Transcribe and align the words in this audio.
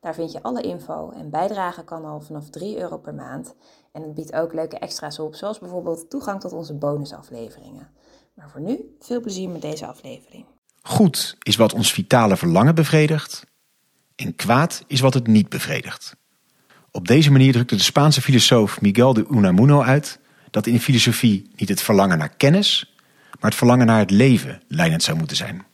Daar 0.00 0.14
vind 0.14 0.32
je 0.32 0.42
alle 0.42 0.62
info 0.62 1.10
en 1.10 1.30
bijdragen 1.30 1.84
kan 1.84 2.04
al 2.04 2.20
vanaf 2.20 2.50
3 2.50 2.78
euro 2.78 2.98
per 2.98 3.14
maand. 3.14 3.54
En 3.92 4.02
het 4.02 4.14
biedt 4.14 4.32
ook 4.32 4.52
leuke 4.54 4.78
extra's 4.78 5.18
op, 5.18 5.34
zoals 5.34 5.58
bijvoorbeeld 5.58 6.10
toegang 6.10 6.40
tot 6.40 6.52
onze 6.52 6.74
bonusafleveringen. 6.74 7.88
Maar 8.34 8.50
voor 8.50 8.60
nu, 8.60 8.96
veel 9.00 9.20
plezier 9.20 9.48
met 9.48 9.62
deze 9.62 9.86
aflevering. 9.86 10.44
Goed 10.82 11.36
is 11.42 11.56
wat 11.56 11.74
ons 11.74 11.92
vitale 11.92 12.36
verlangen 12.36 12.74
bevredigt 12.74 13.46
en 14.16 14.36
kwaad 14.36 14.84
is 14.86 15.00
wat 15.00 15.14
het 15.14 15.26
niet 15.26 15.48
bevredigt. 15.48 16.16
Op 16.90 17.08
deze 17.08 17.30
manier 17.30 17.52
drukte 17.52 17.76
de 17.76 17.82
Spaanse 17.82 18.22
filosoof 18.22 18.80
Miguel 18.80 19.12
de 19.12 19.26
Unamuno 19.30 19.82
uit 19.82 20.18
dat 20.50 20.66
in 20.66 20.80
filosofie 20.80 21.50
niet 21.56 21.68
het 21.68 21.82
verlangen 21.82 22.18
naar 22.18 22.36
kennis, 22.36 22.94
maar 23.40 23.50
het 23.50 23.54
verlangen 23.54 23.86
naar 23.86 23.98
het 23.98 24.10
leven 24.10 24.62
leidend 24.68 25.02
zou 25.02 25.18
moeten 25.18 25.36
zijn. 25.36 25.64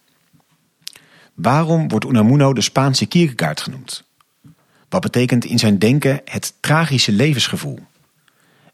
Waarom 1.35 1.89
wordt 1.89 2.07
Unamuno 2.07 2.53
de 2.53 2.61
Spaanse 2.61 3.07
Kierkegaard 3.07 3.61
genoemd? 3.61 4.06
Wat 4.89 5.01
betekent 5.01 5.45
in 5.45 5.59
zijn 5.59 5.79
denken 5.79 6.21
het 6.25 6.55
tragische 6.61 7.13
levensgevoel? 7.13 7.79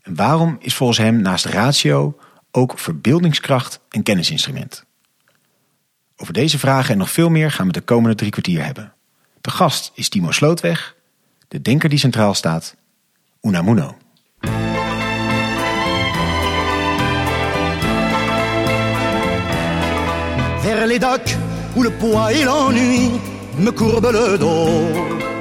En 0.02 0.14
waarom 0.14 0.56
is 0.60 0.74
volgens 0.74 0.98
hem 0.98 1.20
naast 1.20 1.44
ratio 1.44 2.18
ook 2.50 2.78
verbeeldingskracht 2.78 3.80
een 3.88 4.02
kennisinstrument? 4.02 4.84
Over 6.16 6.32
deze 6.32 6.58
vragen 6.58 6.92
en 6.92 6.98
nog 6.98 7.10
veel 7.10 7.28
meer 7.28 7.50
gaan 7.50 7.66
we 7.66 7.72
de 7.72 7.80
komende 7.80 8.16
drie 8.16 8.30
kwartier 8.30 8.64
hebben. 8.64 8.92
De 9.40 9.50
gast 9.50 9.92
is 9.94 10.08
Timo 10.08 10.30
Slootweg, 10.30 10.96
de 11.48 11.62
denker 11.62 11.88
die 11.88 11.98
centraal 11.98 12.34
staat, 12.34 12.76
Unamuno. 13.42 13.96
Les 20.86 20.98
docks 20.98 21.36
où 21.74 21.82
le 21.82 21.90
poids 21.90 22.28
et 22.28 22.44
l'ennui 22.44 23.12
me 23.56 23.70
le 23.70 24.36
dos. 24.36 25.31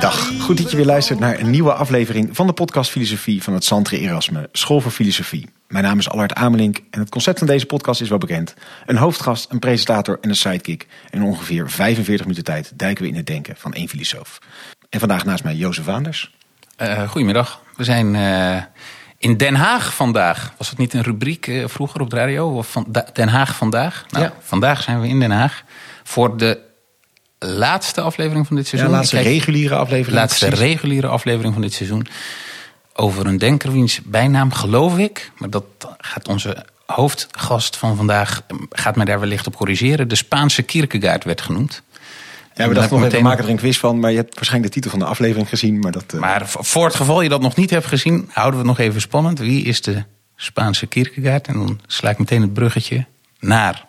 Dag, 0.00 0.40
goed 0.40 0.56
dat 0.56 0.70
je 0.70 0.76
weer 0.76 0.86
luistert 0.86 1.18
naar 1.18 1.38
een 1.38 1.50
nieuwe 1.50 1.72
aflevering 1.72 2.28
van 2.32 2.46
de 2.46 2.52
podcast 2.52 2.90
Filosofie 2.90 3.42
van 3.42 3.52
het 3.52 3.64
Santre 3.64 3.98
Erasme, 3.98 4.48
School 4.52 4.80
voor 4.80 4.90
Filosofie. 4.90 5.48
Mijn 5.66 5.84
naam 5.84 5.98
is 5.98 6.10
Allard 6.10 6.34
Amelink 6.34 6.80
en 6.90 7.00
het 7.00 7.08
concept 7.08 7.38
van 7.38 7.46
deze 7.46 7.66
podcast 7.66 8.00
is 8.00 8.08
wel 8.08 8.18
bekend. 8.18 8.54
Een 8.86 8.96
hoofdgast, 8.96 9.50
een 9.50 9.58
presentator 9.58 10.18
en 10.20 10.28
een 10.28 10.36
sidekick. 10.36 10.86
En 11.10 11.22
ongeveer 11.22 11.70
45 11.70 12.26
minuten 12.26 12.44
tijd 12.44 12.72
duiken 12.74 13.02
we 13.02 13.10
in 13.10 13.16
het 13.16 13.26
denken 13.26 13.54
van 13.56 13.72
één 13.72 13.88
filosoof. 13.88 14.38
En 14.88 15.00
vandaag 15.00 15.24
naast 15.24 15.44
mij 15.44 15.54
Jozef 15.54 15.84
Vaanders. 15.84 16.34
Uh, 16.82 17.08
goedemiddag, 17.08 17.62
we 17.76 17.84
zijn 17.84 18.14
uh, 18.14 18.62
in 19.18 19.36
Den 19.36 19.54
Haag 19.54 19.94
vandaag. 19.94 20.52
Was 20.56 20.68
het 20.70 20.78
niet 20.78 20.92
een 20.92 21.02
rubriek 21.02 21.46
uh, 21.46 21.66
vroeger 21.66 22.00
op 22.00 22.10
de 22.10 22.16
radio? 22.16 22.56
Of 22.56 22.70
van 22.70 22.86
Den 23.12 23.28
Haag 23.28 23.56
vandaag? 23.56 24.04
Nou, 24.10 24.24
ja. 24.24 24.32
vandaag 24.40 24.82
zijn 24.82 25.00
we 25.00 25.08
in 25.08 25.20
Den 25.20 25.30
Haag 25.30 25.62
voor 26.02 26.36
de 26.36 26.66
laatste 27.38 28.00
aflevering 28.00 28.46
van 28.46 28.56
dit 28.56 28.66
seizoen. 28.66 28.90
Ja, 28.90 28.96
laatste 28.96 29.14
kijk, 29.14 29.26
reguliere 29.26 29.74
aflevering. 29.74 30.16
Laatste 30.16 30.46
precies. 30.46 30.64
reguliere 30.64 31.06
aflevering 31.06 31.52
van 31.52 31.62
dit 31.62 31.72
seizoen. 31.72 32.06
Over 32.94 33.26
een 33.26 33.38
denker 33.38 33.72
wiens 33.72 34.00
bijnaam 34.04 34.52
geloof 34.52 34.98
ik, 34.98 35.30
maar 35.36 35.50
dat 35.50 35.64
gaat 35.98 36.28
onze 36.28 36.66
hoofdgast 36.86 37.76
van 37.76 37.96
vandaag, 37.96 38.42
gaat 38.70 38.96
mij 38.96 39.04
daar 39.04 39.20
wellicht 39.20 39.46
op 39.46 39.56
corrigeren. 39.56 40.08
De 40.08 40.14
Spaanse 40.14 40.62
Kierkegaard 40.62 41.24
werd 41.24 41.40
genoemd. 41.40 41.82
Ja, 42.54 42.68
we 42.68 42.74
dachten 42.74 42.92
nog 42.92 43.02
meteen... 43.04 43.22
we 43.22 43.28
maken 43.28 43.44
er 43.44 43.50
een 43.50 43.56
quiz 43.56 43.78
van, 43.78 44.00
maar 44.00 44.10
je 44.10 44.16
hebt 44.16 44.34
waarschijnlijk 44.34 44.74
de 44.74 44.80
titel 44.80 44.98
van 44.98 45.06
de 45.06 45.12
aflevering 45.14 45.48
gezien. 45.48 45.78
Maar, 45.78 45.92
dat, 45.92 46.12
uh... 46.14 46.20
maar 46.20 46.48
voor 46.48 46.84
het 46.84 46.94
geval 46.94 47.20
je 47.20 47.28
dat 47.28 47.40
nog 47.40 47.56
niet 47.56 47.70
hebt 47.70 47.86
gezien, 47.86 48.30
houden 48.32 48.60
we 48.60 48.68
het 48.68 48.78
nog 48.78 48.86
even 48.86 49.00
spannend. 49.00 49.38
Wie 49.38 49.64
is 49.64 49.82
de 49.82 50.04
Spaanse 50.36 50.86
Kierkegaard? 50.86 51.46
En 51.46 51.54
dan 51.54 51.80
sla 51.86 52.10
ik 52.10 52.18
meteen 52.18 52.42
het 52.42 52.52
bruggetje 52.52 53.06
naar 53.38 53.86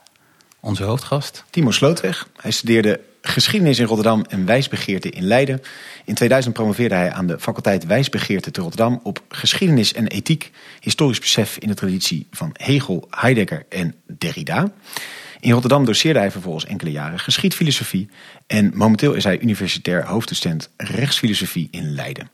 onze 0.60 0.84
hoofdgast. 0.84 1.44
Timo 1.50 1.72
Slootweg. 1.72 2.28
Hij 2.36 2.52
studeerde 2.52 3.00
geschiedenis 3.30 3.80
in 3.80 3.86
Rotterdam 3.86 4.26
en 4.30 4.46
wijsbegeerte 4.46 5.10
in 5.10 5.24
Leiden. 5.24 5.62
In 6.06 6.14
2000 6.14 6.54
promoveerde 6.54 6.96
hij 6.96 7.12
aan 7.12 7.28
de 7.28 7.40
faculteit 7.40 7.86
wijsbegeerte 7.86 8.52
te 8.52 8.62
Rotterdam 8.62 9.00
op 9.04 9.24
geschiedenis 9.30 9.94
en 9.94 10.08
ethiek, 10.08 10.52
historisch 10.80 11.20
besef 11.20 11.58
in 11.58 11.68
de 11.68 11.74
traditie 11.74 12.28
van 12.32 12.50
Hegel, 12.54 13.08
Heidegger 13.10 13.66
en 13.70 13.96
Derrida. 14.18 14.72
In 15.40 15.52
Rotterdam 15.52 15.86
doseerde 15.86 16.20
hij 16.20 16.32
vervolgens 16.32 16.66
enkele 16.66 16.92
jaren 16.92 17.20
geschiedfilosofie 17.20 18.10
en 18.48 18.72
momenteel 18.76 19.14
is 19.14 19.24
hij 19.24 19.40
universitair 19.40 20.06
hoofddocent 20.06 20.70
rechtsfilosofie 20.78 21.68
in 21.72 21.94
Leiden. 21.94 22.30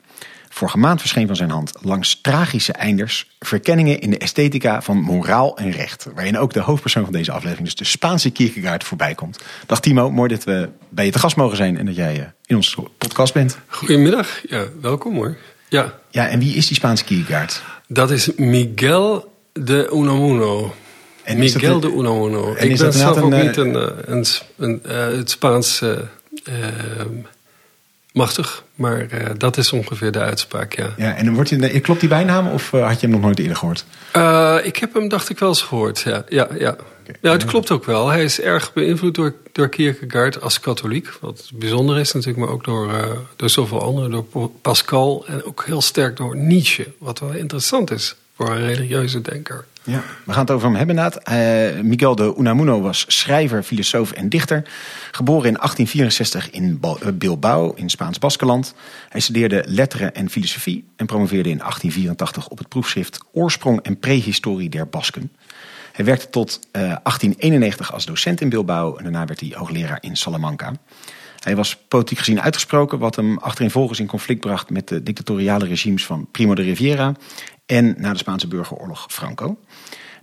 Vorige 0.56 0.78
maand 0.78 1.00
verscheen 1.00 1.28
van 1.28 1.36
zijn 1.36 1.50
hand 1.50 1.72
langs 1.82 2.22
tragische 2.22 2.72
einders 2.72 3.28
verkenningen 3.40 4.00
in 4.00 4.10
de 4.10 4.18
esthetica 4.18 4.82
van 4.82 4.98
moraal 4.98 5.58
en 5.58 5.72
recht. 5.72 6.08
Waarin 6.14 6.38
ook 6.38 6.54
de 6.54 6.60
hoofdpersoon 6.60 7.04
van 7.04 7.14
deze 7.14 7.32
aflevering, 7.32 7.66
dus 7.66 7.76
de 7.76 7.84
Spaanse 7.84 8.30
Kierkegaard, 8.30 8.84
voorbij 8.84 9.16
komt. 9.16 9.44
Dag 9.66 9.80
Timo, 9.80 10.12
mooi 10.12 10.30
dat 10.30 10.44
we 10.44 10.70
bij 10.90 11.06
je 11.06 11.12
te 11.12 11.20
gast 11.20 11.36
mogen 11.36 11.58
zijn 11.58 11.78
en 11.78 11.86
dat 11.86 11.96
jij 11.96 12.34
in 12.46 12.56
onze 12.56 12.84
podcast 12.98 13.34
bent. 13.34 13.58
Goedemiddag, 13.68 14.42
ja, 14.50 14.66
welkom 14.82 15.16
hoor. 15.16 15.38
Ja. 15.70 15.94
ja, 16.10 16.28
en 16.28 16.40
wie 16.40 16.56
is 16.56 16.68
die 16.68 16.76
Spaanse 16.76 17.04
Kierkegaard? 17.04 17.64
Dat 17.88 18.12
is 18.12 18.36
Miguel 18.36 19.34
de 19.54 19.90
Unamuno. 19.94 20.76
En 21.24 21.38
Miguel 21.38 21.80
de 21.80 21.92
Unamuno. 21.92 22.54
En 22.54 22.70
Ik 22.70 22.78
ben 22.78 22.94
zelf 22.94 23.18
ook 23.18 23.34
niet 23.34 23.58
een, 23.58 23.76
een, 24.12 24.26
een, 24.58 24.80
een 24.84 25.18
het 25.18 25.30
Spaans 25.30 25.82
uh, 25.82 25.98
machtig. 28.16 28.64
Maar 28.76 29.08
uh, 29.14 29.30
dat 29.38 29.58
is 29.58 29.72
ongeveer 29.72 30.12
de 30.12 30.20
uitspraak, 30.20 30.76
ja. 30.76 30.94
ja 30.98 31.16
en 31.16 31.34
wordt 31.34 31.50
je, 31.50 31.80
klopt 31.80 32.00
die 32.00 32.10
bijnaam 32.10 32.48
of 32.48 32.72
uh, 32.72 32.88
had 32.88 33.00
je 33.00 33.08
hem 33.08 33.16
nog 33.16 33.26
nooit 33.26 33.40
eerder 33.40 33.56
gehoord? 33.56 33.86
Uh, 34.16 34.58
ik 34.64 34.78
heb 34.78 34.94
hem, 34.94 35.08
dacht 35.08 35.30
ik, 35.30 35.40
wel 35.40 35.50
eens 35.50 35.62
gehoord, 35.62 36.00
ja. 36.00 36.26
ja, 36.30 36.48
ja. 36.60 36.72
Okay. 37.02 37.16
ja 37.22 37.32
het 37.32 37.46
klopt 37.46 37.72
ook 37.72 37.86
wel. 37.86 38.10
Hij 38.10 38.24
is 38.24 38.42
erg 38.42 38.74
beïnvloed 38.74 39.16
door, 39.16 39.36
door 39.52 39.70
Kierkegaard 39.70 40.42
als 40.42 40.60
katholiek. 40.60 41.10
Wat 41.22 41.50
bijzonder 41.54 41.98
is 41.98 42.12
natuurlijk, 42.12 42.46
maar 42.46 42.54
ook 42.54 42.64
door, 42.64 42.90
door 43.36 43.50
zoveel 43.50 43.82
anderen. 43.82 44.12
Door 44.12 44.50
Pascal 44.62 45.26
en 45.28 45.44
ook 45.44 45.64
heel 45.66 45.82
sterk 45.82 46.18
door 46.18 46.36
Nietzsche. 46.36 46.88
Wat 46.98 47.20
wel 47.20 47.32
interessant 47.32 47.92
is 47.92 48.16
voor 48.36 48.50
een 48.50 48.66
religieuze 48.66 49.22
denker. 49.22 49.66
Ja, 49.84 50.04
we 50.24 50.32
gaan 50.32 50.42
het 50.42 50.52
over 50.52 50.68
hem 50.68 50.76
hebben 50.78 50.96
inderdaad. 50.96 51.30
Uh, 51.30 51.82
Miguel 51.82 52.16
de 52.16 52.36
Unamuno 52.38 52.82
was 52.82 53.06
schrijver, 53.08 53.64
filosoof 53.64 54.12
en 54.12 54.30
dichter. 54.30 54.64
Geboren 55.12 55.48
in 55.48 55.54
1864 55.54 56.50
in 56.50 56.80
Bilbao 57.14 57.74
in 57.76 57.90
Spaans 57.90 58.20
Baskeland. 58.20 58.74
Hij 59.10 59.22
studeerde 59.22 59.64
letteren 59.68 60.16
en 60.16 60.30
filosofie 60.30 60.86
en 60.96 61.06
promoveerde 61.06 61.50
in 61.50 61.58
1884 61.58 62.48
op 62.48 62.58
het 62.58 62.68
proefschrift 62.68 63.20
Oorsprong 63.32 63.82
en 63.82 64.00
Prehistorie 64.00 64.70
der 64.70 64.88
Basken. 64.88 65.32
Hij 65.92 66.06
werkte 66.06 66.30
tot 66.30 66.60
uh, 66.72 66.82
1891 66.82 67.94
als 67.94 68.06
docent 68.06 68.42
in 68.42 68.50
Bilbao 68.50 68.96
en 68.96 69.04
daarna 69.04 69.26
werd 69.26 69.40
hij 69.40 69.54
hoogleraar 69.56 69.98
in 70.02 70.16
Salamanca. 70.16 70.74
Hij 71.40 71.56
was 71.56 71.78
politiek 71.88 72.18
gezien 72.18 72.42
uitgesproken, 72.42 73.00
wat 73.00 73.16
hem 73.16 73.38
achtereenvolgens 73.38 74.00
in 74.00 74.08
conflict 74.08 74.40
bracht 74.40 74.70
met 74.70 74.88
de 74.88 75.04
dictatoriale 75.04 75.66
regimes 75.66 76.06
van 76.06 76.28
Primo 76.32 76.56
de 76.56 76.62
Rivera 76.62 77.14
en 77.66 77.96
na 77.98 78.12
de 78.12 78.18
Spaanse 78.18 78.48
burgeroorlog 78.48 79.06
Franco. 79.10 79.58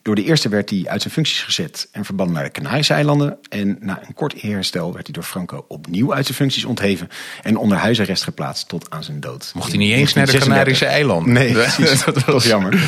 Door 0.02 0.14
de 0.14 0.24
eerste 0.24 0.48
werd 0.48 0.70
hij 0.70 0.82
uit 0.86 1.02
zijn 1.02 1.14
functies 1.14 1.42
gezet 1.42 1.88
en 1.92 2.04
verbannen 2.04 2.34
naar 2.34 2.44
de 2.44 2.50
Canarische 2.50 2.94
eilanden. 2.94 3.38
En 3.48 3.76
na 3.80 4.02
een 4.06 4.14
kort 4.14 4.42
herstel 4.42 4.92
werd 4.92 5.06
hij 5.06 5.14
door 5.14 5.22
Franco 5.22 5.64
opnieuw 5.68 6.14
uit 6.14 6.24
zijn 6.24 6.36
functies 6.36 6.64
ontheven 6.64 7.08
en 7.42 7.56
onder 7.56 7.78
huisarrest 7.78 8.22
geplaatst 8.22 8.68
tot 8.68 8.90
aan 8.90 9.04
zijn 9.04 9.20
dood. 9.20 9.52
Mocht 9.54 9.68
hij 9.68 9.78
niet 9.78 9.92
eens 9.92 10.12
naar 10.12 10.26
de 10.26 10.38
Canarische 10.38 10.84
eilanden? 10.84 11.32
Nee, 11.32 11.52
precies. 11.76 12.04
dat 12.04 12.24
was 12.24 12.44
jammer. 12.44 12.72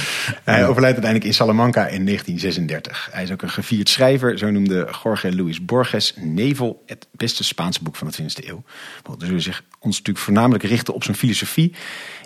Hij 0.45 0.67
overlijdt 0.67 0.97
uiteindelijk 0.97 1.25
in 1.25 1.35
Salamanca 1.35 1.87
in 1.87 2.05
1936. 2.05 3.09
Hij 3.13 3.23
is 3.23 3.31
ook 3.31 3.43
een 3.43 3.51
gevierd 3.51 3.89
schrijver. 3.89 4.39
Zo 4.39 4.51
noemde 4.51 4.89
Jorge 5.03 5.37
Luis 5.37 5.65
Borges 5.65 6.15
Nevel 6.17 6.83
het 6.87 7.07
beste 7.13 7.45
Spaanse 7.45 7.83
boek 7.83 7.97
van 7.97 8.11
de 8.11 8.23
20e 8.23 8.49
eeuw. 8.49 8.63
We 9.19 9.27
zullen 9.27 9.43
zich 9.43 9.63
ons 9.79 9.97
natuurlijk 9.97 10.25
voornamelijk 10.25 10.65
richten 10.65 10.95
op 10.95 11.05
zijn 11.05 11.17
filosofie. 11.17 11.75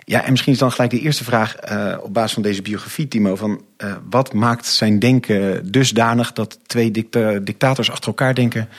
Ja, 0.09 0.23
en 0.23 0.31
misschien 0.31 0.53
is 0.53 0.59
dan 0.59 0.71
gelijk 0.71 0.91
de 0.91 0.99
eerste 0.99 1.23
vraag 1.23 1.55
uh, 1.71 1.95
op 2.01 2.13
basis 2.13 2.33
van 2.33 2.43
deze 2.43 2.61
biografie, 2.61 3.07
Timo. 3.07 3.35
Van, 3.35 3.61
uh, 3.77 3.95
wat 4.09 4.33
maakt 4.33 4.65
zijn 4.65 4.99
denken 4.99 5.71
dusdanig 5.71 6.33
dat 6.33 6.59
twee 6.65 6.91
dicta 6.91 7.39
dictators 7.39 7.91
achter 7.91 8.07
elkaar 8.07 8.33
denken? 8.33 8.69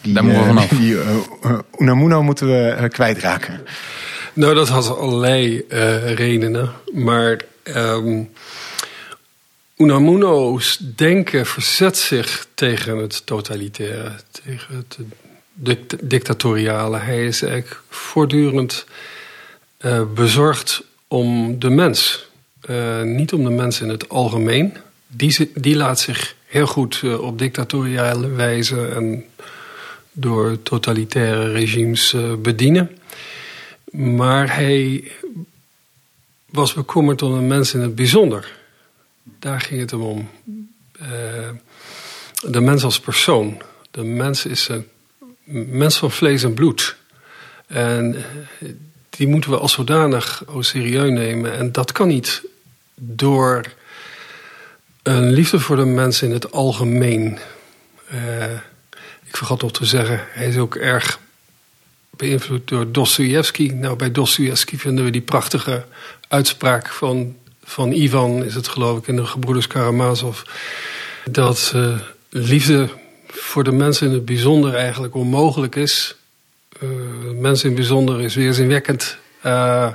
Die, 0.00 0.12
Daar 0.12 0.24
moeten 0.24 0.42
we 0.42 0.48
vanaf. 0.48 0.72
Uh, 0.72 0.78
die 0.78 0.96
Unamuno 1.78 2.22
moeten 2.22 2.46
we 2.46 2.88
kwijtraken. 2.88 3.60
Nou, 4.32 4.54
dat 4.54 4.68
had 4.68 4.98
allerlei 4.98 5.64
redenen. 6.14 6.70
Maar 6.92 7.40
um, 7.76 8.30
Unamuno's 9.76 10.78
denken 10.96 11.46
verzet 11.46 11.98
zich 11.98 12.46
tegen 12.54 12.96
het 12.96 13.26
totalitaire, 13.26 14.12
tegen 14.44 14.84
het 15.64 15.96
dictatoriale. 16.00 16.98
Hij 16.98 17.26
is 17.26 17.42
eigenlijk 17.42 17.82
voortdurend 17.88 18.86
uh, 19.86 20.02
bezorgd 20.14 20.84
om 21.08 21.58
de 21.58 21.70
mens. 21.70 22.28
Uh, 22.70 23.02
niet 23.02 23.32
om 23.32 23.44
de 23.44 23.50
mens 23.50 23.80
in 23.80 23.88
het 23.88 24.08
algemeen. 24.08 24.72
Die, 25.06 25.50
die 25.54 25.76
laat 25.76 26.00
zich 26.00 26.34
heel 26.46 26.66
goed 26.66 27.00
uh, 27.04 27.20
op 27.20 27.38
dictatoriale 27.38 28.28
wijze 28.28 28.88
en 28.88 29.24
door 30.12 30.62
totalitaire 30.62 31.52
regimes 31.52 32.16
bedienen. 32.38 32.98
Maar 33.90 34.54
hij 34.54 35.12
was 36.46 36.72
bekommerd 36.72 37.22
om 37.22 37.34
de 37.34 37.44
mens 37.44 37.74
in 37.74 37.80
het 37.80 37.94
bijzonder. 37.94 38.52
Daar 39.22 39.60
ging 39.60 39.80
het 39.80 39.90
hem 39.90 40.02
om. 40.02 40.28
de 42.40 42.60
mens 42.60 42.84
als 42.84 43.00
persoon. 43.00 43.62
De 43.90 44.04
mens 44.04 44.46
is 44.46 44.68
een 44.68 44.86
mens 45.78 45.96
van 45.96 46.10
vlees 46.10 46.42
en 46.42 46.54
bloed. 46.54 46.96
En 47.66 48.24
die 49.16 49.28
moeten 49.28 49.50
we 49.50 49.58
als 49.58 49.72
zodanig 49.72 50.42
au 50.48 50.62
serieus 50.62 51.10
nemen. 51.10 51.56
En 51.56 51.72
dat 51.72 51.92
kan 51.92 52.08
niet 52.08 52.42
door 52.94 53.64
een 55.02 55.32
liefde 55.32 55.60
voor 55.60 55.76
de 55.76 55.84
mens 55.84 56.22
in 56.22 56.30
het 56.30 56.52
algemeen. 56.52 57.38
Uh, 58.12 58.52
ik 59.24 59.36
vergat 59.36 59.62
nog 59.62 59.72
te 59.72 59.84
zeggen, 59.84 60.24
hij 60.28 60.46
is 60.46 60.56
ook 60.56 60.74
erg 60.74 61.18
beïnvloed 62.10 62.68
door 62.68 62.92
Dostoevsky. 62.92 63.68
Nou, 63.68 63.96
bij 63.96 64.12
Dostoevsky 64.12 64.76
vinden 64.76 65.04
we 65.04 65.10
die 65.10 65.20
prachtige 65.20 65.84
uitspraak 66.28 66.88
van, 66.88 67.36
van 67.64 67.92
Ivan, 67.92 68.44
is 68.44 68.54
het 68.54 68.68
geloof 68.68 68.98
ik, 68.98 69.06
in 69.06 69.16
de 69.16 69.26
Gebroeders 69.26 69.66
Karamazov. 69.66 70.40
Dat 71.30 71.72
uh, 71.74 71.98
liefde 72.28 72.88
voor 73.26 73.64
de 73.64 73.72
mensen 73.72 74.06
in 74.06 74.12
het 74.12 74.24
bijzonder 74.24 74.74
eigenlijk 74.74 75.14
onmogelijk 75.14 75.76
is. 75.76 76.16
Uh, 76.82 76.90
mensen 77.40 77.68
in 77.68 77.70
het 77.70 77.80
bijzonder 77.80 78.20
is 78.20 78.34
weerzinwekkend. 78.34 79.16
Uh, 79.46 79.88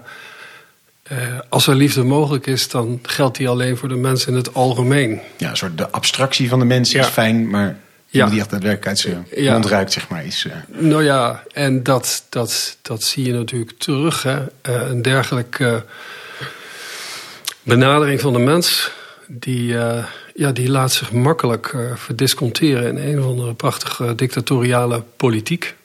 uh, 1.11 1.17
als 1.49 1.67
er 1.67 1.75
liefde 1.75 2.03
mogelijk 2.03 2.47
is, 2.47 2.69
dan 2.69 2.99
geldt 3.03 3.37
die 3.37 3.49
alleen 3.49 3.77
voor 3.77 3.89
de 3.89 3.95
mensen 3.95 4.31
in 4.31 4.37
het 4.37 4.53
algemeen. 4.53 5.19
Ja, 5.37 5.49
een 5.49 5.57
soort 5.57 5.77
de 5.77 5.89
abstractie 5.89 6.49
van 6.49 6.59
de 6.59 6.65
mens 6.65 6.93
is 6.93 7.05
fijn, 7.05 7.49
maar 7.49 7.77
ja. 8.05 8.25
die 8.25 8.39
echt 8.39 8.49
daadwerkelijk 8.49 8.87
uit 8.87 8.99
zijn 8.99 9.27
ja. 9.35 9.53
mond 9.53 9.65
ruikt, 9.65 9.91
zeg 9.91 10.09
maar. 10.09 10.25
Is, 10.25 10.47
Nou 10.67 11.03
ja, 11.03 11.43
en 11.53 11.83
dat, 11.83 12.25
dat, 12.29 12.77
dat 12.81 13.03
zie 13.03 13.25
je 13.25 13.33
natuurlijk 13.33 13.77
terug. 13.77 14.23
Hè. 14.23 14.39
een 14.61 15.01
dergelijke 15.01 15.85
benadering 17.63 18.19
van 18.19 18.33
de 18.33 18.39
mens, 18.39 18.91
die 19.27 19.75
ja, 20.33 20.51
die 20.53 20.69
laat 20.69 20.91
zich 20.91 21.11
makkelijk 21.11 21.75
verdisconteren 21.95 22.97
in 22.97 23.09
een 23.09 23.19
of 23.19 23.25
andere 23.25 23.53
prachtige 23.53 24.15
dictatoriale 24.15 25.03
politiek. 25.17 25.75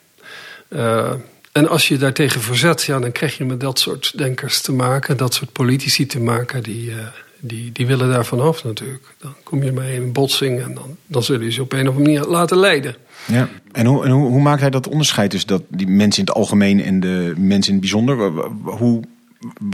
Uh, 0.69 1.13
en 1.51 1.67
als 1.67 1.87
je 1.87 1.97
daartegen 1.97 2.41
verzet, 2.41 2.83
ja, 2.83 2.99
dan 2.99 3.11
krijg 3.11 3.37
je 3.37 3.45
met 3.45 3.59
dat 3.59 3.79
soort 3.79 4.13
denkers 4.17 4.61
te 4.61 4.71
maken, 4.71 5.17
dat 5.17 5.33
soort 5.33 5.51
politici 5.51 6.05
te 6.05 6.19
maken, 6.19 6.63
die, 6.63 6.89
uh, 6.89 6.95
die, 7.39 7.71
die 7.71 7.87
willen 7.87 8.09
daar 8.09 8.25
vanaf 8.25 8.63
natuurlijk. 8.63 9.13
Dan 9.17 9.35
kom 9.43 9.63
je 9.63 9.71
maar 9.71 9.89
in 9.89 10.01
een 10.01 10.11
botsing 10.11 10.61
en 10.61 10.73
dan, 10.73 10.97
dan 11.05 11.23
zullen 11.23 11.45
je 11.45 11.51
ze 11.51 11.61
op 11.61 11.73
een 11.73 11.87
of 11.87 11.95
andere 11.95 12.03
manier 12.03 12.31
laten 12.31 12.57
leiden. 12.57 12.95
Ja, 13.25 13.49
en 13.71 13.85
hoe, 13.85 14.05
en 14.05 14.11
hoe, 14.11 14.41
maakt 14.41 14.61
hij 14.61 14.69
dat 14.69 14.87
onderscheid 14.87 15.29
tussen 15.29 15.49
dat 15.49 15.63
die 15.69 15.87
mensen 15.87 16.21
in 16.21 16.27
het 16.27 16.37
algemeen 16.37 16.83
en 16.83 16.99
de 16.99 17.33
mensen 17.37 17.73
in 17.73 17.79
het 17.79 17.89
bijzonder? 17.89 18.31
Hoe, 18.63 19.03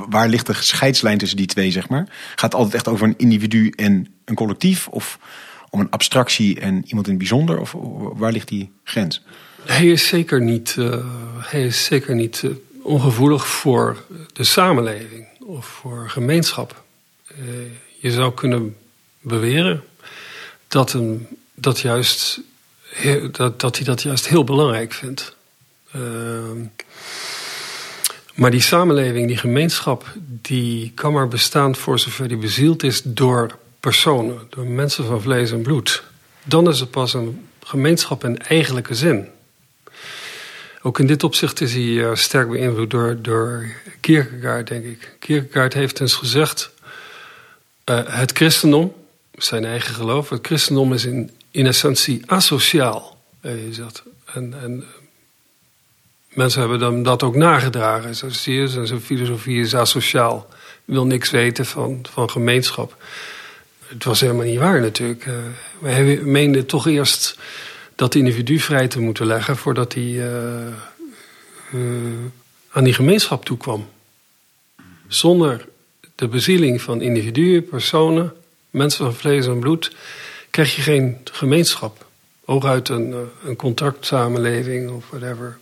waar 0.10 0.28
ligt 0.28 0.45
de 0.45 0.54
scheidslijn 0.54 1.18
tussen 1.18 1.38
die 1.38 1.48
twee, 1.48 1.72
zeg 1.72 1.90
maar? 1.90 2.06
Gaat 2.36 2.51
het 2.51 2.56
altijd 2.56 2.74
echt 2.74 2.88
over 2.88 3.07
een 3.07 3.18
individu 3.18 3.69
en 3.69 4.07
een 4.25 4.36
collectief? 4.36 4.88
Of 4.88 5.19
om 5.69 5.80
een 5.80 5.90
abstractie 5.90 6.60
en 6.60 6.84
iemand 6.86 7.06
in 7.07 7.13
het 7.13 7.18
bijzonder? 7.18 7.60
Of 7.60 7.75
waar 8.16 8.31
ligt 8.31 8.48
die 8.48 8.72
grens? 8.84 9.24
Hij 9.65 9.88
is 9.88 10.07
zeker 10.07 10.42
niet, 10.42 10.75
uh, 10.80 10.95
hij 11.38 11.65
is 11.65 11.83
zeker 11.83 12.15
niet 12.15 12.42
uh, 12.42 12.51
ongevoelig 12.81 13.48
voor 13.48 14.04
de 14.33 14.44
samenleving 14.44 15.27
of 15.39 15.65
voor 15.65 16.10
gemeenschap. 16.10 16.83
Uh, 17.31 17.38
je 18.00 18.12
zou 18.12 18.33
kunnen 18.33 18.75
beweren 19.19 19.83
dat, 20.68 20.98
dat, 21.54 21.80
juist, 21.80 22.39
dat, 23.31 23.60
dat 23.60 23.75
hij 23.75 23.86
dat 23.86 24.01
juist 24.01 24.27
heel 24.27 24.44
belangrijk 24.44 24.94
vindt. 24.94 25.36
Maar 28.33 28.51
die 28.51 28.62
samenleving, 28.62 29.27
die 29.27 29.38
gemeenschap, 29.38 30.13
die 30.25 30.92
kan 30.95 31.13
maar 31.13 31.27
bestaan 31.27 31.75
voor 31.75 32.00
zover 32.00 32.27
die 32.27 32.38
bezield 32.38 32.83
is 32.83 33.01
door 33.04 33.57
personen, 33.80 34.39
door 34.50 34.66
mensen 34.66 35.06
van 35.06 35.21
vlees 35.21 35.51
en 35.51 35.62
bloed. 35.62 36.04
Dan 36.44 36.69
is 36.69 36.80
het 36.80 36.92
pas 36.92 37.13
een 37.13 37.48
gemeenschap 37.63 38.24
in 38.24 38.38
eigenlijke 38.38 38.95
zin. 38.95 39.27
Ook 40.85 41.00
in 41.00 41.07
dit 41.07 41.24
opzicht 41.24 41.62
is 41.62 41.74
hij 41.74 41.81
uh, 41.81 42.15
sterk 42.15 42.50
beïnvloed 42.50 42.91
door, 42.91 43.21
door 43.21 43.69
Kierkegaard, 44.00 44.68
denk 44.68 44.85
ik. 44.85 45.15
Kierkegaard 45.19 45.74
heeft 45.74 46.00
eens 46.00 46.13
gezegd: 46.13 46.71
uh, 47.89 48.00
het 48.06 48.31
christendom, 48.31 48.94
zijn 49.38 49.65
eigen 49.65 49.95
geloof, 49.95 50.30
het 50.30 50.45
christendom 50.45 50.94
is 50.94 51.06
in, 51.06 51.31
in 51.51 51.65
essentie 51.65 52.21
asociaal. 52.25 53.21
Is 53.41 53.77
dat. 53.77 54.03
En, 54.33 54.53
en 54.62 54.83
mensen 56.33 56.59
hebben 56.59 56.80
dan 56.80 57.03
dat 57.03 57.24
ook 57.24 57.35
nagedragen. 57.35 58.33
Zie 58.33 58.53
je, 58.53 58.68
zijn 58.68 59.01
filosofie 59.01 59.62
is 59.62 59.75
asociaal. 59.75 60.47
Wil 60.85 61.06
niks 61.06 61.30
weten 61.30 61.65
van, 61.65 62.06
van 62.12 62.30
gemeenschap. 62.30 63.03
Het 63.88 64.03
was 64.03 64.19
helemaal 64.19 64.45
niet 64.45 64.59
waar 64.59 64.81
natuurlijk. 64.81 65.25
Uh, 65.81 66.24
meenden 66.24 66.65
toch 66.65 66.88
eerst 66.88 67.38
dat 68.04 68.16
individu 68.16 68.60
vrij 68.60 68.88
te 68.88 69.00
moeten 69.00 69.26
leggen 69.26 69.58
voordat 69.58 69.94
hij 69.94 70.04
uh, 70.04 70.26
uh, 71.74 71.82
aan 72.70 72.84
die 72.84 72.94
gemeenschap 72.94 73.46
toekwam. 73.46 73.90
Zonder 75.08 75.68
de 76.16 76.28
bezieling 76.28 76.82
van 76.82 77.02
individuen, 77.02 77.66
personen, 77.66 78.34
mensen 78.70 79.06
van 79.06 79.14
vlees 79.14 79.46
en 79.46 79.60
bloed, 79.60 79.96
krijg 80.50 80.76
je 80.76 80.82
geen 80.82 81.18
gemeenschap. 81.32 82.06
Hooguit 82.46 82.90
een, 82.90 83.16
een 83.46 83.56
contractsamenleving 83.56 84.90
of 84.90 85.10
whatever 85.10 85.58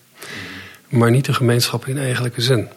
maar 0.90 1.12
niet 1.12 1.26
de 1.26 1.34
gemeenschap 1.34 1.88
in 1.88 1.98
eigenlijke 1.98 2.42
zin. 2.42 2.68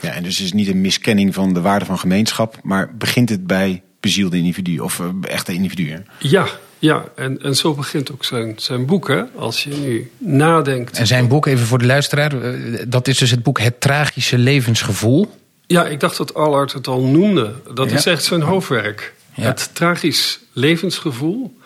Ja, 0.00 0.10
en 0.10 0.22
dus 0.22 0.36
het 0.36 0.46
is 0.46 0.52
niet 0.52 0.68
een 0.68 0.80
miskenning 0.80 1.34
van 1.34 1.54
de 1.54 1.60
waarde 1.60 1.84
van 1.84 1.98
gemeenschap, 1.98 2.58
maar 2.62 2.96
begint 2.96 3.28
het 3.28 3.46
bij 3.46 3.82
bezielde 4.00 4.36
individuen 4.36 4.84
of 4.84 5.02
echte 5.20 5.52
individuen? 5.52 6.06
Ja, 6.18 6.48
ja. 6.78 7.04
En, 7.14 7.42
en 7.42 7.54
zo 7.54 7.74
begint 7.74 8.12
ook 8.12 8.24
zijn, 8.24 8.54
zijn 8.56 8.86
boek. 8.86 9.08
Hè? 9.08 9.22
Als 9.36 9.64
je 9.64 9.70
nu 9.70 10.10
nadenkt. 10.18 10.98
En 10.98 11.06
zijn 11.06 11.28
boek, 11.28 11.46
even 11.46 11.66
voor 11.66 11.78
de 11.78 11.86
luisteraar, 11.86 12.42
eh, 12.42 12.82
dat 12.88 13.08
is 13.08 13.18
dus 13.18 13.30
het 13.30 13.42
boek 13.42 13.58
Het 13.58 13.80
Tragische 13.80 14.38
Levensgevoel. 14.38 15.30
Ja, 15.66 15.86
ik 15.86 16.00
dacht 16.00 16.16
dat 16.16 16.34
Allard 16.34 16.72
het 16.72 16.86
al 16.86 17.02
noemde. 17.02 17.52
Dat 17.74 17.90
is 17.90 18.06
echt 18.06 18.24
zijn 18.24 18.42
hoofdwerk. 18.42 19.14
Het 19.32 19.70
tragisch 19.72 20.38
levensgevoel 20.52 21.58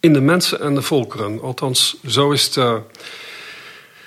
in 0.00 0.12
de 0.12 0.20
mensen 0.20 0.60
en 0.60 0.74
de 0.74 0.82
volkeren. 0.82 1.40
Althans, 1.42 1.96
zo 2.06 2.30
is 2.30 2.44
het. 2.44 2.56
Uh, 2.56 2.74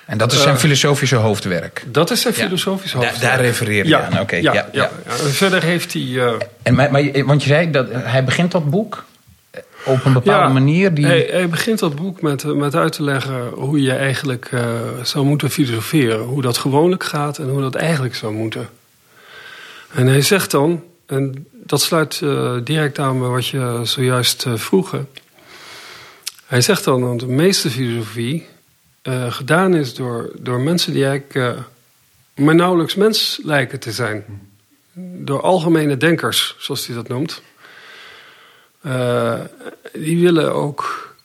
en 0.06 0.18
dat 0.18 0.32
is 0.32 0.42
zijn 0.42 0.54
uh, 0.54 0.60
filosofische 0.60 1.16
hoofdwerk? 1.16 1.84
Dat 1.88 2.12
is 2.12 2.22
zijn 2.22 2.34
filosofische 2.34 2.98
hoofdwerk. 2.98 3.22
Da 3.22 3.28
daar 3.28 3.42
refereer 3.42 3.84
je 3.84 3.90
ja, 3.90 4.10
aan, 4.10 4.20
oké. 4.20 4.36
Ja, 4.36 4.54
ja, 4.54 4.70
ja, 4.72 4.92
Verder 5.14 5.64
heeft 5.64 5.94
hij... 5.94 6.02
Uh, 6.02 6.32
en, 6.64 6.76
maar, 6.76 6.92
maar, 6.92 7.26
want 7.26 7.44
je 7.44 7.50
zei, 7.50 7.72
dat 7.72 7.88
hij 7.92 8.24
begint 8.24 8.52
dat 8.52 8.70
boek 8.70 9.06
op 9.86 10.06
een 10.06 10.14
bepaalde 10.14 10.54
manier? 10.54 10.94
Die... 10.94 11.06
Hij, 11.06 11.28
hij, 11.32 11.50
begint 11.50 11.80
dat 11.80 11.96
boek 11.96 12.22
met, 12.22 12.44
met 12.44 12.76
uit 12.76 12.92
te 12.92 13.04
leggen 13.04 13.50
hoe 13.50 13.82
je 13.82 13.94
eigenlijk 13.94 14.52
uh, 14.52 14.62
zou 15.04 15.26
moeten 15.26 15.50
filosoferen. 15.50 16.20
Hoe 16.20 16.42
dat 16.42 16.58
gewoonlijk 16.58 17.04
gaat 17.04 17.38
en 17.38 17.50
hoe 17.50 17.62
dat 17.62 17.76
eigenlijk 17.76 18.16
zou 18.16 18.34
moeten. 18.34 18.70
En 19.92 20.08
hij 20.08 20.22
zegt 20.22 20.52
dan, 20.52 20.84
en 21.06 21.48
dat 21.52 21.82
sluit 21.82 22.22
direct 22.64 23.00
aan 23.00 23.20
bij 23.20 23.28
wat 23.28 23.48
je 23.48 23.80
zojuist 23.84 24.46
vroeg... 24.56 24.96
Hij 26.46 26.62
zegt 26.62 26.84
dan, 26.84 27.02
dat 27.02 27.20
de 27.20 27.28
meeste 27.28 27.70
filosofie 27.70 28.46
uh, 29.04 29.32
gedaan 29.32 29.76
is 29.76 29.94
door, 29.94 30.32
door 30.40 30.60
mensen 30.60 30.94
die 30.94 31.06
eigenlijk 31.06 31.36
uh, 31.36 31.64
maar 32.46 32.56
nauwelijks 32.56 32.96
mens 32.96 33.40
lijken 33.44 33.80
te 33.80 33.92
zijn. 33.92 34.24
Door 35.18 35.42
algemene 35.42 35.98
denkers, 35.98 36.56
zoals 36.60 36.88
hij 36.88 36.96
dat 36.96 37.08
noemt. 37.08 37.42
Uh, 38.86 39.40
die 39.94 40.20
willen 40.20 40.54
ook 40.54 41.16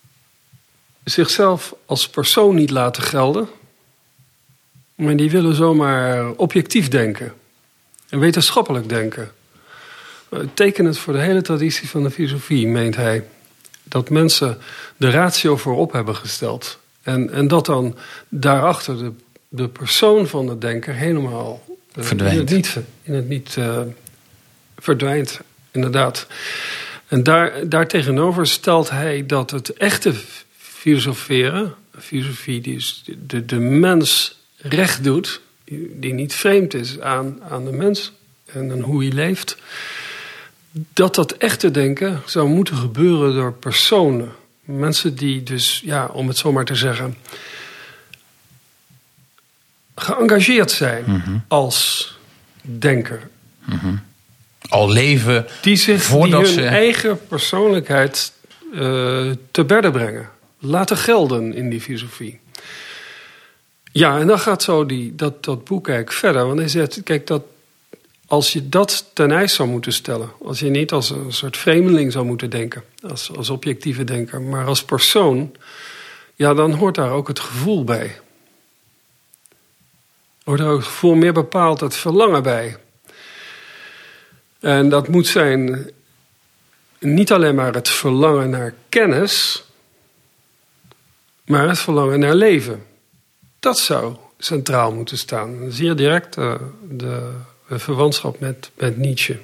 zichzelf 1.05 1.75
als 1.87 2.09
persoon 2.09 2.55
niet 2.55 2.71
laten 2.71 3.03
gelden. 3.03 3.49
Maar 4.95 5.17
die 5.17 5.31
willen 5.31 5.55
zomaar 5.55 6.31
objectief 6.31 6.88
denken. 6.88 7.33
En 8.09 8.19
wetenschappelijk 8.19 8.88
denken. 8.88 9.31
Tekenend 10.55 10.99
voor 10.99 11.12
de 11.12 11.19
hele 11.19 11.43
traditie 11.43 11.88
van 11.88 12.03
de 12.03 12.11
filosofie, 12.11 12.67
meent 12.67 12.97
hij. 12.97 13.25
Dat 13.83 14.11
mensen 14.11 14.59
de 14.97 15.11
ratio 15.11 15.57
voorop 15.57 15.93
hebben 15.93 16.17
gesteld. 16.17 16.79
En, 17.03 17.31
en 17.31 17.49
dat 17.49 17.67
dan 17.67 17.97
daarachter 18.29 18.99
de, 18.99 19.12
de 19.49 19.69
persoon 19.69 20.27
van 20.27 20.47
de 20.47 20.59
denker 20.59 20.95
helemaal 20.95 21.65
uh, 21.95 22.05
verdwijnt. 22.05 22.35
in 22.35 22.41
het 22.41 22.50
niet, 22.50 22.77
in 23.03 23.15
het 23.15 23.29
niet 23.29 23.57
uh, 23.59 23.81
verdwijnt, 24.79 25.41
inderdaad. 25.71 26.27
En 27.09 27.23
daar, 27.23 27.69
daartegenover 27.69 28.47
stelt 28.47 28.91
hij 28.91 29.27
dat 29.27 29.50
het 29.50 29.73
echte 29.73 30.15
filosoferen, 30.57 31.75
filosofie 31.99 32.61
die 32.61 32.85
de, 33.27 33.45
de 33.45 33.59
mens 33.59 34.38
recht 34.57 35.05
doet, 35.05 35.41
die 35.93 36.12
niet 36.12 36.35
vreemd 36.35 36.75
is 36.75 37.00
aan, 37.00 37.43
aan 37.49 37.65
de 37.65 37.73
mens 37.73 38.12
en 38.45 38.71
aan 38.71 38.81
hoe 38.81 39.03
hij 39.05 39.12
leeft, 39.12 39.57
dat 40.71 41.15
dat 41.15 41.33
echte 41.33 41.71
denken 41.71 42.23
zou 42.27 42.49
moeten 42.49 42.77
gebeuren 42.77 43.35
door 43.35 43.53
personen. 43.53 44.33
Mensen 44.65 45.15
die 45.15 45.43
dus, 45.43 45.83
ja, 45.85 46.07
om 46.07 46.29
het 46.29 46.37
zo 46.37 46.53
maar 46.53 46.65
te 46.65 46.75
zeggen, 46.75 47.17
geëngageerd 49.95 50.71
zijn 50.71 51.05
Mhm. 51.07 51.38
als 51.49 52.12
denker. 52.61 53.29
Al 54.68 54.90
leven 54.90 55.46
Die 55.60 55.76
zich 55.76 56.02
voordat 56.02 56.44
die 56.44 56.54
hun 56.54 56.64
ze... 56.64 56.68
eigen 56.68 57.26
persoonlijkheid 57.26 58.32
eh, 58.72 59.30
te 59.50 59.64
bedden 59.66 59.92
brengen. 59.92 60.30
Laten 60.58 60.96
gelden 60.96 61.54
in 61.54 61.70
die 61.70 61.80
filosofie. 61.80 62.40
Ja, 63.92 64.18
en 64.18 64.26
dan 64.26 64.38
gaat 64.38 64.62
zo 64.62 64.87
die, 64.87 65.14
dat, 65.14 65.44
dat 65.44 65.64
boek 65.64 65.88
eigenlijk 65.88 66.18
verder. 66.18 66.46
Want 66.46 66.58
hij 66.58 66.68
zegt, 66.68 67.02
kijk, 67.02 67.26
dat, 67.26 67.42
als 68.26 68.52
je 68.52 68.68
dat 68.68 69.10
ten 69.12 69.30
ijs 69.30 69.54
zou 69.54 69.68
moeten 69.68 69.92
stellen... 69.92 70.30
als 70.44 70.58
je 70.58 70.68
niet 70.68 70.92
als 70.92 71.10
een 71.10 71.32
soort 71.32 71.56
vreemdeling 71.56 72.12
zou 72.12 72.25
moeten 72.25 72.50
denken... 72.50 72.82
als, 73.08 73.30
als 73.37 73.50
objectieve 73.50 74.04
denker, 74.04 74.42
maar 74.42 74.66
als 74.66 74.84
persoon... 74.84 75.56
ja, 76.34 76.54
dan 76.54 76.72
hoort 76.72 76.94
daar 76.94 77.10
ook 77.10 77.28
het 77.28 77.40
gevoel 77.40 77.84
bij. 77.84 78.20
Hoort 80.44 80.60
er 80.60 80.66
ook 80.66 80.78
het 80.78 80.87
gevoel 80.87 81.14
meer 81.14 81.32
bepaald 81.32 81.80
het 81.80 81.96
verlangen 81.96 82.42
bij... 82.42 82.76
En 84.61 84.88
dat 84.88 85.09
moet 85.09 85.27
zijn 85.27 85.91
niet 86.99 87.33
alleen 87.33 87.55
maar 87.55 87.75
het 87.75 87.88
verlangen 87.88 88.50
naar 88.50 88.75
kennis, 88.88 89.65
maar 91.45 91.69
het 91.69 91.79
verlangen 91.79 92.19
naar 92.19 92.35
leven. 92.35 92.87
Dat 93.61 93.79
zou 93.79 94.17
centraal 94.38 94.93
moeten 94.93 95.19
staan. 95.19 95.77
Je 95.77 95.95
direct 95.95 96.37
eh, 96.37 96.55
de, 96.91 97.33
de 97.69 97.79
verwantschap 97.79 98.41
met, 98.41 98.71
met 98.77 98.97
Nietzsche. 98.97 99.38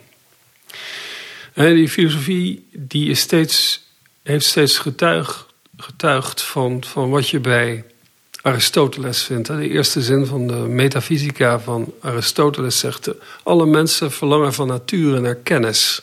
En 1.53 1.75
die 1.75 1.89
filosofie 1.89 2.69
die 2.73 3.11
is 3.11 3.21
steeds, 3.21 3.87
heeft 4.23 4.45
steeds 4.45 4.79
getuigd, 4.79 5.47
getuigd 5.77 6.43
van, 6.43 6.85
van 6.85 7.11
wat 7.11 7.29
je 7.29 7.41
bij 7.41 7.85
Aristoteles 8.45 9.23
vindt. 9.23 9.49
hè. 9.49 9.57
De 9.57 9.69
eerste 9.69 10.03
zin 10.03 10.27
van 10.27 10.47
de 10.47 10.55
metafysica 10.55 11.61
van 11.61 11.93
Aristoteles 12.01 12.79
zegt... 12.79 13.11
alle 13.43 13.67
mensen 13.67 14.13
verlangen 14.13 14.53
van 14.53 14.67
nature 14.67 15.21
naar 15.21 15.35
kennis. 15.35 16.03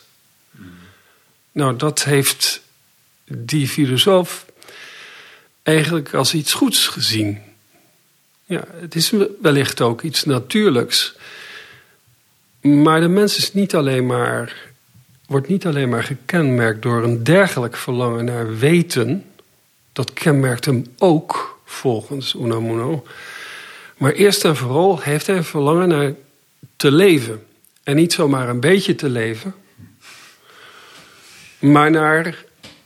Nou, 1.51 1.75
dat 1.75 2.03
heeft 2.03 2.61
die 3.25 3.67
filosoof 3.67 4.45
eigenlijk 5.63 6.13
als 6.13 6.33
iets 6.33 6.53
goeds 6.53 6.87
gezien. 6.87 7.41
Ja, 8.45 8.63
het 8.73 8.95
is 8.95 9.13
wellicht 9.41 9.81
ook 9.81 10.01
iets 10.01 10.23
natuurlijks. 10.23 11.15
Maar 12.61 13.01
de 13.01 13.07
mens 13.07 13.37
is 13.37 13.53
niet 13.53 13.75
alleen 13.75 14.05
maar, 14.05 14.55
wordt 15.25 15.47
niet 15.47 15.65
alleen 15.65 15.89
maar 15.89 16.03
gekenmerkt 16.03 16.81
door 16.81 17.03
een 17.03 17.23
dergelijk 17.23 17.77
verlangen 17.77 18.25
naar 18.25 18.57
weten. 18.57 19.25
Dat 19.93 20.13
kenmerkt 20.13 20.65
hem 20.65 20.85
ook, 20.97 21.50
volgens 21.71 22.33
Unamuno. 22.33 23.05
Maar 23.97 24.11
eerst 24.11 24.45
en 24.45 24.55
vooral 24.55 24.99
heeft 25.01 25.27
hij 25.27 25.35
een 25.35 25.43
verlangen 25.43 25.87
naar 25.87 26.13
te 26.75 26.91
leven. 26.91 27.43
En 27.83 27.95
niet 27.95 28.13
zomaar 28.13 28.49
een 28.49 28.59
beetje 28.59 28.95
te 28.95 29.09
leven, 29.09 29.55
maar 31.59 31.91
naar 31.91 32.35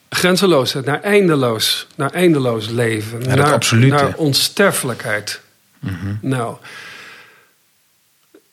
grenzeloosheid, 0.10 0.86
naar 0.86 1.02
eindeloos, 1.02 1.88
naar 1.96 2.12
eindeloos 2.12 2.70
leven. 2.70 3.22
naar, 3.22 3.76
naar 3.88 4.14
onsterfelijkheid. 4.16 5.42
Nou, 6.22 6.56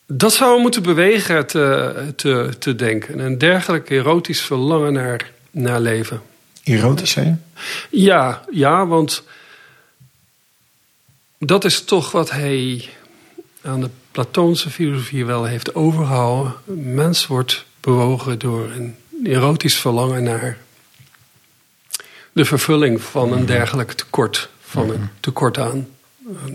dat 0.07 0.33
zou 0.33 0.61
moeten 0.61 0.83
bewegen 0.83 1.47
te, 1.47 1.95
te, 2.17 2.49
te 2.59 2.75
denken. 2.75 3.19
Een 3.19 3.39
dergelijk 3.39 3.91
erotisch 3.91 4.41
verlangen 4.41 4.93
naar, 4.93 5.31
naar 5.51 5.81
leven. 5.81 6.23
Erotisch, 6.65 7.15
hè? 7.15 7.35
Ja, 7.91 8.45
ja, 8.51 8.87
want 8.87 9.23
dat 11.45 11.65
is 11.65 11.85
toch 11.85 12.11
wat 12.11 12.31
hij 12.31 12.89
aan 13.63 13.81
de 13.81 13.91
Platoonse 14.11 14.71
filosofie 14.71 15.25
wel 15.25 15.45
heeft 15.45 15.75
overgehouden. 15.75 16.55
Een 16.67 16.95
mens 16.95 17.27
wordt 17.27 17.65
bewogen 17.81 18.39
door 18.39 18.71
een 18.71 18.97
erotisch 19.25 19.77
verlangen 19.77 20.23
naar 20.23 20.59
de 22.33 22.45
vervulling 22.45 23.03
van 23.03 23.33
een 23.33 23.47
dergelijk 23.47 23.93
tekort. 23.93 24.49
Van 24.61 24.91
een 24.91 25.09
tekort 25.21 25.59
aan, 25.59 25.89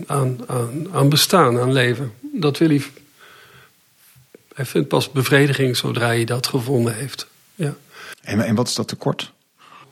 aan, 0.06 0.38
aan, 0.46 0.88
aan 0.92 1.08
bestaan, 1.08 1.60
aan 1.60 1.72
leven. 1.72 2.12
Dat 2.20 2.58
wil 2.58 2.68
hij. 2.68 2.82
Hij 4.54 4.66
vindt 4.66 4.88
pas 4.88 5.10
bevrediging 5.10 5.76
zodra 5.76 6.06
hij 6.06 6.24
dat 6.24 6.46
gevonden 6.46 6.94
heeft. 6.94 7.26
Ja. 7.54 7.74
En, 8.20 8.40
en 8.40 8.54
wat 8.54 8.68
is 8.68 8.74
dat 8.74 8.88
tekort? 8.88 9.32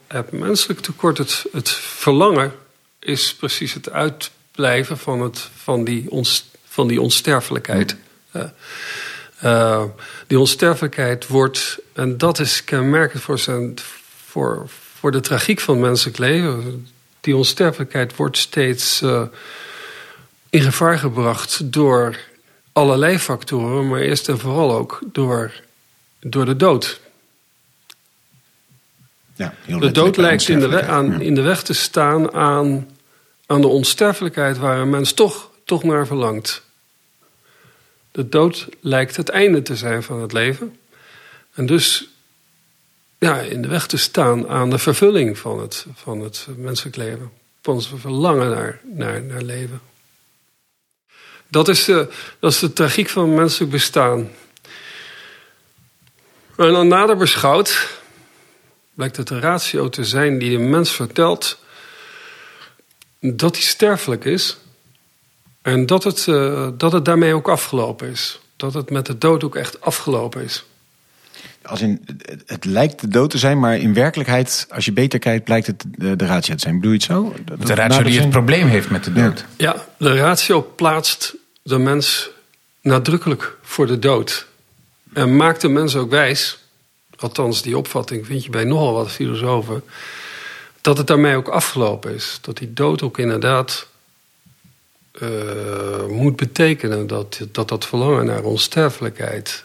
Het 0.06 0.32
menselijk 0.32 0.80
tekort, 0.80 1.18
het, 1.18 1.46
het 1.52 1.70
verlangen, 1.70 2.52
is 2.98 3.34
precies 3.34 3.74
het 3.74 3.90
uitblijven 4.56 4.98
van, 4.98 5.20
het, 5.20 5.48
van, 5.56 5.84
die, 5.84 6.10
ons, 6.10 6.50
van 6.64 6.88
die 6.88 7.00
onsterfelijkheid. 7.00 7.96
Eh, 8.30 8.42
eh, 9.38 9.82
die 10.26 10.38
onsterfelijkheid 10.38 11.26
wordt, 11.26 11.78
en 11.92 12.18
dat 12.18 12.38
is 12.38 12.64
kenmerkend 12.64 13.22
voor, 13.22 13.38
zijn, 13.38 13.74
voor, 14.26 14.68
voor 14.98 15.12
de 15.12 15.20
tragiek 15.20 15.60
van 15.60 15.74
het 15.74 15.84
menselijk 15.84 16.18
leven. 16.18 16.86
Die 17.20 17.36
onsterfelijkheid 17.36 18.16
wordt 18.16 18.38
steeds 18.38 19.02
eh, 19.02 19.22
in 20.50 20.60
gevaar 20.60 20.98
gebracht 20.98 21.72
door 21.72 22.18
allerlei 22.72 23.18
factoren, 23.18 23.88
maar 23.88 24.00
eerst 24.00 24.28
en 24.28 24.38
vooral 24.38 24.72
ook 24.72 25.00
door, 25.12 25.52
door 26.20 26.44
de 26.44 26.56
dood. 26.56 27.00
Ja, 29.34 29.54
heel 29.60 29.78
De 29.78 29.90
dood 29.90 30.16
lijkt 30.16 30.48
in 30.48 30.60
de, 30.60 30.82
aan, 30.82 31.20
in 31.20 31.34
de 31.34 31.42
weg 31.42 31.62
te 31.62 31.72
staan 31.72 32.32
aan, 32.32 32.86
aan 33.46 33.60
de 33.60 33.66
onsterfelijkheid 33.66 34.58
waar 34.58 34.78
een 34.78 34.90
mens 34.90 35.12
toch, 35.12 35.50
toch 35.64 35.82
naar 35.82 36.06
verlangt. 36.06 36.62
De 38.12 38.28
dood 38.28 38.68
lijkt 38.80 39.16
het 39.16 39.28
einde 39.28 39.62
te 39.62 39.76
zijn 39.76 40.02
van 40.02 40.20
het 40.20 40.32
leven. 40.32 40.78
En 41.54 41.66
dus 41.66 42.08
ja, 43.18 43.40
in 43.40 43.62
de 43.62 43.68
weg 43.68 43.86
te 43.86 43.96
staan 43.96 44.48
aan 44.48 44.70
de 44.70 44.78
vervulling 44.78 45.38
van 45.38 45.60
het, 45.60 45.86
van 45.94 46.20
het 46.20 46.46
menselijk 46.56 46.96
leven. 46.96 47.30
Van 47.62 47.74
ons 47.74 47.92
verlangen 47.96 48.50
naar, 48.50 48.80
naar, 48.84 49.22
naar 49.22 49.42
leven. 49.42 49.80
Dat 51.48 51.68
is, 51.68 51.84
de, 51.84 52.08
dat 52.38 52.52
is 52.52 52.58
de 52.58 52.72
tragiek 52.72 53.08
van 53.08 53.34
menselijk 53.34 53.70
bestaan. 53.70 54.30
En 56.56 56.72
dan 56.72 56.88
nader 56.88 57.16
beschouwd 57.16 57.98
blijkt 58.94 59.16
het 59.16 59.30
een 59.30 59.40
ratio 59.40 59.88
te 59.88 60.04
zijn 60.04 60.38
die 60.38 60.58
een 60.58 60.70
mens 60.70 60.90
vertelt 60.90 61.58
dat 63.20 63.54
hij 63.54 63.64
sterfelijk 63.64 64.24
is 64.24 64.56
en 65.62 65.86
dat 65.86 66.04
het, 66.04 66.28
eh, 66.28 66.68
dat 66.76 66.92
het 66.92 67.04
daarmee 67.04 67.34
ook 67.34 67.48
afgelopen 67.48 68.10
is. 68.10 68.40
Dat 68.56 68.74
het 68.74 68.90
met 68.90 69.06
de 69.06 69.18
dood 69.18 69.44
ook 69.44 69.56
echt 69.56 69.80
afgelopen 69.80 70.42
is. 70.44 70.64
Als 71.62 71.80
in, 71.80 72.02
het- 72.06 72.42
het 72.46 72.64
lijkt 72.64 73.00
de 73.00 73.08
dood 73.08 73.30
te 73.30 73.38
zijn, 73.38 73.58
maar 73.60 73.78
in 73.78 73.94
werkelijkheid, 73.94 74.66
als 74.70 74.84
je 74.84 74.92
beter 74.92 75.18
kijkt, 75.18 75.44
blijkt 75.44 75.66
het 75.66 75.84
de, 75.98 76.16
de 76.16 76.26
ratio 76.26 76.54
te 76.54 76.60
zijn. 76.60 76.74
Bedoel 76.74 76.90
je 76.92 76.96
het 76.96 77.06
zo? 77.06 77.34
Dat- 77.44 77.66
De 77.66 77.74
ratio 77.74 78.02
die 78.02 78.20
het 78.20 78.30
probleem 78.30 78.68
heeft 78.68 78.90
met 78.90 79.04
de 79.04 79.12
dood. 79.12 79.44
Ja, 79.56 79.86
de 79.98 80.14
ratio 80.16 80.72
plaatst 80.76 81.34
de 81.62 81.78
mens 81.78 82.30
nadrukkelijk 82.80 83.56
voor 83.62 83.86
de 83.86 83.98
dood. 83.98 84.46
En 85.12 85.36
maakt 85.36 85.60
de 85.60 85.68
mens 85.68 85.96
ook 85.96 86.10
wijs, 86.10 86.58
althans 87.18 87.62
die 87.62 87.76
opvatting 87.78 88.26
vind 88.26 88.44
je 88.44 88.50
bij 88.50 88.64
nogal 88.64 88.92
wat 88.92 89.10
filosofen, 89.10 89.82
dat 90.86 90.98
het 90.98 91.06
daarmee 91.06 91.36
ook 91.36 91.48
afgelopen 91.48 92.14
is. 92.14 92.38
Dat 92.40 92.56
die 92.56 92.72
dood 92.72 93.02
ook 93.02 93.18
inderdaad 93.18 93.86
eh, 95.12 96.06
moet 96.08 96.36
betekenen 96.36 97.06
dat, 97.06 97.40
dat 97.52 97.68
dat 97.68 97.86
verlangen 97.86 98.26
naar 98.26 98.42
onsterfelijkheid 98.42 99.64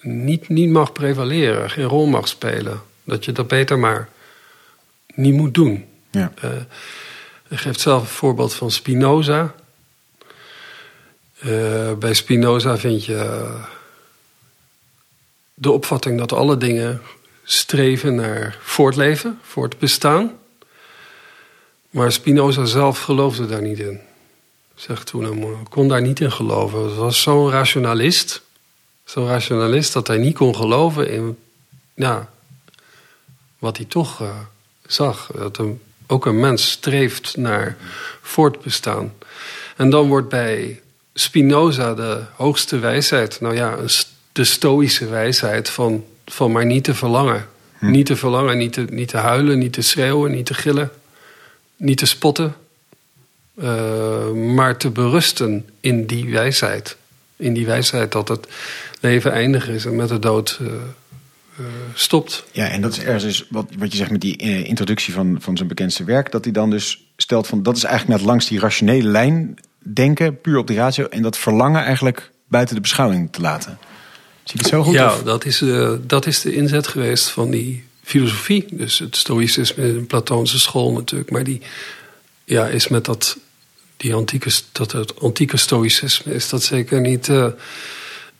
niet, 0.00 0.48
niet 0.48 0.70
mag 0.70 0.92
prevaleren, 0.92 1.70
geen 1.70 1.84
rol 1.84 2.06
mag 2.06 2.28
spelen. 2.28 2.82
Dat 3.04 3.24
je 3.24 3.32
dat 3.32 3.48
beter 3.48 3.78
maar 3.78 4.08
niet 5.14 5.34
moet 5.34 5.54
doen. 5.54 5.84
Ja. 6.10 6.32
Eh, 6.40 6.50
hij 7.48 7.58
geeft 7.58 7.80
zelf 7.80 8.02
een 8.02 8.08
voorbeeld 8.08 8.54
van 8.54 8.70
Spinoza. 8.70 9.54
Eh, 11.38 11.92
bij 11.92 12.14
Spinoza 12.14 12.78
vind 12.78 13.04
je 13.04 13.16
eh, 13.16 13.64
de 15.54 15.70
opvatting 15.70 16.18
dat 16.18 16.32
alle 16.32 16.56
dingen 16.56 17.02
streven 17.44 18.14
naar 18.14 18.58
voortleven, 18.62 19.38
voortbestaan. 19.42 20.32
Maar 21.90 22.12
Spinoza 22.12 22.64
zelf 22.64 23.00
geloofde 23.00 23.46
daar 23.46 23.62
niet 23.62 23.78
in. 23.78 24.00
Zegt 24.74 25.06
toen, 25.06 25.24
hij 25.24 25.56
kon 25.68 25.88
daar 25.88 26.02
niet 26.02 26.20
in 26.20 26.32
geloven. 26.32 26.84
Het 26.84 26.94
was 26.94 27.22
zo'n 27.22 27.50
rationalist. 27.50 28.42
Zo'n 29.04 29.26
rationalist 29.26 29.92
dat 29.92 30.06
hij 30.06 30.18
niet 30.18 30.36
kon 30.36 30.56
geloven 30.56 31.10
in 31.10 31.38
ja, 31.94 32.30
wat 33.58 33.76
hij 33.76 33.86
toch 33.86 34.20
eh, 34.20 34.38
zag. 34.86 35.30
Dat 35.34 35.58
een, 35.58 35.80
ook 36.06 36.26
een 36.26 36.40
mens 36.40 36.70
streeft 36.70 37.36
naar 37.36 37.76
voortbestaan. 38.22 39.14
En 39.76 39.90
dan 39.90 40.08
wordt 40.08 40.28
bij 40.28 40.82
Spinoza 41.14 41.94
de 41.94 42.22
hoogste 42.36 42.78
wijsheid. 42.78 43.40
Nou 43.40 43.54
ja, 43.54 43.76
de 44.32 44.44
stoïsche 44.44 45.06
wijsheid 45.06 45.68
van, 45.68 46.04
van 46.26 46.52
maar 46.52 46.66
niet 46.66 46.84
te 46.84 46.94
verlangen. 46.94 47.46
Hm. 47.78 47.90
Niet 47.90 48.06
te 48.06 48.16
verlangen, 48.16 48.58
niet 48.58 48.72
te, 48.72 48.86
niet 48.90 49.08
te 49.08 49.16
huilen, 49.16 49.58
niet 49.58 49.72
te 49.72 49.82
schreeuwen, 49.82 50.30
niet 50.30 50.46
te 50.46 50.54
gillen, 50.54 50.90
niet 51.76 51.98
te 51.98 52.06
spotten. 52.06 52.54
Uh, 53.54 54.30
maar 54.30 54.76
te 54.76 54.90
berusten 54.90 55.68
in 55.80 56.06
die 56.06 56.30
wijsheid. 56.30 56.96
In 57.36 57.52
die 57.52 57.66
wijsheid 57.66 58.12
dat 58.12 58.28
het 58.28 58.46
leven 59.00 59.32
eindig 59.32 59.68
is 59.68 59.84
en 59.84 59.96
met 59.96 60.08
de 60.08 60.18
dood 60.18 60.58
uh, 60.62 60.68
uh, 60.68 61.66
stopt. 61.94 62.44
Ja, 62.52 62.68
en 62.68 62.80
dat 62.80 62.92
is 62.92 62.98
ergens 62.98 63.24
dus 63.24 63.46
wat, 63.50 63.66
wat 63.78 63.90
je 63.90 63.96
zegt 63.96 64.10
met 64.10 64.20
die 64.20 64.36
introductie 64.64 65.14
van, 65.14 65.36
van 65.40 65.56
zijn 65.56 65.68
bekendste 65.68 66.04
werk. 66.04 66.30
Dat 66.30 66.44
hij 66.44 66.52
dan 66.52 66.70
dus 66.70 67.04
stelt 67.16 67.46
van 67.46 67.62
dat 67.62 67.76
is 67.76 67.84
eigenlijk 67.84 68.18
net 68.18 68.28
langs 68.28 68.48
die 68.48 68.58
rationele 68.58 69.08
lijn 69.08 69.58
denken, 69.78 70.40
puur 70.40 70.58
op 70.58 70.66
die 70.66 70.76
ratio. 70.76 71.06
En 71.06 71.22
dat 71.22 71.38
verlangen 71.38 71.84
eigenlijk 71.84 72.30
buiten 72.48 72.74
de 72.74 72.80
beschouwing 72.80 73.32
te 73.32 73.40
laten. 73.40 73.78
Zie 74.44 74.56
je 74.56 74.58
het 74.58 74.66
zo 74.66 74.82
goed? 74.82 74.94
Ja, 74.94 75.22
dat 75.24 75.44
is, 75.44 75.60
uh, 75.60 75.92
dat 76.00 76.26
is 76.26 76.40
de 76.40 76.54
inzet 76.54 76.86
geweest 76.86 77.28
van 77.28 77.50
die 77.50 77.84
filosofie. 78.02 78.64
Dus 78.70 78.98
het 78.98 79.16
stoïcisme 79.16 79.88
in 79.88 79.94
de 79.94 80.00
Platoonse 80.00 80.58
school 80.58 80.92
natuurlijk. 80.92 81.30
Maar 81.30 81.44
die 81.44 81.60
ja, 82.44 82.66
is 82.66 82.88
met 82.88 83.04
dat, 83.04 83.36
die 83.96 84.14
antieke, 84.14 84.50
dat 84.72 84.92
het 84.92 85.20
antieke 85.20 85.56
stoïcisme 85.56 86.34
is 86.34 86.48
dat 86.48 86.62
zeker 86.62 87.00
niet 87.00 87.28
uh, 87.28 87.46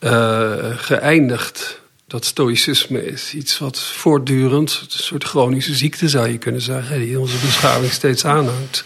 uh, 0.00 0.76
geëindigd. 0.76 1.80
Dat 2.06 2.24
stoïcisme 2.24 3.06
is 3.06 3.34
iets 3.34 3.58
wat 3.58 3.80
voortdurend, 3.80 4.80
een 4.82 5.02
soort 5.02 5.24
chronische 5.24 5.74
ziekte 5.74 6.08
zou 6.08 6.28
je 6.28 6.38
kunnen 6.38 6.60
zeggen, 6.60 6.98
die 6.98 7.20
onze 7.20 7.36
beschaving 7.38 7.92
steeds 7.92 8.24
aanhangt. 8.24 8.84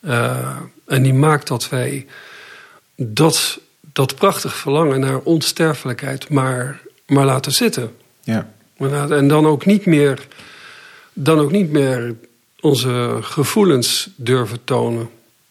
Uh, 0.00 0.56
en 0.86 1.02
die 1.02 1.14
maakt 1.14 1.48
dat 1.48 1.68
wij 1.68 2.06
dat, 2.96 3.58
dat 3.94 4.14
prachtig 4.14 4.54
verlangen 4.54 5.00
naar 5.00 5.18
onsterfelijkheid 5.18 6.28
maar, 6.28 6.80
maar 7.06 7.24
laten 7.24 7.52
zitten. 7.52 7.96
Ja. 8.20 8.52
En 9.08 9.28
dan 9.28 9.46
ook 9.46 9.66
niet 9.66 9.86
meer, 9.86 10.26
dan 11.12 11.38
ook 11.38 11.50
niet 11.50 11.70
meer 11.70 12.14
onze 12.60 13.18
gevoelens 13.20 14.08
durven 14.16 14.64
tonen. 14.64 15.10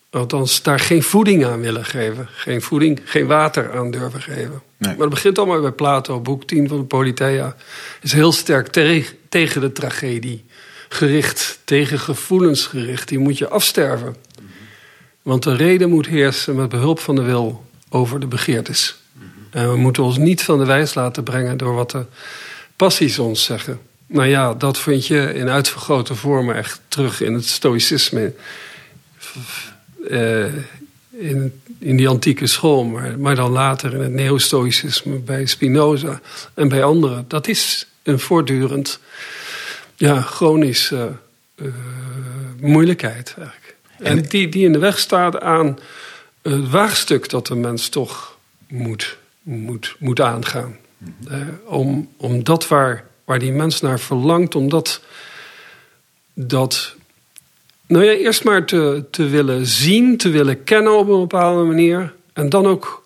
Althans, 0.09 0.61
daar 0.61 0.79
geen 0.79 1.03
voeding 1.03 1.45
aan 1.45 1.59
willen 1.59 1.85
geven. 1.85 2.27
Geen 2.31 2.61
voeding, 2.61 3.01
geen 3.03 3.27
water 3.27 3.77
aan 3.77 3.91
durven 3.91 4.21
geven. 4.21 4.61
Nee. 4.77 4.89
Maar 4.91 4.97
dat 4.97 5.09
begint 5.09 5.37
allemaal 5.37 5.61
bij 5.61 5.71
Plato, 5.71 6.19
boek 6.19 6.43
10 6.43 6.67
van 6.67 6.77
de 6.77 6.83
Politeia. 6.83 7.55
is 8.01 8.13
heel 8.13 8.31
sterk 8.31 8.67
tegen 9.29 9.61
de 9.61 9.71
tragedie 9.71 10.45
gericht, 10.89 11.59
tegen 11.63 11.99
gevoelens 11.99 12.65
gericht. 12.65 13.07
Die 13.07 13.19
moet 13.19 13.37
je 13.37 13.47
afsterven. 13.47 14.15
Want 15.21 15.43
de 15.43 15.55
reden 15.55 15.89
moet 15.89 16.07
heersen 16.07 16.55
met 16.55 16.69
behulp 16.69 16.99
van 16.99 17.15
de 17.15 17.21
wil 17.21 17.63
over 17.93 18.19
de 18.19 18.27
begeertes. 18.27 18.95
En 19.49 19.69
we 19.69 19.77
moeten 19.77 20.03
ons 20.03 20.17
niet 20.17 20.43
van 20.43 20.57
de 20.57 20.65
wijs 20.65 20.93
laten 20.93 21.23
brengen 21.23 21.57
door 21.57 21.73
wat 21.73 21.91
de 21.91 22.05
passies 22.75 23.19
ons 23.19 23.43
zeggen. 23.43 23.79
Nou 24.07 24.27
ja, 24.27 24.53
dat 24.53 24.79
vind 24.79 25.07
je 25.07 25.33
in 25.33 25.49
uitvergrote 25.49 26.15
vormen 26.15 26.55
echt 26.55 26.81
terug 26.87 27.21
in 27.21 27.33
het 27.33 27.47
stoïcisme. 27.47 28.33
Uh, 30.09 30.45
in, 31.09 31.61
in 31.79 31.97
die 31.97 32.07
antieke 32.07 32.47
school, 32.47 32.83
maar, 32.83 33.19
maar 33.19 33.35
dan 33.35 33.51
later 33.51 33.93
in 33.93 33.99
het 33.99 34.11
neo-stoïcisme 34.11 35.17
bij 35.17 35.45
Spinoza 35.45 36.21
en 36.53 36.67
bij 36.67 36.83
anderen. 36.83 37.25
Dat 37.27 37.47
is 37.47 37.87
een 38.03 38.19
voortdurend, 38.19 38.99
ja, 39.95 40.21
chronische 40.21 41.11
uh, 41.55 41.73
moeilijkheid 42.59 43.33
eigenlijk. 43.37 43.75
En 43.97 44.21
die, 44.21 44.49
die 44.49 44.65
in 44.65 44.71
de 44.71 44.79
weg 44.79 44.99
staat 44.99 45.39
aan 45.39 45.77
het 46.43 46.69
waagstuk 46.69 47.29
dat 47.29 47.47
de 47.47 47.55
mens 47.55 47.89
toch 47.89 48.37
moet, 48.67 49.17
moet, 49.41 49.95
moet 49.99 50.21
aangaan. 50.21 50.77
Uh, 51.31 51.47
om, 51.65 52.09
om 52.17 52.43
dat 52.43 52.67
waar, 52.67 53.07
waar 53.23 53.39
die 53.39 53.51
mens 53.51 53.81
naar 53.81 53.99
verlangt, 53.99 54.55
om 54.55 54.69
dat, 54.69 55.01
dat 56.33 56.95
nou 57.85 58.05
ja, 58.05 58.11
eerst 58.11 58.43
maar 58.43 58.65
te, 58.65 59.05
te 59.11 59.27
willen 59.27 59.65
zien, 59.65 60.17
te 60.17 60.29
willen 60.29 60.63
kennen 60.63 60.97
op 60.97 61.09
een 61.09 61.19
bepaalde 61.19 61.63
manier. 61.63 62.13
En 62.33 62.49
dan 62.49 62.65
ook 62.65 63.03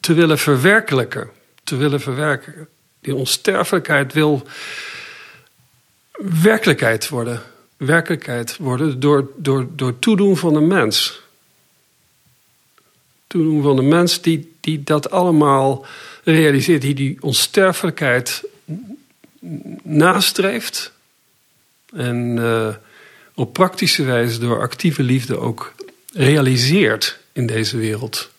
te 0.00 0.12
willen 0.12 0.38
verwerkelijken. 0.38 1.30
Te 1.64 1.76
willen 1.76 2.00
verwerken. 2.00 2.68
Die 3.00 3.14
onsterfelijkheid 3.14 4.12
wil 4.12 4.42
werkelijkheid 6.42 7.08
worden 7.08 7.42
werkelijkheid 7.86 8.56
worden 8.56 9.00
door, 9.00 9.30
door, 9.36 9.66
door 9.76 9.98
toedoen 9.98 10.36
van 10.36 10.52
de 10.52 10.60
mens. 10.60 11.21
Toedoen 13.32 13.62
van 13.62 13.76
de 13.76 13.82
mens 13.82 14.20
die, 14.20 14.52
die 14.60 14.82
dat 14.84 15.10
allemaal 15.10 15.86
realiseert, 16.24 16.82
die 16.82 16.94
die 16.94 17.16
onsterfelijkheid 17.20 18.44
nastreeft. 19.82 20.92
En 21.94 22.36
uh, 22.36 22.74
op 23.34 23.52
praktische 23.52 24.04
wijze 24.04 24.38
door 24.38 24.60
actieve 24.60 25.02
liefde 25.02 25.38
ook 25.38 25.74
realiseert 26.12 27.18
in 27.32 27.46
deze 27.46 27.76
wereld. 27.76 28.30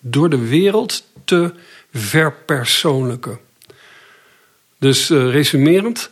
Door 0.00 0.30
de 0.30 0.48
wereld 0.48 1.04
te 1.24 1.52
verpersoonlijken. 1.92 3.38
Dus 4.78 5.10
uh, 5.10 5.30
resumerend, 5.30 6.10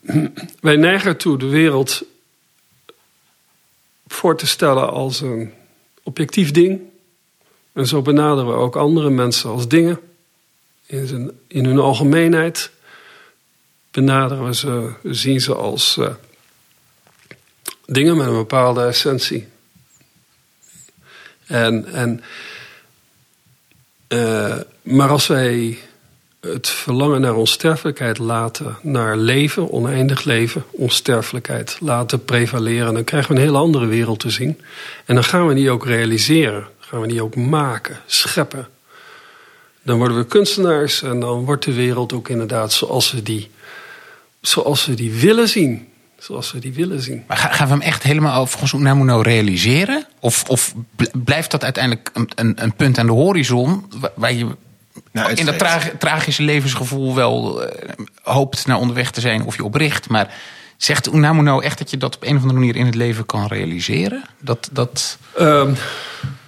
wij 0.60 0.76
neigen 0.76 1.08
ertoe 1.08 1.38
de 1.38 1.48
wereld 1.48 2.02
voor 4.06 4.36
te 4.36 4.46
stellen 4.46 4.90
als 4.90 5.20
een 5.20 5.52
objectief 6.02 6.50
ding. 6.50 6.80
En 7.78 7.86
zo 7.86 8.02
benaderen 8.02 8.46
we 8.46 8.56
ook 8.56 8.76
andere 8.76 9.10
mensen 9.10 9.50
als 9.50 9.68
dingen. 9.68 10.00
In, 10.86 11.38
in 11.46 11.64
hun 11.64 11.78
algemeenheid 11.78 12.70
benaderen 13.90 14.44
we 14.44 14.54
ze, 14.54 14.92
zien 15.02 15.40
ze 15.40 15.54
als 15.54 15.96
uh, 15.96 16.08
dingen 17.86 18.16
met 18.16 18.26
een 18.26 18.32
bepaalde 18.32 18.84
essentie. 18.84 19.48
En, 21.46 21.92
en, 21.92 22.22
uh, 24.08 24.56
maar 24.82 25.08
als 25.08 25.26
wij 25.26 25.78
het 26.40 26.68
verlangen 26.68 27.20
naar 27.20 27.34
onsterfelijkheid 27.34 28.18
laten, 28.18 28.76
naar 28.82 29.16
leven, 29.16 29.70
oneindig 29.70 30.24
leven, 30.24 30.64
onsterfelijkheid 30.70 31.76
laten 31.80 32.24
prevaleren. 32.24 32.94
Dan 32.94 33.04
krijgen 33.04 33.30
we 33.30 33.36
een 33.36 33.46
hele 33.46 33.58
andere 33.58 33.86
wereld 33.86 34.20
te 34.20 34.30
zien. 34.30 34.60
En 35.04 35.14
dan 35.14 35.24
gaan 35.24 35.46
we 35.46 35.54
die 35.54 35.70
ook 35.70 35.84
realiseren, 35.84 36.66
gaan 36.88 37.00
we 37.00 37.06
die 37.06 37.22
ook 37.22 37.36
maken, 37.36 38.00
scheppen. 38.06 38.68
Dan 39.82 39.98
worden 39.98 40.16
we 40.16 40.26
kunstenaars 40.26 41.02
en 41.02 41.20
dan 41.20 41.44
wordt 41.44 41.64
de 41.64 41.72
wereld 41.72 42.12
ook 42.12 42.28
inderdaad 42.28 42.72
zoals 42.72 43.12
we 43.12 43.22
die, 43.22 43.50
zoals 44.40 44.86
we 44.86 44.94
die 44.94 45.12
willen 45.12 45.48
zien. 45.48 45.88
Zoals 46.18 46.52
we 46.52 46.58
die 46.58 46.72
willen 46.72 47.02
zien. 47.02 47.24
Maar 47.26 47.36
gaan 47.36 47.66
we 47.66 47.72
hem 47.72 47.82
echt 47.82 48.02
helemaal 48.02 48.46
volgens 48.46 48.72
Unamuno 48.72 49.20
realiseren? 49.20 50.06
Of, 50.20 50.44
of 50.48 50.74
blijft 51.12 51.50
dat 51.50 51.64
uiteindelijk 51.64 52.10
een, 52.12 52.30
een, 52.34 52.62
een 52.62 52.74
punt 52.74 52.98
aan 52.98 53.06
de 53.06 53.12
horizon 53.12 53.92
waar 54.14 54.32
je 54.32 54.46
nou, 55.12 55.32
in 55.32 55.46
dat 55.46 55.58
tragische 55.98 56.42
levensgevoel 56.42 57.14
wel 57.14 57.62
uh, 57.62 57.68
hoopt 58.22 58.66
naar 58.66 58.78
onderweg 58.78 59.10
te 59.10 59.20
zijn 59.20 59.44
of 59.44 59.56
je 59.56 59.64
opricht. 59.64 60.08
Maar 60.08 60.34
zegt 60.76 61.12
Unamuno 61.12 61.60
echt 61.60 61.78
dat 61.78 61.90
je 61.90 61.96
dat 61.96 62.16
op 62.16 62.22
een 62.22 62.36
of 62.36 62.42
andere 62.42 62.58
manier 62.58 62.76
in 62.76 62.86
het 62.86 62.94
leven 62.94 63.26
kan 63.26 63.46
realiseren? 63.46 64.22
Dat, 64.40 64.68
dat... 64.72 65.18
Um, 65.40 65.76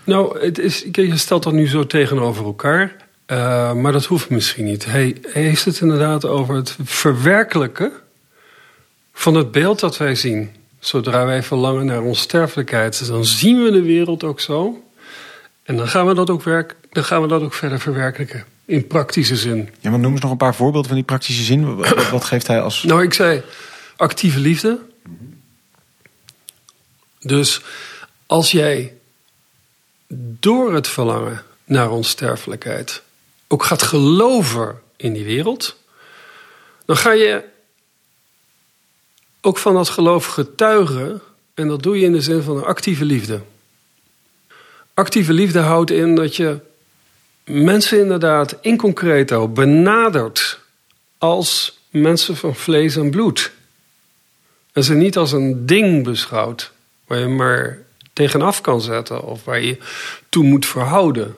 nou, 0.04 0.40
het 0.40 0.58
is, 0.58 0.84
je 0.92 1.16
stelt 1.16 1.42
dat 1.42 1.52
nu 1.52 1.68
zo 1.68 1.86
tegenover 1.86 2.44
elkaar. 2.44 2.96
Uh, 3.26 3.72
maar 3.72 3.92
dat 3.92 4.04
hoeft 4.04 4.30
misschien 4.30 4.64
niet. 4.64 4.84
Hij, 4.84 5.16
hij 5.22 5.42
heeft 5.42 5.64
het 5.64 5.80
inderdaad 5.80 6.24
over 6.24 6.54
het 6.54 6.76
verwerkelijken 6.84 7.92
van 9.12 9.34
het 9.34 9.50
beeld 9.50 9.80
dat 9.80 9.96
wij 9.96 10.14
zien. 10.14 10.50
Zodra 10.78 11.26
wij 11.26 11.42
verlangen 11.42 11.86
naar 11.86 12.02
onsterfelijkheid, 12.02 13.06
dan 13.06 13.24
zien 13.24 13.62
we 13.62 13.70
de 13.70 13.82
wereld 13.82 14.24
ook 14.24 14.40
zo. 14.40 14.84
En 15.62 15.76
dan 15.76 15.88
gaan 15.88 16.06
we 16.06 16.14
dat 16.14 16.30
ook, 16.30 16.42
werk, 16.42 16.76
dan 16.92 17.04
gaan 17.04 17.22
we 17.22 17.28
dat 17.28 17.42
ook 17.42 17.54
verder 17.54 17.80
verwerkelijken. 17.80 18.44
In 18.64 18.86
praktische 18.86 19.36
zin. 19.36 19.68
Ja, 19.80 19.90
maar 19.90 19.98
noem 19.98 20.12
eens 20.12 20.20
nog 20.20 20.30
een 20.30 20.36
paar 20.36 20.54
voorbeelden 20.54 20.86
van 20.88 20.96
die 20.96 21.04
praktische 21.04 21.42
zin. 21.42 21.76
Wat, 21.76 22.10
wat 22.10 22.24
geeft 22.24 22.46
hij 22.46 22.60
als. 22.60 22.82
Nou, 22.82 23.02
ik 23.02 23.14
zei 23.14 23.42
actieve 23.96 24.38
liefde. 24.38 24.78
Dus 27.20 27.62
als 28.26 28.50
jij 28.50 28.94
door 30.16 30.74
het 30.74 30.88
verlangen 30.88 31.44
naar 31.64 31.90
onsterfelijkheid 31.90 33.02
ook 33.48 33.64
gaat 33.64 33.82
geloven 33.82 34.80
in 34.96 35.12
die 35.12 35.24
wereld, 35.24 35.76
dan 36.84 36.96
ga 36.96 37.12
je 37.12 37.44
ook 39.40 39.58
van 39.58 39.74
dat 39.74 39.88
geloof 39.88 40.26
getuigen. 40.26 41.20
En 41.54 41.68
dat 41.68 41.82
doe 41.82 41.98
je 41.98 42.04
in 42.04 42.12
de 42.12 42.20
zin 42.20 42.42
van 42.42 42.56
een 42.56 42.64
actieve 42.64 43.04
liefde. 43.04 43.40
Actieve 44.94 45.32
liefde 45.32 45.58
houdt 45.58 45.90
in 45.90 46.14
dat 46.14 46.36
je 46.36 46.58
mensen 47.44 48.00
inderdaad 48.00 48.56
in 48.60 48.76
concreto 48.76 49.48
benadert 49.48 50.60
als 51.18 51.78
mensen 51.90 52.36
van 52.36 52.54
vlees 52.54 52.96
en 52.96 53.10
bloed. 53.10 53.52
En 54.72 54.84
ze 54.84 54.94
niet 54.94 55.16
als 55.16 55.32
een 55.32 55.66
ding 55.66 56.04
beschouwt 56.04 56.72
waar 57.06 57.18
je 57.18 57.26
maar 57.26 57.82
tegenaf 58.20 58.60
kan 58.60 58.80
zetten 58.80 59.22
of 59.22 59.44
waar 59.44 59.60
je 59.60 59.78
toe 60.28 60.44
moet 60.44 60.66
verhouden. 60.66 61.36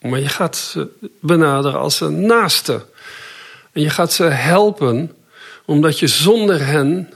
Maar 0.00 0.18
je 0.18 0.28
gaat 0.28 0.56
ze 0.56 0.88
benaderen 1.20 1.80
als 1.80 2.00
een 2.00 2.26
naaste. 2.26 2.86
En 3.72 3.82
je 3.82 3.90
gaat 3.90 4.12
ze 4.12 4.24
helpen 4.24 5.16
omdat 5.64 5.98
je 5.98 6.06
zonder 6.06 6.66
hen. 6.66 7.12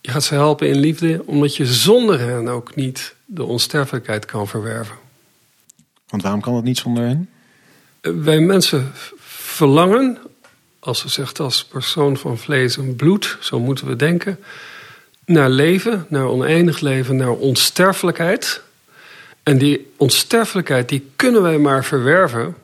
Je 0.00 0.10
gaat 0.10 0.24
ze 0.24 0.34
helpen 0.34 0.68
in 0.68 0.78
liefde, 0.78 1.22
omdat 1.26 1.56
je 1.56 1.66
zonder 1.66 2.20
hen 2.20 2.48
ook 2.48 2.74
niet 2.74 3.14
de 3.24 3.44
onsterfelijkheid 3.44 4.24
kan 4.24 4.48
verwerven. 4.48 4.96
Want 6.08 6.22
waarom 6.22 6.40
kan 6.40 6.54
dat 6.54 6.64
niet 6.64 6.78
zonder 6.78 7.04
hen? 7.04 7.30
Wij 8.00 8.40
mensen 8.40 8.92
verlangen, 9.26 10.18
als 10.78 11.00
ze 11.00 11.08
zegt 11.08 11.40
als 11.40 11.64
persoon 11.64 12.16
van 12.16 12.38
vlees 12.38 12.76
en 12.76 12.96
bloed, 12.96 13.36
zo 13.40 13.60
moeten 13.60 13.86
we 13.86 13.96
denken, 13.96 14.38
naar 15.26 15.50
leven, 15.50 16.06
naar 16.08 16.28
oneindig 16.28 16.80
leven, 16.80 17.16
naar 17.16 17.32
onsterfelijkheid. 17.32 18.62
En 19.42 19.58
die 19.58 19.92
onsterfelijkheid 19.96 20.88
die 20.88 21.10
kunnen 21.16 21.42
wij 21.42 21.58
maar 21.58 21.84
verwerven. 21.84 22.56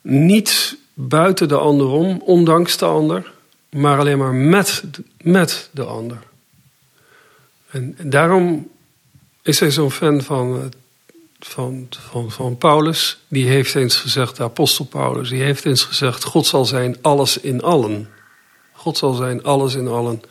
Niet 0.00 0.76
buiten 0.94 1.48
de 1.48 1.58
ander 1.58 1.86
om, 1.86 2.20
ondanks 2.24 2.76
de 2.76 2.84
ander, 2.84 3.32
maar 3.70 3.98
alleen 3.98 4.18
maar 4.18 4.34
met, 4.34 4.82
met 5.22 5.68
de 5.72 5.84
ander. 5.84 6.18
En 7.70 7.96
daarom 8.02 8.68
is 9.42 9.60
hij 9.60 9.70
zo'n 9.70 9.90
fan 9.90 10.22
van, 10.22 10.72
van, 11.38 11.86
van, 11.90 12.30
van 12.30 12.56
Paulus. 12.56 13.18
Die 13.28 13.48
heeft 13.48 13.74
eens 13.74 13.96
gezegd, 13.96 14.36
de 14.36 14.42
apostel 14.42 14.84
Paulus, 14.84 15.28
die 15.28 15.42
heeft 15.42 15.64
eens 15.64 15.82
gezegd: 15.82 16.24
God 16.24 16.46
zal 16.46 16.64
zijn 16.64 16.96
alles 17.00 17.38
in 17.38 17.62
allen. 17.62 18.08
God 18.72 18.98
zal 18.98 19.12
zijn 19.12 19.42
alles 19.42 19.74
in 19.74 19.88
allen. 19.88 20.22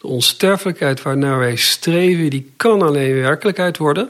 De 0.00 0.06
onsterfelijkheid 0.06 1.02
waarnaar 1.02 1.38
wij 1.38 1.56
streven, 1.56 2.30
die 2.30 2.52
kan 2.56 2.82
alleen 2.82 3.14
werkelijkheid 3.14 3.76
worden. 3.76 4.08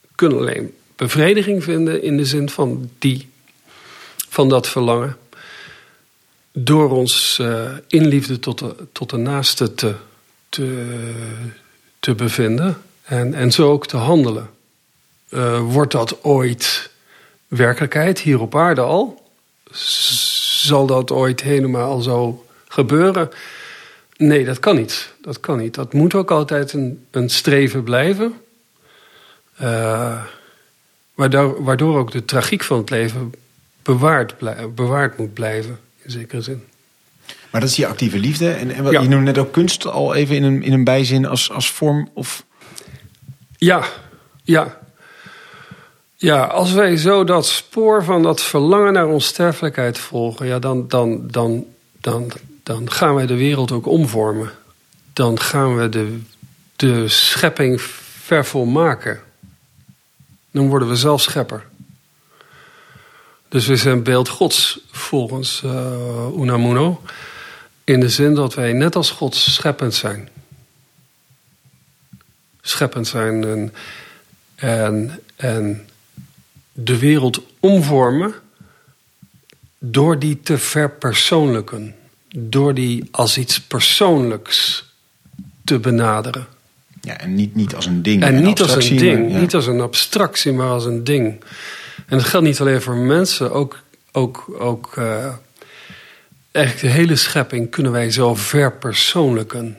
We 0.00 0.08
kunnen 0.14 0.38
alleen 0.38 0.74
bevrediging 0.96 1.64
vinden 1.64 2.02
in 2.02 2.16
de 2.16 2.24
zin 2.24 2.48
van, 2.48 2.90
die, 2.98 3.28
van 4.28 4.48
dat 4.48 4.68
verlangen. 4.68 5.16
Door 6.52 6.90
ons 6.90 7.38
uh, 7.40 7.70
in 7.88 8.06
liefde 8.06 8.38
tot 8.38 8.58
de, 8.58 8.74
tot 8.92 9.10
de 9.10 9.16
naaste 9.16 9.74
te, 9.74 9.94
te, 10.48 11.12
te 11.98 12.14
bevinden 12.14 12.82
en, 13.02 13.34
en 13.34 13.52
zo 13.52 13.70
ook 13.70 13.86
te 13.86 13.96
handelen. 13.96 14.50
Uh, 15.28 15.60
wordt 15.60 15.92
dat 15.92 16.24
ooit 16.24 16.90
werkelijkheid 17.48 18.20
hier 18.20 18.40
op 18.40 18.56
aarde 18.56 18.80
al? 18.80 19.30
Zal 19.70 20.86
dat 20.86 21.10
ooit 21.10 21.40
helemaal 21.40 22.00
zo 22.00 22.44
gebeuren? 22.74 23.30
Nee, 24.16 24.44
dat 24.44 24.58
kan 24.58 24.76
niet. 24.76 25.14
Dat 25.20 25.40
kan 25.40 25.58
niet. 25.58 25.74
Dat 25.74 25.92
moet 25.92 26.14
ook 26.14 26.30
altijd 26.30 26.72
een, 26.72 27.06
een 27.10 27.30
streven 27.30 27.82
blijven. 27.82 28.34
Uh, 29.62 30.22
waardoor, 31.14 31.64
waardoor 31.64 31.98
ook 31.98 32.10
de 32.10 32.24
tragiek 32.24 32.62
van 32.62 32.78
het 32.78 32.90
leven 32.90 33.32
bewaard, 33.82 34.34
bewaard 34.74 35.18
moet 35.18 35.34
blijven, 35.34 35.78
in 36.02 36.10
zekere 36.10 36.42
zin. 36.42 36.64
Maar 37.50 37.60
dat 37.60 37.70
is 37.70 37.76
die 37.76 37.86
actieve 37.86 38.18
liefde. 38.18 38.50
En, 38.50 38.70
en 38.70 38.84
ja. 38.84 39.00
je 39.00 39.08
noemde 39.08 39.24
net 39.24 39.38
ook 39.38 39.52
kunst 39.52 39.86
al 39.86 40.14
even 40.14 40.36
in 40.36 40.42
een, 40.42 40.62
in 40.62 40.72
een 40.72 40.84
bijzin 40.84 41.26
als, 41.26 41.50
als 41.50 41.70
vorm 41.70 42.08
of... 42.12 42.44
Ja, 43.56 43.84
ja. 44.42 44.80
Ja, 46.16 46.44
als 46.44 46.72
wij 46.72 46.96
zo 46.96 47.24
dat 47.24 47.46
spoor 47.46 48.04
van 48.04 48.22
dat 48.22 48.42
verlangen 48.42 48.92
naar 48.92 49.06
onsterfelijkheid 49.06 49.98
volgen, 49.98 50.46
ja, 50.46 50.58
dan, 50.58 50.88
dan, 50.88 51.28
dan, 51.30 51.64
dan, 52.00 52.32
dan 52.64 52.90
gaan 52.90 53.14
wij 53.14 53.26
de 53.26 53.36
wereld 53.36 53.72
ook 53.72 53.86
omvormen. 53.86 54.52
Dan 55.12 55.40
gaan 55.40 55.76
we 55.76 55.88
de, 55.88 56.20
de 56.76 57.08
schepping 57.08 57.80
vervolmaken. 57.80 59.20
Dan 60.50 60.68
worden 60.68 60.88
we 60.88 60.96
zelf 60.96 61.22
schepper. 61.22 61.66
Dus 63.48 63.66
we 63.66 63.76
zijn 63.76 64.02
beeld 64.02 64.28
Gods 64.28 64.80
volgens 64.90 65.62
uh, 65.64 66.26
Unamuno. 66.36 67.02
In 67.84 68.00
de 68.00 68.08
zin 68.08 68.34
dat 68.34 68.54
wij 68.54 68.72
net 68.72 68.96
als 68.96 69.10
God 69.10 69.34
scheppend 69.34 69.94
zijn. 69.94 70.28
Scheppend 72.60 73.06
zijn 73.06 73.44
en, 73.44 73.74
en, 74.54 75.20
en 75.36 75.88
de 76.72 76.98
wereld 76.98 77.40
omvormen 77.60 78.34
door 79.78 80.18
die 80.18 80.40
te 80.40 80.58
verpersoonlijken. 80.58 81.94
Door 82.36 82.74
die 82.74 83.08
als 83.10 83.38
iets 83.38 83.60
persoonlijks 83.60 84.84
te 85.64 85.78
benaderen. 85.78 86.46
Ja, 87.00 87.18
en 87.18 87.34
niet, 87.34 87.54
niet 87.54 87.74
als 87.74 87.86
een 87.86 88.02
ding. 88.02 88.22
En 88.22 88.42
niet 88.42 88.60
als 88.60 88.74
een 88.74 88.96
ding, 88.96 89.32
ja. 89.32 89.38
niet 89.38 89.54
als 89.54 89.66
een 89.66 89.80
abstractie, 89.80 90.52
maar 90.52 90.68
als 90.68 90.84
een 90.84 91.04
ding. 91.04 91.44
En 92.06 92.18
dat 92.18 92.26
geldt 92.26 92.46
niet 92.46 92.60
alleen 92.60 92.82
voor 92.82 92.96
mensen, 92.96 93.52
ook, 93.52 93.82
ook, 94.12 94.46
ook 94.58 94.96
uh, 94.98 95.32
eigenlijk 96.50 96.86
de 96.86 97.00
hele 97.00 97.16
schepping 97.16 97.70
kunnen 97.70 97.92
wij 97.92 98.10
zo 98.10 98.34
verpersoonlijken. 98.34 99.76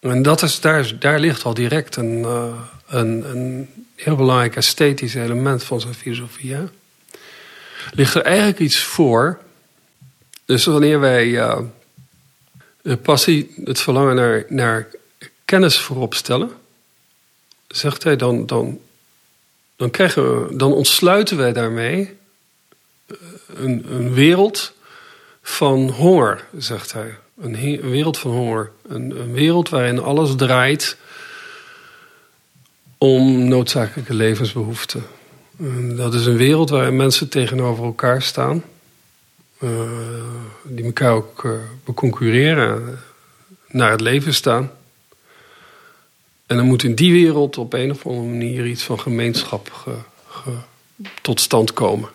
En 0.00 0.22
dat 0.22 0.42
is, 0.42 0.60
daar, 0.60 0.98
daar 0.98 1.18
ligt 1.18 1.44
al 1.44 1.54
direct 1.54 1.96
een, 1.96 2.18
uh, 2.18 2.44
een, 2.86 3.30
een 3.30 3.68
heel 3.96 4.16
belangrijk 4.16 4.56
esthetisch 4.56 5.14
element 5.14 5.64
van 5.64 5.80
zijn 5.80 5.94
filosofie. 5.94 6.54
Hè? 6.54 6.64
Ligt 7.92 8.14
er 8.14 8.22
eigenlijk 8.22 8.58
iets 8.58 8.78
voor. 8.78 9.38
Dus 10.52 10.64
wanneer 10.64 11.00
wij 11.00 11.26
uh, 11.26 11.58
passie, 13.02 13.54
het 13.64 13.80
verlangen 13.80 14.14
naar, 14.14 14.44
naar 14.48 14.88
kennis 15.44 15.78
voorop 15.78 16.14
stellen, 16.14 16.50
zegt 17.68 18.04
hij, 18.04 18.16
dan, 18.16 18.46
dan, 18.46 18.80
dan, 19.76 19.90
krijgen 19.90 20.48
we, 20.48 20.56
dan 20.56 20.72
ontsluiten 20.72 21.36
wij 21.36 21.52
daarmee 21.52 22.16
een, 23.54 23.84
een 23.88 24.14
wereld 24.14 24.72
van 25.42 25.88
honger, 25.88 26.44
zegt 26.58 26.92
hij. 26.92 27.14
Een, 27.40 27.80
wereld 27.80 28.18
van 28.18 28.30
honger. 28.30 28.70
Een, 28.88 29.20
een, 29.20 29.32
wereld 29.32 29.68
waarin 29.68 30.00
alles 30.00 30.36
draait 30.36 30.96
om 32.98 33.48
noodzakelijke 33.48 34.14
levensbehoeften. 34.14 35.04
En 35.58 35.96
dat 35.96 36.14
is 36.14 36.26
een 36.26 36.36
wereld 36.36 36.70
waarin 36.70 36.96
mensen 36.96 37.28
tegenover 37.28 37.84
elkaar 37.84 38.22
staan. 38.22 38.62
Uh, 39.62 39.90
die 40.62 40.84
elkaar 40.84 41.12
ook 41.12 41.44
uh, 41.44 41.52
beconcurreren, 41.84 42.98
naar 43.68 43.90
het 43.90 44.00
leven 44.00 44.34
staan. 44.34 44.70
En 46.46 46.56
dan 46.56 46.66
moet 46.66 46.82
in 46.82 46.94
die 46.94 47.12
wereld 47.12 47.58
op 47.58 47.72
een 47.72 47.90
of 47.90 48.06
andere 48.06 48.26
manier 48.26 48.66
iets 48.66 48.82
van 48.82 49.00
gemeenschap 49.00 49.72
ge, 49.72 49.94
ge, 50.28 50.50
tot 51.22 51.40
stand 51.40 51.72
komen. 51.72 52.08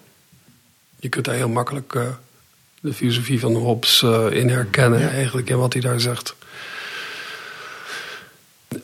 Je 0.99 1.09
kunt 1.09 1.25
daar 1.25 1.35
heel 1.35 1.49
makkelijk 1.49 1.93
uh, 1.93 2.09
de 2.79 2.93
filosofie 2.93 3.39
van 3.39 3.55
Hobbes 3.55 4.01
uh, 4.01 4.31
in 4.31 4.49
herkennen, 4.49 4.99
ja. 4.99 5.09
eigenlijk, 5.09 5.49
in 5.49 5.57
wat 5.57 5.73
hij 5.73 5.81
daar 5.81 5.99
zegt. 5.99 6.35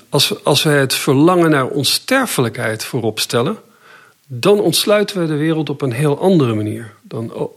Als, 0.09 0.43
als 0.43 0.63
wij 0.63 0.79
het 0.79 0.93
verlangen 0.93 1.49
naar 1.49 1.67
onsterfelijkheid 1.67 2.83
voorop 2.83 3.19
stellen, 3.19 3.57
dan 4.27 4.59
ontsluiten 4.59 5.21
we 5.21 5.27
de 5.27 5.35
wereld 5.35 5.69
op 5.69 5.81
een 5.81 5.91
heel 5.91 6.19
andere 6.19 6.53
manier. 6.53 6.93
Dan 7.01 7.51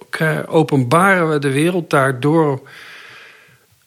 openbaren 0.46 1.30
we 1.30 1.38
de 1.38 1.52
wereld 1.52 1.90
daardoor 1.90 2.68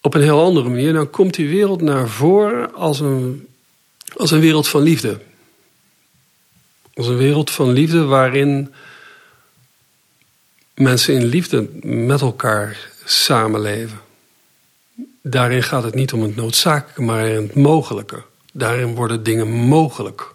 op 0.01 0.13
een 0.13 0.21
heel 0.21 0.43
andere 0.43 0.69
manier. 0.69 0.93
Dan 0.93 1.09
komt 1.09 1.33
die 1.33 1.49
wereld 1.49 1.81
naar 1.81 2.07
voren 2.07 2.73
als 2.73 2.99
een, 2.99 3.47
als 4.15 4.31
een 4.31 4.39
wereld 4.39 4.67
van 4.67 4.81
liefde. 4.81 5.19
Als 6.93 7.07
een 7.07 7.17
wereld 7.17 7.51
van 7.51 7.71
liefde 7.71 8.03
waarin 8.03 8.73
mensen 10.73 11.13
in 11.13 11.25
liefde 11.25 11.69
met 11.83 12.21
elkaar 12.21 12.89
samenleven. 13.05 13.99
Daarin 15.21 15.63
gaat 15.63 15.83
het 15.83 15.95
niet 15.95 16.13
om 16.13 16.21
het 16.21 16.35
noodzakelijke, 16.35 17.01
maar 17.01 17.27
in 17.27 17.41
het 17.41 17.55
mogelijke. 17.55 18.23
Daarin 18.53 18.95
worden 18.95 19.23
dingen 19.23 19.47
mogelijk. 19.47 20.33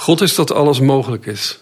God 0.00 0.20
is 0.20 0.34
dat 0.34 0.52
alles 0.52 0.80
mogelijk 0.80 1.26
is. 1.26 1.58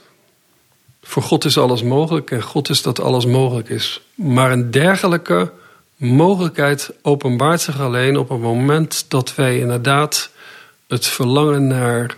Voor 1.03 1.23
God 1.23 1.45
is 1.45 1.59
alles 1.59 1.83
mogelijk 1.83 2.31
en 2.31 2.43
God 2.43 2.69
is 2.69 2.83
dat 2.83 3.01
alles 3.01 3.27
mogelijk 3.27 3.69
is. 3.69 4.01
Maar 4.15 4.53
een 4.53 4.71
dergelijke 4.71 5.53
mogelijkheid 5.97 6.91
openbaart 7.03 7.61
zich 7.61 7.81
alleen 7.81 8.17
op 8.17 8.29
het 8.29 8.41
moment 8.41 9.05
dat 9.09 9.35
wij 9.35 9.59
inderdaad 9.59 10.31
het 10.89 11.07
verlangen 11.07 11.67
naar 11.67 12.17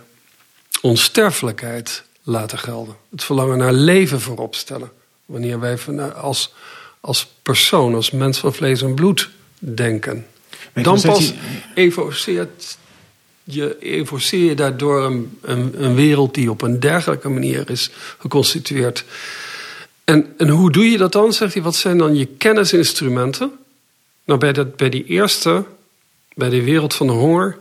onsterfelijkheid 0.81 2.03
laten 2.23 2.57
gelden. 2.57 2.95
Het 3.11 3.23
verlangen 3.23 3.57
naar 3.57 3.73
leven 3.73 4.21
voorop 4.21 4.55
stellen. 4.55 4.91
Wanneer 5.25 5.59
wij 5.59 5.77
als, 6.13 6.53
als 6.99 7.27
persoon, 7.41 7.95
als 7.95 8.11
mens 8.11 8.37
van 8.37 8.53
vlees 8.53 8.81
en 8.81 8.95
bloed 8.95 9.29
denken. 9.59 10.27
Dan 10.73 11.01
pas 11.01 11.33
evoceert 11.75 12.77
je, 13.43 13.79
evoceer 13.79 14.45
je 14.45 14.55
daardoor 14.55 15.03
een, 15.03 15.37
een, 15.41 15.83
een, 15.83 15.95
wereld 15.95 16.33
die 16.33 16.49
op 16.49 16.61
een 16.61 16.79
dergelijke 16.79 17.29
manier 17.29 17.69
is 17.69 17.89
geconstitueerd. 18.17 19.05
En, 20.03 20.33
en 20.37 20.49
hoe 20.49 20.71
doe 20.71 20.91
je 20.91 20.97
dat 20.97 21.11
dan? 21.11 21.33
Zegt 21.33 21.53
hij, 21.53 21.63
wat 21.63 21.75
zijn 21.75 21.97
dan 21.97 22.15
je 22.15 22.25
kennisinstrumenten? 22.25 23.51
Nou, 24.23 24.39
bij, 24.39 24.53
dat, 24.53 24.75
bij 24.75 24.89
die 24.89 25.05
eerste, 25.05 25.65
bij 26.33 26.49
de 26.49 26.63
wereld 26.63 26.93
van 26.93 27.07
de 27.07 27.13
honger, 27.13 27.57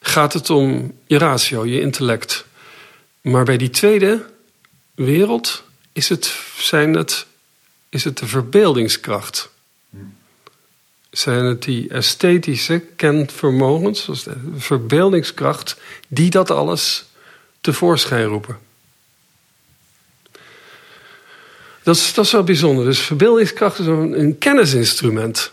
gaat 0.00 0.32
het 0.32 0.50
om 0.50 0.92
je 1.06 1.18
ratio, 1.18 1.64
je 1.64 1.80
intellect. 1.80 2.44
Maar 3.20 3.44
bij 3.44 3.56
die 3.56 3.70
tweede 3.70 4.24
wereld 4.94 5.62
is 5.92 6.08
het, 6.08 6.34
zijn 6.58 6.94
het, 6.94 7.26
is 7.88 8.04
het 8.04 8.18
de 8.18 8.26
verbeeldingskracht. 8.26 9.50
Zijn 11.18 11.44
het 11.44 11.62
die 11.62 11.88
esthetische 11.88 12.78
kenvermogens, 12.96 14.04
zoals 14.04 14.24
de 14.24 14.36
verbeeldingskracht, 14.56 15.76
die 16.08 16.30
dat 16.30 16.50
alles 16.50 17.04
tevoorschijn 17.60 18.24
roepen. 18.24 18.58
Dat 21.82 21.96
is, 21.96 22.14
dat 22.14 22.24
is 22.24 22.32
wel 22.32 22.44
bijzonder. 22.44 22.84
Dus 22.84 23.00
verbeeldingskracht 23.00 23.78
is 23.78 23.86
een, 23.86 24.20
een 24.20 24.38
kennisinstrument. 24.38 25.52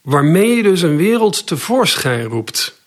Waarmee 0.00 0.56
je 0.56 0.62
dus 0.62 0.82
een 0.82 0.96
wereld 0.96 1.46
tevoorschijn 1.46 2.24
roept. 2.24 2.79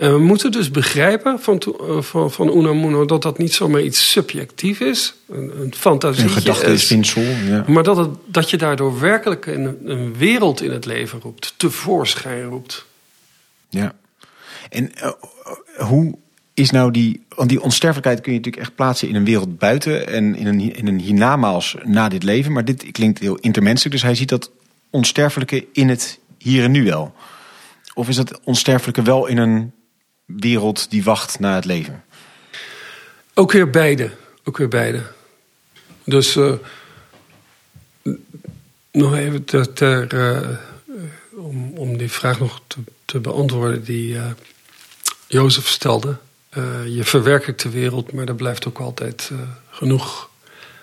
En 0.00 0.12
we 0.12 0.18
moeten 0.18 0.52
dus 0.52 0.70
begrijpen 0.70 1.40
van, 1.40 1.58
eh, 1.58 2.02
van, 2.02 2.30
van 2.30 2.56
Unamuno 2.56 3.04
dat 3.04 3.22
dat 3.22 3.38
niet 3.38 3.54
zomaar 3.54 3.82
iets 3.82 4.10
subjectief 4.10 4.80
is, 4.80 5.14
een, 5.28 5.60
een 5.60 5.74
fantasie. 5.74 6.24
Een 6.24 6.30
gedachte 6.30 6.72
is 6.72 6.82
spinsel, 6.82 7.22
ja. 7.22 7.64
Maar 7.66 7.82
dat, 7.82 7.96
het, 7.96 8.08
dat 8.26 8.50
je 8.50 8.56
daardoor 8.56 9.00
werkelijk 9.00 9.46
een, 9.46 9.78
een 9.84 10.16
wereld 10.16 10.62
in 10.62 10.70
het 10.70 10.84
leven 10.84 11.20
roept, 11.20 11.54
tevoorschijn 11.56 12.42
roept. 12.42 12.86
Ja. 13.68 13.94
En 14.68 14.92
uh, 15.02 15.10
hoe 15.86 16.14
is 16.54 16.70
nou 16.70 16.90
die. 16.90 17.24
Want 17.28 17.48
die 17.48 17.62
onsterfelijkheid 17.62 18.20
kun 18.20 18.32
je 18.32 18.38
natuurlijk 18.38 18.66
echt 18.66 18.74
plaatsen 18.74 19.08
in 19.08 19.14
een 19.14 19.24
wereld 19.24 19.58
buiten 19.58 20.06
en 20.06 20.36
in 20.36 20.46
een, 20.46 20.76
in 20.76 20.86
een 20.86 21.00
hiernamaals 21.00 21.76
na 21.84 22.08
dit 22.08 22.22
leven. 22.22 22.52
Maar 22.52 22.64
dit 22.64 22.90
klinkt 22.90 23.18
heel 23.18 23.36
intermenselijk. 23.36 23.94
Dus 23.94 24.04
hij 24.04 24.14
ziet 24.14 24.28
dat 24.28 24.50
onsterfelijke 24.90 25.66
in 25.72 25.88
het 25.88 26.18
hier 26.38 26.64
en 26.64 26.70
nu 26.70 26.84
wel. 26.84 27.14
Of 27.94 28.08
is 28.08 28.16
dat 28.16 28.40
onsterfelijke 28.44 29.02
wel 29.02 29.26
in 29.26 29.38
een 29.38 29.72
wereld 30.38 30.90
die 30.90 31.04
wacht 31.04 31.38
na 31.38 31.54
het 31.54 31.64
leven? 31.64 32.04
Ook 33.34 33.52
weer 33.52 33.70
beide. 33.70 34.10
Ook 34.44 34.56
weer 34.56 34.68
beide. 34.68 35.02
Dus 36.04 36.36
uh, 36.36 36.52
nog 38.92 39.14
even 39.14 39.44
ter, 39.44 39.72
ter 39.72 40.14
uh, 40.14 40.48
om, 41.30 41.72
om 41.76 41.96
die 41.96 42.10
vraag 42.10 42.38
nog 42.38 42.60
te, 42.66 42.78
te 43.04 43.18
beantwoorden 43.18 43.84
die 43.84 44.14
uh, 44.14 44.24
Jozef 45.26 45.68
stelde. 45.68 46.16
je 46.86 47.04
verwerkt 47.04 47.62
de 47.62 47.70
wereld, 47.70 48.12
maar 48.12 48.28
er 48.28 48.34
blijft 48.34 48.66
ook 48.66 48.78
altijd 48.78 49.30
genoeg 49.70 50.28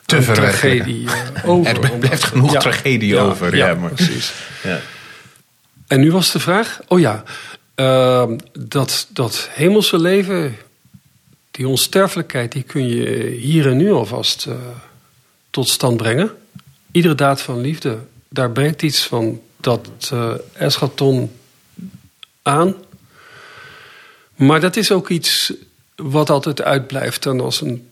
te 0.05 0.31
tragedie 0.33 1.07
over. 1.45 1.83
Er 1.83 1.97
blijft 1.97 2.23
genoeg 2.23 2.51
ja, 2.51 2.60
tragedie 2.60 3.13
ja, 3.13 3.21
over. 3.21 3.55
Ja, 3.55 3.67
ja 3.67 3.75
maar. 3.75 3.91
precies. 3.91 4.33
En 5.88 5.99
nu 5.99 6.12
was 6.12 6.31
de 6.31 6.39
vraag, 6.39 6.79
oh 6.88 6.99
ja, 6.99 7.23
uh, 7.79 8.29
dat, 8.51 9.07
dat 9.09 9.49
hemelse 9.51 9.99
leven, 9.99 10.57
die 11.51 11.67
onsterfelijkheid, 11.67 12.51
die 12.51 12.63
kun 12.63 12.87
je 12.87 13.25
hier 13.25 13.67
en 13.67 13.77
nu 13.77 13.91
alvast 13.91 14.45
uh, 14.45 14.55
tot 15.49 15.69
stand 15.69 15.97
brengen. 15.97 16.31
Iedere 16.91 17.15
daad 17.15 17.41
van 17.41 17.61
liefde, 17.61 17.99
daar 18.29 18.51
brengt 18.51 18.81
iets 18.81 19.05
van 19.05 19.41
dat 19.57 19.89
uh, 20.13 20.33
eschaton 20.53 21.31
aan. 22.41 22.75
Maar 24.35 24.59
dat 24.59 24.75
is 24.75 24.91
ook 24.91 25.09
iets 25.09 25.53
wat 25.95 26.29
altijd 26.29 26.61
uitblijft 26.61 27.25
en 27.25 27.41
als 27.41 27.61
een 27.61 27.89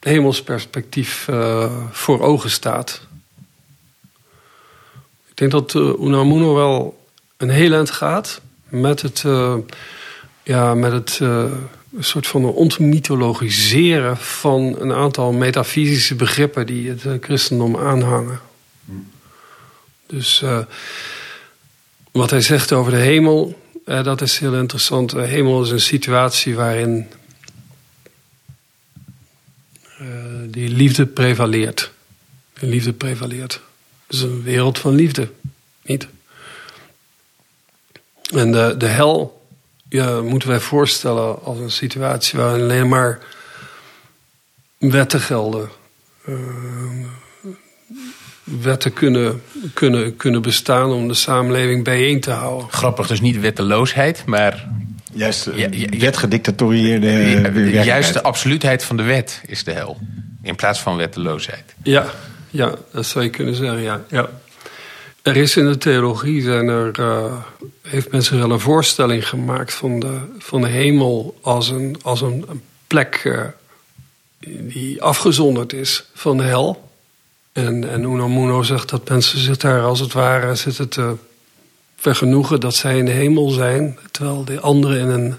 hemelsperspectief 0.00 1.28
voor 1.90 2.20
ogen 2.20 2.50
staat. 2.50 3.00
Ik 5.28 5.36
denk 5.36 5.50
dat 5.50 5.74
Unamuno 5.74 6.54
wel 6.54 7.06
een 7.36 7.50
heel 7.50 7.72
eind 7.72 7.90
gaat 7.90 8.40
met 8.68 9.02
het, 9.02 9.22
uh, 9.26 9.54
ja, 10.42 10.74
met 10.74 10.92
het 10.92 11.18
een 11.20 12.04
soort 12.04 12.26
van 12.26 12.44
ontmythologiseren 12.44 14.16
van 14.16 14.76
een 14.78 14.92
aantal 14.92 15.32
metafysische 15.32 16.14
begrippen 16.14 16.66
die 16.66 16.88
het 16.88 17.04
uh, 17.04 17.12
christendom 17.20 17.76
aanhangen. 17.76 18.40
Dus 20.06 20.44
wat 22.12 22.30
hij 22.30 22.40
zegt 22.40 22.72
over 22.72 22.92
de 22.92 22.98
hemel, 22.98 23.62
dat 23.84 24.20
is 24.20 24.38
heel 24.38 24.54
interessant. 24.54 25.10
De 25.10 25.20
hemel 25.20 25.62
is 25.62 25.70
een 25.70 25.80
situatie 25.80 26.54
waarin 26.54 27.06
die 30.46 30.68
liefde 30.68 31.06
prevaleert. 31.06 31.90
De 32.58 32.66
liefde 32.66 32.92
prevaleert. 32.92 33.60
Is 34.06 34.20
een 34.20 34.42
wereld 34.42 34.78
van 34.78 34.94
liefde, 34.94 35.30
niet? 35.82 36.08
En 38.34 38.52
de, 38.52 38.74
de 38.78 38.86
hel 38.86 39.42
ja, 39.88 40.20
moeten 40.20 40.48
wij 40.48 40.60
voorstellen 40.60 41.42
als 41.42 41.58
een 41.58 41.70
situatie 41.70 42.38
waarin 42.38 42.62
alleen 42.62 42.88
maar 42.88 43.18
wetten 44.78 45.20
gelden. 45.20 45.68
Uh, 46.28 46.36
wetten 48.44 48.92
kunnen, 48.92 49.42
kunnen, 49.74 50.16
kunnen 50.16 50.42
bestaan 50.42 50.92
om 50.92 51.08
de 51.08 51.14
samenleving 51.14 51.84
bijeen 51.84 52.20
te 52.20 52.30
houden. 52.30 52.68
Grappig, 52.70 53.06
dus 53.06 53.20
niet 53.20 53.40
wetteloosheid, 53.40 54.22
maar. 54.26 54.68
Juist, 55.12 55.48
ja, 55.54 55.68
ja, 55.70 55.98
wetgedictatorieerde. 55.98 57.10
Ja, 57.70 57.82
juist 57.82 58.12
de 58.12 58.22
absoluutheid 58.22 58.84
van 58.84 58.96
de 58.96 59.02
wet 59.02 59.40
is 59.46 59.64
de 59.64 59.72
hel. 59.72 59.98
In 60.42 60.54
plaats 60.54 60.80
van 60.80 60.96
wetteloosheid. 60.96 61.74
Ja, 61.82 62.06
ja 62.50 62.74
dat 62.92 63.06
zou 63.06 63.24
je 63.24 63.30
kunnen 63.30 63.54
zeggen, 63.54 63.80
ja. 63.80 64.00
ja. 64.08 64.28
Er 65.22 65.36
is 65.36 65.56
in 65.56 65.66
de 65.66 65.78
theologie, 65.78 66.42
zijn 66.42 66.68
er, 66.68 66.98
uh, 67.00 67.34
heeft 67.82 68.10
mensen 68.10 68.38
wel 68.38 68.50
een 68.50 68.60
voorstelling 68.60 69.28
gemaakt 69.28 69.74
van 69.74 70.00
de, 70.00 70.18
van 70.38 70.60
de 70.60 70.68
hemel 70.68 71.38
als 71.42 71.68
een, 71.68 71.96
als 72.02 72.20
een, 72.20 72.44
een 72.48 72.62
plek 72.86 73.24
uh, 73.24 73.44
die 74.60 75.02
afgezonderd 75.02 75.72
is 75.72 76.04
van 76.14 76.36
de 76.36 76.42
hel. 76.42 76.90
En, 77.52 77.90
en 77.90 78.02
Unamuno 78.02 78.62
zegt 78.62 78.88
dat 78.88 79.08
mensen 79.08 79.38
zich 79.38 79.56
daar 79.56 79.82
als 79.82 80.00
het 80.00 80.12
ware 80.12 80.54
zitten 80.54 80.88
te 80.88 81.14
vergenoegen 81.96 82.60
dat 82.60 82.74
zij 82.74 82.98
in 82.98 83.04
de 83.04 83.10
hemel 83.10 83.50
zijn, 83.50 83.98
terwijl 84.10 84.44
de 84.44 84.60
anderen 84.60 85.00
in 85.00 85.08
een 85.08 85.34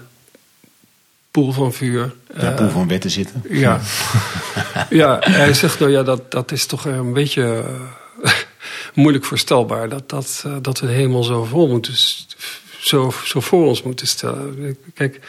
poel 1.30 1.52
van 1.52 1.72
vuur. 1.72 2.14
Ja, 2.36 2.50
poel 2.50 2.68
van 2.68 2.88
wetten 2.88 3.10
zitten. 3.10 3.44
Ja, 3.48 3.80
ja 4.90 5.18
hij 5.20 5.54
zegt 5.54 5.78
nou 5.78 5.90
ja, 5.90 6.02
dat, 6.02 6.30
dat 6.30 6.52
is 6.52 6.66
toch 6.66 6.84
een 6.84 7.12
beetje 7.12 7.64
moeilijk 8.94 9.24
voorstelbaar 9.24 9.88
dat, 9.88 10.08
dat, 10.08 10.44
uh, 10.46 10.56
dat 10.62 10.80
we 10.80 10.86
de 10.86 10.92
hemel 10.92 11.22
zo 11.22 11.44
voor, 11.44 11.68
moeten, 11.68 11.94
zo, 12.78 13.12
zo 13.24 13.40
voor 13.40 13.66
ons 13.66 13.82
moeten 13.82 14.06
stellen. 14.06 14.76
Kijk, 14.94 15.20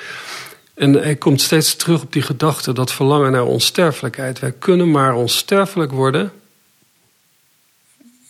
en 0.74 0.94
hij 0.94 1.16
komt 1.16 1.42
steeds 1.42 1.76
terug 1.76 2.02
op 2.02 2.14
die 2.14 2.22
gedachte, 2.22 2.74
dat 2.74 2.92
verlangen 2.92 3.32
naar 3.32 3.46
onsterfelijkheid. 3.46 4.40
Wij 4.40 4.52
kunnen 4.52 4.92
maar 4.92 5.14
onsterfelijk 5.14 5.92
worden 5.92 6.32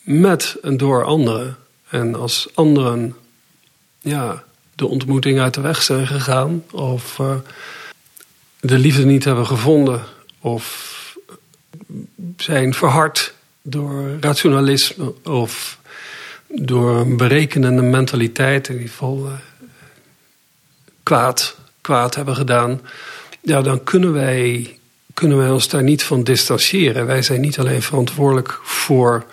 met 0.02 0.58
en 0.62 0.78
door 0.78 1.04
anderen. 1.04 1.58
En 1.89 2.15
als 2.15 2.48
anderen 2.54 3.15
ja, 4.00 4.44
de 4.76 4.88
ontmoeting 4.88 5.39
uit 5.39 5.54
de 5.54 5.62
weg 5.62 5.82
zijn 5.82 6.08
gegaan, 6.08 6.63
of 6.72 7.17
uh, 7.17 7.36
de 8.60 8.78
liefde 8.78 9.06
niet 9.06 9.24
hebben 9.24 9.46
gevonden, 9.48 10.04
of 10.39 10.89
zijn 12.38 12.74
verhard 12.74 13.34
door 13.62 14.17
rationalisme 14.19 15.13
of 15.24 15.80
door 16.47 16.95
een 16.95 17.17
berekenende 17.17 17.82
mentaliteit, 17.82 18.67
in 18.67 18.74
ieder 18.74 18.89
geval 18.89 19.26
uh, 19.26 19.32
kwaad, 21.04 21.56
kwaad 21.82 22.15
hebben 22.15 22.36
gedaan, 22.36 22.82
ja, 23.41 23.62
dan 23.62 23.84
kunnen 23.84 24.13
wij, 24.13 24.78
kunnen 25.13 25.38
wij 25.38 25.50
ons 25.50 25.67
daar 25.69 25.84
niet 25.84 26.04
van 26.04 26.24
distancieren. 26.24 27.06
Wij 27.06 27.21
zijn 27.21 27.41
niet 27.41 27.60
alleen 27.60 27.82
verantwoordelijk 27.82 28.60
voor, 28.63 29.26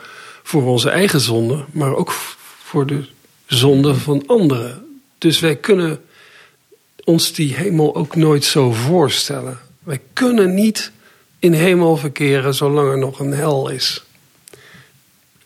voor 0.42 0.62
onze 0.62 0.90
eigen 0.90 1.20
zonde, 1.20 1.64
maar 1.70 1.94
ook 1.94 2.12
voor 2.62 2.86
de 2.86 3.04
zonde 3.46 3.94
van 3.94 4.26
anderen. 4.26 5.00
Dus 5.18 5.40
wij 5.40 5.56
kunnen 5.56 6.00
ons 7.04 7.32
die 7.32 7.54
hemel 7.54 7.94
ook 7.94 8.16
nooit 8.16 8.44
zo 8.44 8.72
voorstellen. 8.72 9.58
Wij 9.78 10.00
kunnen 10.12 10.54
niet 10.54 10.92
in 11.38 11.52
hemel 11.52 11.96
verkeren 11.96 12.54
zolang 12.54 12.90
er 12.90 12.98
nog 12.98 13.20
een 13.20 13.32
hel 13.32 13.68
is. 13.68 14.04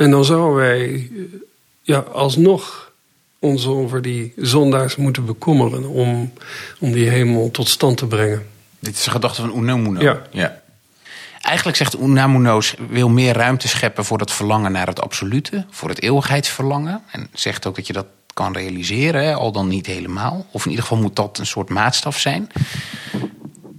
En 0.02 0.10
dan 0.10 0.24
zouden 0.24 0.54
wij 0.54 1.10
ja, 1.82 1.98
alsnog 1.98 2.92
ons 3.38 3.66
over 3.66 4.02
die 4.02 4.32
zondaars 4.36 4.96
moeten 4.96 5.24
bekommeren 5.24 5.84
om, 5.88 6.32
om 6.80 6.92
die 6.92 7.08
hemel 7.08 7.50
tot 7.50 7.68
stand 7.68 7.96
te 7.96 8.06
brengen. 8.06 8.46
Dit 8.78 8.94
is 8.96 9.06
een 9.06 9.12
gedachte 9.12 9.40
van 9.40 9.56
Unamuno. 9.56 10.00
Ja. 10.00 10.22
ja. 10.30 10.62
Eigenlijk 11.40 11.76
zegt 11.76 12.00
Unamuno's 12.00 12.74
wil 12.88 13.08
meer 13.08 13.34
ruimte 13.34 13.68
scheppen 13.68 14.04
voor 14.04 14.18
het 14.18 14.32
verlangen 14.32 14.72
naar 14.72 14.86
het 14.86 15.00
absolute, 15.00 15.64
voor 15.70 15.88
het 15.88 16.02
eeuwigheidsverlangen. 16.02 17.02
En 17.10 17.28
zegt 17.32 17.66
ook 17.66 17.76
dat 17.76 17.86
je 17.86 17.92
dat 17.92 18.06
kan 18.34 18.52
realiseren, 18.52 19.36
al 19.36 19.52
dan 19.52 19.68
niet 19.68 19.86
helemaal. 19.86 20.46
Of 20.50 20.64
in 20.64 20.70
ieder 20.70 20.84
geval 20.84 21.02
moet 21.02 21.16
dat 21.16 21.38
een 21.38 21.46
soort 21.46 21.68
maatstaf 21.68 22.18
zijn. 22.18 22.50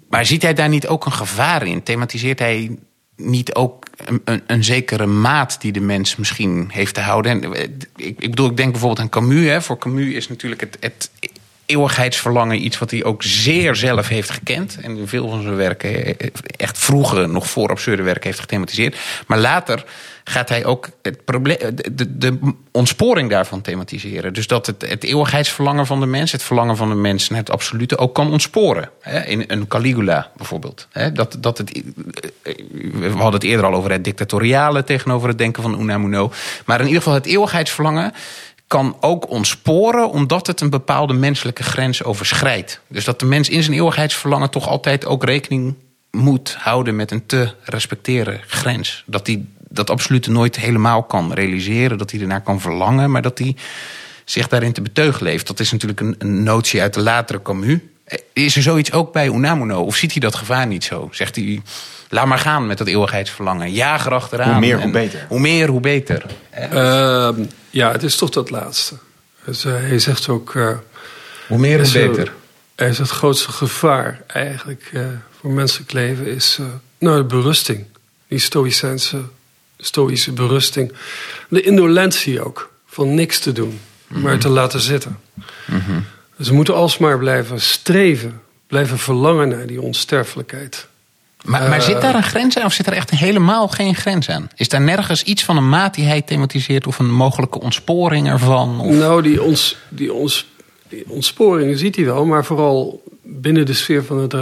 Maar 0.10 0.26
ziet 0.26 0.42
hij 0.42 0.54
daar 0.54 0.70
niet 0.70 0.88
ook 0.88 1.06
een 1.06 1.12
gevaar 1.12 1.66
in? 1.68 1.84
Thematiseert 1.84 2.40
hij 2.40 2.78
niet 3.16 3.56
ook 3.56 3.83
een, 4.26 4.44
een, 4.48 4.64
zekere 4.64 5.06
maat 5.06 5.62
die 5.62 5.72
de 5.72 5.80
mens 5.80 6.16
misschien 6.16 6.70
heeft 6.72 6.94
te 6.94 7.02
houden. 7.02 7.32
En, 7.32 7.54
ik, 7.96 8.20
ik 8.20 8.30
bedoel, 8.30 8.50
ik 8.50 8.58
denk 8.58 8.72
bijvoorbeeld 8.72 9.02
aan 9.02 9.10
Camus. 9.10 9.50
Hè. 9.50 9.62
Voor 9.62 9.78
Camus 9.78 10.14
is 10.14 10.30
natuurlijk 10.30 10.62
het, 10.62 10.78
het 10.80 11.10
eeuwigheidsverlangen 11.66 12.66
iets 12.66 12.80
wat 12.80 12.92
hij 12.92 13.04
ook 13.04 13.24
zeer 13.24 13.76
zelf 13.76 14.08
heeft 14.08 14.30
gekend. 14.30 14.78
En 14.82 15.08
veel 15.08 15.30
van 15.30 15.42
zijn 15.42 15.56
werken 15.56 16.18
echt 16.58 16.78
vroeger, 16.78 17.30
nog 17.30 17.50
voor 17.50 17.70
absurde 17.70 18.04
werken, 18.04 18.24
heeft 18.24 18.40
gethematiseerd. 18.40 18.98
Maar 19.28 19.40
later 19.40 19.86
gaat 20.24 20.50
hij 20.50 20.66
ook 20.66 20.90
het 21.02 21.26
probleem, 21.26 21.58
de, 21.92 22.18
de, 22.18 22.54
ontsporing 22.72 23.30
daarvan 23.30 23.62
thematiseren. 23.62 24.34
Dus 24.34 24.48
dat 24.48 24.66
het, 24.66 24.82
het 24.88 25.04
eeuwigheidsverlangen 25.04 25.86
van 25.86 26.00
de 26.00 26.06
mens, 26.06 26.32
het 26.32 26.44
verlangen 26.44 26.78
van 26.78 26.90
de 26.90 26.96
mens 26.96 27.30
naar 27.30 27.40
het 27.40 27.52
absolute, 27.52 27.98
ook 27.98 28.16
kan 28.16 28.32
ontsporen. 28.32 28.90
In 29.26 29.44
een 29.48 29.68
Caligula 29.68 30.32
bijvoorbeeld. 30.38 30.88
Dat, 31.14 31.38
dat 31.40 31.58
het, 31.58 31.82
we 32.94 33.10
hadden 33.10 33.34
het 33.34 33.44
eerder 33.44 33.66
al 33.66 33.74
over 33.74 33.92
het 33.92 34.04
dictatoriale 34.04 34.84
tegenover 34.84 35.28
het 35.28 35.38
denken 35.38 35.64
van 35.64 35.82
Unamuno. 35.82 36.32
Maar 36.66 36.80
in 36.80 36.86
ieder 36.86 37.02
geval 37.02 37.18
het 37.18 37.26
eeuwigheidsverlangen 37.26 38.14
kan 38.68 38.98
ook 39.00 39.30
ontsporen 39.30 40.10
omdat 40.10 40.48
het 40.48 40.62
een 40.62 40.70
bepaalde 40.70 41.14
menselijke 41.14 41.64
grens 41.64 42.04
overschrijdt. 42.04 42.82
Dus 42.88 43.06
dat 43.06 43.20
de 43.20 43.26
mens 43.26 43.50
in 43.50 43.64
zijn 43.64 43.76
eeuwigheidsverlangen 43.76 44.50
toch 44.50 44.68
altijd 44.68 45.06
ook 45.06 45.24
rekening 45.24 45.76
moet 46.12 46.56
houden 46.60 46.96
met 46.96 47.12
een 47.12 47.26
te 47.26 47.54
respecteren 47.64 48.42
grens. 48.48 49.04
Dat 49.06 49.28
hij 49.28 49.46
dat 49.74 49.90
absoluut 49.90 50.28
nooit 50.28 50.56
helemaal 50.56 51.04
kan 51.04 51.34
realiseren, 51.34 51.98
dat 51.98 52.12
hij 52.12 52.20
ernaar 52.20 52.42
kan 52.42 52.62
verlangen, 52.62 53.12
maar 53.12 53.22
dat 53.22 53.38
hij 53.38 53.56
zich 54.26 54.48
daarin 54.48 54.74
te 54.74 54.82
beteugelen 54.82 55.32
heeft. 55.32 55.48
Dat 55.48 55.60
is 55.60 55.72
natuurlijk 55.72 56.00
een, 56.00 56.16
een 56.18 56.44
notie 56.44 56.82
uit 56.82 56.94
de 56.94 57.02
latere 57.02 57.42
Camus. 57.42 57.78
Is 58.34 58.56
er 58.56 58.62
zoiets 58.62 58.92
ook 58.92 59.14
bij 59.14 59.28
Unamuno? 59.28 59.82
Of 59.82 59.96
ziet 59.96 60.12
hij 60.12 60.22
dat 60.22 60.36
gevaar 60.36 60.68
niet 60.68 60.84
zo? 60.84 61.10
Zegt 61.12 61.36
hij, 61.36 61.62
laat 62.10 62.26
maar 62.26 62.40
gaan 62.40 62.68
met 62.68 62.78
dat 62.78 62.88
eeuwigheidsverlangen. 62.88 63.72
Jaag 63.72 64.06
erachteraan. 64.06 64.52
Hoe 64.52 64.60
meer, 64.60 64.82
hoe 64.82 64.92
beter. 64.92 65.26
Hoe 65.28 65.40
meer, 65.40 65.70
hoe 65.70 65.80
beter. 65.80 66.26
Uh, 66.74 67.30
ja, 67.70 67.92
het 67.92 68.04
is 68.04 68.16
toch 68.16 68.30
dat 68.30 68.50
laatste. 68.50 68.96
Dus, 69.46 69.66
uh, 69.66 69.74
hij 69.74 70.00
zegt 70.00 70.28
ook... 70.28 70.54
Uh, 70.54 70.78
hoe 71.48 71.58
meer, 71.58 71.82
hoe 71.82 71.92
beter. 71.92 72.34
Hij 72.76 72.90
is 72.90 72.98
het 72.98 73.10
grootste 73.10 73.52
gevaar 73.52 74.22
eigenlijk 74.28 74.90
uh, 74.94 75.06
voor 75.40 75.52
menselijk 75.52 75.92
leven 75.92 76.28
is 76.28 76.60
nou, 76.98 77.18
de 77.18 77.24
berusting. 77.24 77.86
Die 78.28 78.40
stoïcijnse, 78.40 79.22
stoïsche 79.86 80.32
berusting. 80.32 80.94
De 81.50 81.62
indolentie 81.62 82.46
ook. 82.46 82.72
Van 82.86 83.14
niks 83.14 83.40
te 83.40 83.52
doen, 83.52 83.70
mm 83.70 83.80
-hmm. 84.08 84.22
maar 84.22 84.38
te 84.38 84.50
laten 84.50 84.80
zitten. 84.80 85.20
Mm 85.66 85.82
-hmm. 85.86 86.06
Dus 86.38 86.48
we 86.48 86.54
moeten 86.54 86.76
alsmaar 86.76 87.18
blijven 87.18 87.62
streven. 87.62 88.42
Blijven 88.68 88.98
verlangen 88.98 89.48
naar 89.48 89.68
die 89.68 89.82
onsterfelijkheid. 89.82 90.88
Maar, 91.44 91.70
maar 91.70 91.82
zit 91.82 92.02
daar 92.02 92.16
een 92.16 92.24
grens 92.24 92.58
aan 92.58 92.66
of 92.66 92.74
zit 92.74 92.88
er 92.88 92.94
echt 92.94 93.10
helemaal 93.10 93.68
geen 93.68 93.96
grens 93.96 94.30
aan? 94.30 94.50
Is 94.56 94.70
daar 94.70 94.82
nergens 94.82 95.24
iets 95.24 95.44
van 95.44 95.58
een 95.58 95.70
maat 95.70 95.94
die 95.94 96.06
hij 96.06 96.22
thematiseert 96.22 96.88
of 96.88 97.00
een 97.00 97.12
mogelijke 97.12 97.60
ontsporing 97.60 98.28
ervan? 98.28 98.80
Of? 98.80 98.96
Nou, 98.96 99.22
die, 99.22 99.42
ons, 99.42 99.78
die, 99.90 100.14
ons, 100.14 100.48
die 100.90 101.04
ontsporingen 101.08 101.78
ziet 101.78 101.96
hij 101.96 102.06
wel, 102.06 102.26
maar 102.26 102.46
vooral 102.46 103.04
binnen 103.22 103.66
de 103.66 103.74
sfeer 103.74 104.04
van 104.04 104.18
het, 104.18 104.36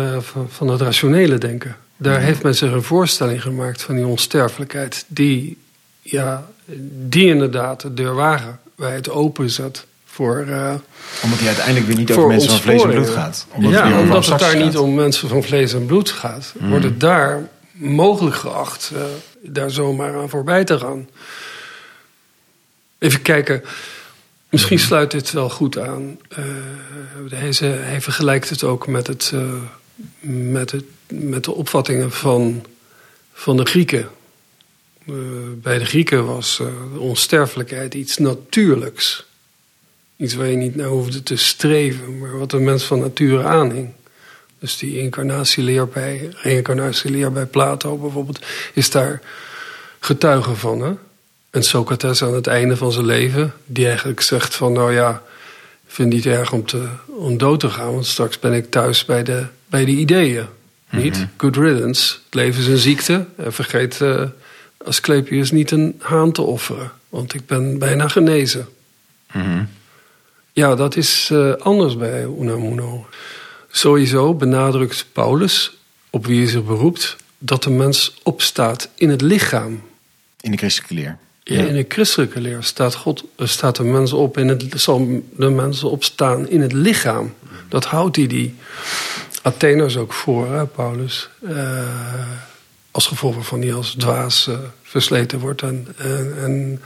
van 0.47 0.67
het 0.67 0.81
rationele 0.81 1.37
denken. 1.37 1.75
Daar 2.01 2.19
heeft 2.19 2.43
men 2.43 2.55
zich 2.55 2.71
een 2.71 2.83
voorstelling 2.83 3.41
gemaakt 3.41 3.81
van 3.81 3.95
die 3.95 4.05
onsterfelijkheid, 4.05 5.05
die, 5.07 5.57
ja, 6.01 6.47
die 7.07 7.27
inderdaad 7.27 7.81
de 7.81 7.93
deur 7.93 8.13
wagenwijd 8.13 9.09
openzet 9.09 9.85
voor. 10.05 10.45
Uh, 10.47 10.73
omdat 11.23 11.39
hij 11.39 11.47
uiteindelijk 11.47 11.85
weer 11.85 11.97
niet 11.97 12.11
over 12.11 12.27
mensen 12.27 12.49
van 12.49 12.59
vlees 12.59 12.83
en 12.83 12.89
bloed 12.89 13.09
gaat. 13.09 13.45
Omdat 13.51 13.71
ja, 13.71 13.91
het 13.91 14.01
omdat 14.01 14.25
het 14.25 14.39
daar 14.39 14.49
gaat. 14.49 14.63
niet 14.63 14.77
om 14.77 14.93
mensen 14.93 15.29
van 15.29 15.43
vlees 15.43 15.73
en 15.73 15.85
bloed 15.85 16.09
gaat, 16.09 16.53
mm. 16.59 16.69
wordt 16.69 16.85
het 16.85 16.99
daar 16.99 17.49
mogelijk 17.71 18.35
geacht 18.35 18.91
uh, 18.93 19.01
daar 19.41 19.71
zomaar 19.71 20.15
aan 20.15 20.29
voorbij 20.29 20.63
te 20.63 20.79
gaan. 20.79 21.09
Even 22.97 23.21
kijken. 23.21 23.63
Misschien 24.49 24.79
sluit 24.79 25.11
dit 25.11 25.31
wel 25.31 25.49
goed 25.49 25.79
aan. 25.79 26.17
Uh, 26.39 26.45
hij, 27.29 27.51
hij, 27.61 28.01
vergelijkt 28.01 28.49
het 28.49 28.63
ook 28.63 28.87
met, 28.87 29.07
het, 29.07 29.33
met, 30.19 30.71
het, 30.71 30.83
met 31.11 31.43
de 31.43 31.53
opvattingen 31.53 32.11
van, 32.11 32.65
van 33.33 33.57
de 33.57 33.65
Grieken. 33.65 34.09
bij 35.55 35.77
de 35.77 35.85
Grieken 35.85 36.25
was 36.25 36.57
de 36.93 36.99
onsterfelijkheid 36.99 37.93
iets 37.93 38.17
natuurlijks. 38.17 39.25
Iets 40.17 40.33
waar 40.33 40.47
je 40.47 40.55
niet 40.55 40.75
naar 40.75 40.87
hoefde 40.87 41.23
te 41.23 41.35
streven, 41.35 42.19
maar 42.19 42.37
wat 42.37 42.51
de 42.51 42.59
mens 42.59 42.83
van 42.83 42.99
nature 42.99 43.43
aanhing. 43.43 43.89
Dus 44.59 44.77
die 44.77 44.97
incarnatieleer 44.97 45.87
bij, 45.87 46.31
bij 47.31 47.45
Plato 47.45 47.97
bijvoorbeeld, 47.97 48.45
is 48.73 48.89
daar 48.89 49.21
getuige 49.99 50.55
van. 50.55 50.81
Hè? 50.81 50.93
En 51.49 51.63
Socrates 51.63 52.23
aan 52.23 52.33
het 52.33 52.47
einde 52.47 52.77
van 52.77 52.91
zijn 52.91 53.05
leven, 53.05 53.53
die 53.65 53.85
eigenlijk 53.85 54.21
zegt 54.21 54.55
van 54.55 54.73
nou 54.73 54.93
ja, 54.93 55.23
vind 55.87 56.13
niet 56.13 56.25
erg 56.25 56.51
om, 56.51 56.65
te, 56.65 56.87
om 57.05 57.37
dood 57.37 57.59
te 57.59 57.69
gaan, 57.69 57.93
want 57.93 58.05
straks 58.05 58.39
ben 58.39 58.53
ik 58.53 58.71
thuis 58.71 59.05
bij 59.05 59.23
de, 59.23 59.45
bij 59.69 59.85
de 59.85 59.91
ideeën. 59.91 60.45
Niet? 60.91 61.15
Mm 61.15 61.21
-hmm. 61.21 61.29
Good 61.37 61.55
riddance. 61.55 62.15
Het 62.25 62.33
leven 62.33 62.61
is 62.61 62.67
een 62.67 62.77
ziekte. 62.77 63.25
En 63.37 63.53
vergeet 63.53 63.99
uh, 63.99 64.23
Asclepius 64.77 65.51
niet 65.51 65.71
een 65.71 65.95
haan 65.99 66.31
te 66.31 66.41
offeren, 66.41 66.91
want 67.09 67.33
ik 67.33 67.45
ben 67.45 67.79
bijna 67.79 68.07
genezen. 68.07 68.67
Mm 69.33 69.41
-hmm. 69.41 69.67
Ja, 70.53 70.75
dat 70.75 70.95
is 70.95 71.29
uh, 71.31 71.53
anders 71.53 71.97
bij 71.97 72.27
Unamuno. 72.39 73.05
Sowieso 73.69 74.33
benadrukt 74.33 75.05
Paulus, 75.11 75.77
op 76.09 76.25
wie 76.25 76.37
hij 76.41 76.49
zich 76.49 76.65
beroept, 76.65 77.15
dat 77.37 77.63
de 77.63 77.69
mens 77.69 78.13
opstaat 78.23 78.89
in 78.95 79.09
het 79.09 79.21
lichaam. 79.21 79.81
In 80.41 80.51
de 80.51 80.57
christelijke 80.57 80.93
leer. 80.93 81.17
Ja, 81.43 81.63
in 81.63 81.73
de 81.73 81.85
christelijke 81.87 82.41
leer 82.41 82.63
staat, 82.63 82.95
God, 82.95 83.23
staat 83.37 83.75
de 83.75 83.83
mens 83.83 84.13
op 84.13 84.37
in 84.37 84.47
het, 84.47 84.65
zal 84.75 85.23
de 85.35 85.49
mensen 85.49 85.89
opstaan 85.89 86.49
in 86.49 86.61
het 86.61 86.73
lichaam. 86.73 87.33
Dat 87.69 87.85
houdt 87.85 88.15
hij 88.15 88.27
die 88.27 88.55
Atheners 89.41 89.97
ook 89.97 90.13
voor, 90.13 90.53
hè, 90.53 90.65
Paulus. 90.65 91.29
Uh, 91.41 91.83
als 92.91 93.07
gevolg 93.07 93.45
van 93.45 93.59
die 93.59 93.73
als 93.73 93.95
dwaas 93.95 94.47
uh, 94.47 94.57
versleten 94.83 95.39
wordt 95.39 95.61
en 95.61 96.81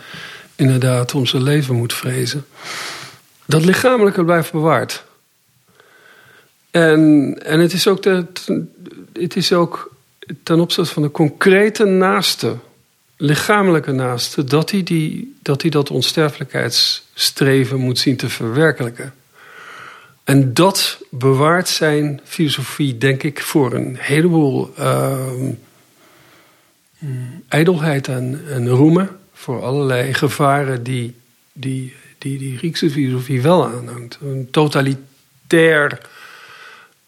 inderdaad 0.55 1.13
om 1.13 1.25
zijn 1.25 1.43
leven 1.43 1.75
moet 1.75 1.93
vrezen. 1.93 2.45
Dat 3.45 3.65
lichamelijke 3.65 4.23
blijft 4.23 4.51
bewaard. 4.51 5.03
En, 6.71 7.33
en 7.45 7.59
het, 7.59 7.73
is 7.73 7.87
ook 7.87 8.03
de, 8.03 8.25
het 9.13 9.35
is 9.35 9.53
ook 9.53 9.93
ten 10.43 10.59
opzichte 10.59 10.93
van 10.93 11.03
de 11.03 11.11
concrete 11.11 11.85
naaste, 11.85 12.57
lichamelijke 13.17 13.91
naaste, 13.91 14.43
dat 14.43 14.71
hij, 14.71 14.83
die, 14.83 15.35
dat, 15.41 15.61
hij 15.61 15.71
dat 15.71 15.89
onsterfelijkheidsstreven 15.89 17.79
moet 17.79 17.99
zien 17.99 18.15
te 18.17 18.29
verwerkelijken. 18.29 19.13
En 20.25 20.53
dat 20.53 21.01
bewaart 21.09 21.69
zijn 21.69 22.21
filosofie, 22.23 22.97
denk 22.97 23.23
ik, 23.23 23.41
voor 23.41 23.73
een 23.73 23.95
heleboel 23.99 24.73
uh, 24.79 25.19
ijdelheid 27.47 28.07
en, 28.07 28.41
en 28.49 28.69
roemen. 28.69 29.09
Voor 29.33 29.63
allerlei 29.63 30.13
gevaren 30.13 30.83
die, 30.83 31.15
die 31.53 31.93
die 32.17 32.38
die 32.38 32.57
Griekse 32.57 32.89
filosofie 32.89 33.41
wel 33.41 33.67
aanhangt. 33.67 34.17
Een 34.21 34.47
totalitair 34.51 36.01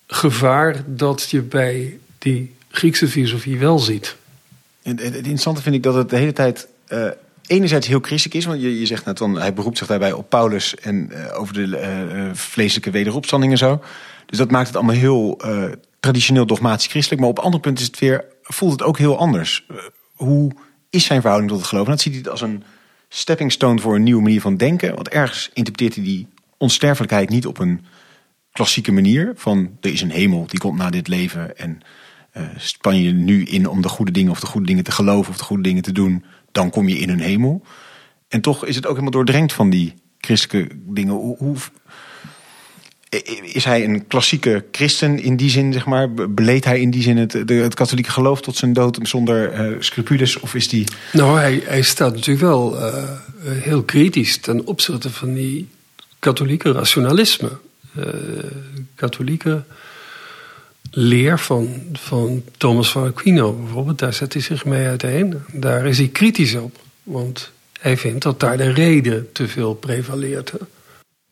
gevaar 0.08 0.84
dat 0.86 1.30
je 1.30 1.42
bij 1.42 2.00
die 2.18 2.56
Griekse 2.70 3.08
filosofie 3.08 3.58
wel 3.58 3.80
ziet. 3.80 4.16
Het, 4.82 5.02
interessante 5.02 5.62
vind 5.62 5.76
ik 5.76 5.84
dat 5.84 5.94
het 5.94 6.10
de 6.10 6.18
hele 6.18 6.34
tijd 6.34 6.68
uh, 6.90 7.10
enerzijds 7.48 7.88
heel 7.88 8.00
christelijk 8.00 8.40
is. 8.40 8.46
Want 8.46 8.62
je, 8.62 8.80
je 8.80 8.86
zegt 8.86 9.06
net, 9.06 9.18
dan, 9.18 9.40
hij 9.40 9.54
beroept 9.54 9.78
zich 9.78 9.88
daarbij 9.88 10.12
op 10.12 10.30
Paulus 10.30 10.76
en 10.76 11.10
uh, 11.12 11.40
over 11.40 11.54
de 11.54 11.68
uh, 11.68 12.34
vleeselijke 12.34 12.92
wederopstanding 12.92 13.52
en 13.52 13.58
zo. 13.58 13.82
Dus 14.26 14.38
dat 14.38 14.52
maakt 14.52 14.68
het 14.68 14.76
allemaal 14.76 14.96
heel 14.96 15.42
traditioneel 16.00 16.46
dogmatisch 16.46 16.88
christelijk. 16.88 17.22
Maar 17.22 17.30
op 17.30 17.40
andere 17.40 17.62
punten 17.62 17.84
is 17.84 17.90
het 17.90 18.00
weer, 18.00 18.26
voelt 18.42 18.72
het 18.72 18.84
ook 18.84 18.98
heel 18.98 19.18
anders. 19.18 19.66
hoe 20.14 20.52
is 20.90 21.06
zijn 21.06 21.22
verhouding 21.22 21.52
tot 21.52 21.60
het 21.60 21.70
geloof? 21.70 21.88
Dat 21.88 22.02
ziet 22.02 22.14
hij 22.14 22.32
als 22.32 22.42
een 22.42 22.64
stepping 23.10 23.52
stone 23.52 23.80
voor 23.80 23.96
een 23.96 24.04
nieuwe 24.04 24.22
manier 24.22 24.42
van 24.42 24.58
denken. 24.58 24.96
Want 24.96 25.10
ergens 25.10 25.50
interpreteert 25.54 25.96
hij 25.96 26.04
die 26.04 26.28
onsterfelijkheid 26.58 27.30
niet 27.30 27.46
op 27.46 27.60
een 27.60 27.86
klassieke 28.52 28.92
manier. 28.92 29.34
Van 29.36 29.78
er 29.82 29.92
is 29.92 30.02
een 30.02 30.12
hemel, 30.12 30.48
die 30.48 30.60
komt 30.60 30.78
na 30.78 30.90
dit 30.90 31.08
leven. 31.08 31.58
En 31.58 31.82
span 32.58 33.02
je 33.02 33.12
nu 33.12 33.46
in 33.46 33.68
om 33.68 33.82
de 33.82 33.90
goede 33.90 34.12
dingen 34.12 34.32
of 34.32 34.40
de 34.40 34.46
goede 34.46 34.68
dingen 34.68 34.84
te 34.84 34.92
geloven 34.92 35.32
of 35.32 35.38
de 35.38 35.44
goede 35.44 35.64
dingen 35.64 35.84
te 35.84 35.92
doen. 35.92 36.24
Dan 36.58 36.70
kom 36.70 36.88
je 36.88 37.00
in 37.00 37.10
een 37.10 37.20
hemel. 37.20 37.62
En 38.28 38.42
toch 38.42 38.66
is 38.66 38.76
het 38.76 38.86
ook 38.86 38.92
helemaal 38.92 39.12
doordrenkt 39.12 39.54
van 39.54 39.70
die 39.70 39.94
christelijke 40.20 40.76
dingen. 40.86 41.14
Hoe, 41.14 41.56
is 43.44 43.64
hij 43.64 43.84
een 43.84 44.08
klassieke 44.08 44.66
christen 44.72 45.20
in 45.20 45.36
die 45.36 45.50
zin, 45.50 45.74
zeg 45.74 45.86
maar? 45.86 46.14
Beleed 46.14 46.66
hij 46.66 46.80
in 46.80 46.90
die 46.90 47.02
zin 47.02 47.18
het, 47.18 47.34
het 47.48 47.74
katholieke 47.74 48.12
geloof 48.12 48.42
tot 48.42 48.56
zijn 48.56 48.74
dood 48.74 49.00
zonder 49.02 49.70
uh, 49.70 49.76
scrupules? 49.80 50.40
Of 50.40 50.56
is 50.56 50.68
die... 50.68 50.88
Nou, 51.14 51.40
hij, 51.40 51.62
hij 51.66 51.82
staat 51.82 52.14
natuurlijk 52.14 52.46
wel 52.46 52.76
uh, 52.76 53.04
heel 53.44 53.84
kritisch 53.84 54.38
ten 54.38 54.66
opzichte 54.66 55.10
van 55.10 55.34
die 55.34 55.68
katholieke 56.20 56.72
rationalisme. 56.72 57.50
Uh, 57.98 58.06
katholieken 58.96 59.66
leer 61.00 61.40
van, 61.40 61.84
van 61.94 62.44
Thomas 62.58 62.92
van 62.92 63.04
Aquino 63.08 63.54
bijvoorbeeld, 63.54 64.00
daar 64.00 64.14
zet 64.14 64.34
hij 64.34 64.42
zich 64.42 64.66
mee 64.66 64.88
uiteen. 64.88 65.44
Daar 65.52 65.86
is 65.86 65.98
hij 65.98 66.08
kritisch 66.08 66.56
op, 66.56 66.80
want 67.04 67.52
hij 67.80 67.98
vindt 67.98 68.24
dat 68.24 68.40
daar 68.40 68.58
de 68.58 68.72
reden 68.72 69.32
te 69.32 69.48
veel 69.48 69.74
prevaleert. 69.74 70.54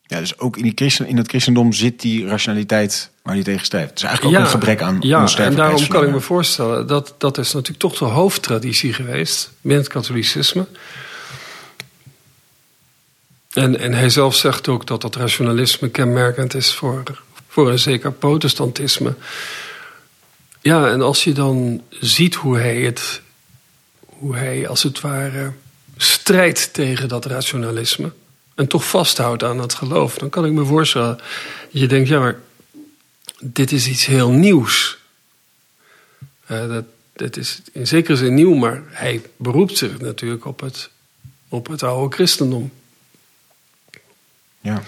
Ja, 0.06 0.18
dus 0.18 0.38
ook 0.38 0.56
in, 0.56 0.62
die 0.62 0.72
christen, 0.74 1.06
in 1.06 1.16
het 1.16 1.28
christendom 1.28 1.72
zit 1.72 2.00
die 2.00 2.26
rationaliteit 2.26 3.10
waar 3.22 3.34
hij 3.34 3.42
tegen 3.42 3.64
strijft. 3.64 3.88
Het 3.88 3.98
is 3.98 4.04
eigenlijk 4.04 4.36
ook 4.36 4.44
een 4.44 4.50
gebrek 4.50 4.82
aan 4.82 4.96
Ja, 5.00 5.36
en 5.36 5.54
daarom 5.54 5.86
kan 5.86 6.04
ik 6.04 6.10
me 6.10 6.20
voorstellen 6.20 6.86
dat 6.86 7.14
dat 7.18 7.38
is 7.38 7.52
natuurlijk 7.52 7.80
toch 7.80 7.98
de 7.98 8.04
hoofdtraditie 8.04 8.92
geweest 8.92 9.50
binnen 9.60 9.82
het 9.82 9.92
katholicisme. 9.92 10.66
En, 13.52 13.78
en 13.78 13.92
hij 13.92 14.08
zelf 14.08 14.34
zegt 14.34 14.68
ook 14.68 14.86
dat 14.86 15.00
dat 15.00 15.16
rationalisme 15.16 15.88
kenmerkend 15.88 16.54
is 16.54 16.74
voor, 16.74 17.02
voor 17.56 17.70
een 17.70 17.78
zeker 17.78 18.12
protestantisme. 18.12 19.14
Ja, 20.60 20.90
en 20.90 21.00
als 21.00 21.24
je 21.24 21.32
dan 21.32 21.82
ziet 22.00 22.34
hoe 22.34 22.58
hij 22.58 22.80
het, 22.80 23.22
hoe 24.00 24.36
hij 24.36 24.68
als 24.68 24.82
het 24.82 25.00
ware 25.00 25.52
strijdt 25.96 26.72
tegen 26.72 27.08
dat 27.08 27.24
rationalisme. 27.24 28.12
En 28.54 28.66
toch 28.66 28.88
vasthoudt 28.88 29.42
aan 29.42 29.56
dat 29.56 29.74
geloof. 29.74 30.18
Dan 30.18 30.30
kan 30.30 30.44
ik 30.44 30.52
me 30.52 30.64
voorstellen. 30.64 31.16
dat 31.16 31.26
Je 31.70 31.86
denkt, 31.86 32.08
ja, 32.08 32.18
maar 32.18 32.38
dit 33.40 33.72
is 33.72 33.86
iets 33.86 34.06
heel 34.06 34.30
nieuws. 34.30 34.98
Eh, 36.46 36.68
dat, 36.68 36.84
dat 37.12 37.36
is 37.36 37.60
in 37.72 37.86
zekere 37.86 38.16
zin 38.16 38.34
nieuw, 38.34 38.54
maar 38.54 38.82
hij 38.86 39.22
beroept 39.36 39.78
zich 39.78 40.00
natuurlijk 40.00 40.44
op 40.44 40.60
het, 40.60 40.90
op 41.48 41.66
het 41.66 41.82
oude 41.82 42.14
christendom. 42.14 42.72
Ja. 44.60 44.82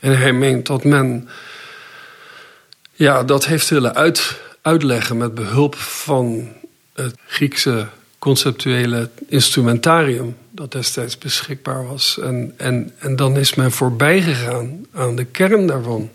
En 0.00 0.18
hij 0.18 0.32
meent 0.32 0.66
dat 0.66 0.84
men 0.84 1.28
ja, 2.92 3.22
dat 3.22 3.46
heeft 3.46 3.68
willen 3.68 3.94
uit, 3.94 4.40
uitleggen 4.62 5.16
met 5.16 5.34
behulp 5.34 5.74
van 5.74 6.48
het 6.94 7.14
Griekse 7.26 7.88
conceptuele 8.18 9.10
instrumentarium 9.28 10.36
dat 10.50 10.72
destijds 10.72 11.18
beschikbaar 11.18 11.86
was. 11.86 12.18
En, 12.18 12.54
en, 12.56 12.92
en 12.98 13.16
dan 13.16 13.36
is 13.36 13.54
men 13.54 13.72
voorbij 13.72 14.22
gegaan 14.22 14.86
aan 14.92 15.16
de 15.16 15.24
kern 15.24 15.66
daarvan. 15.66 16.10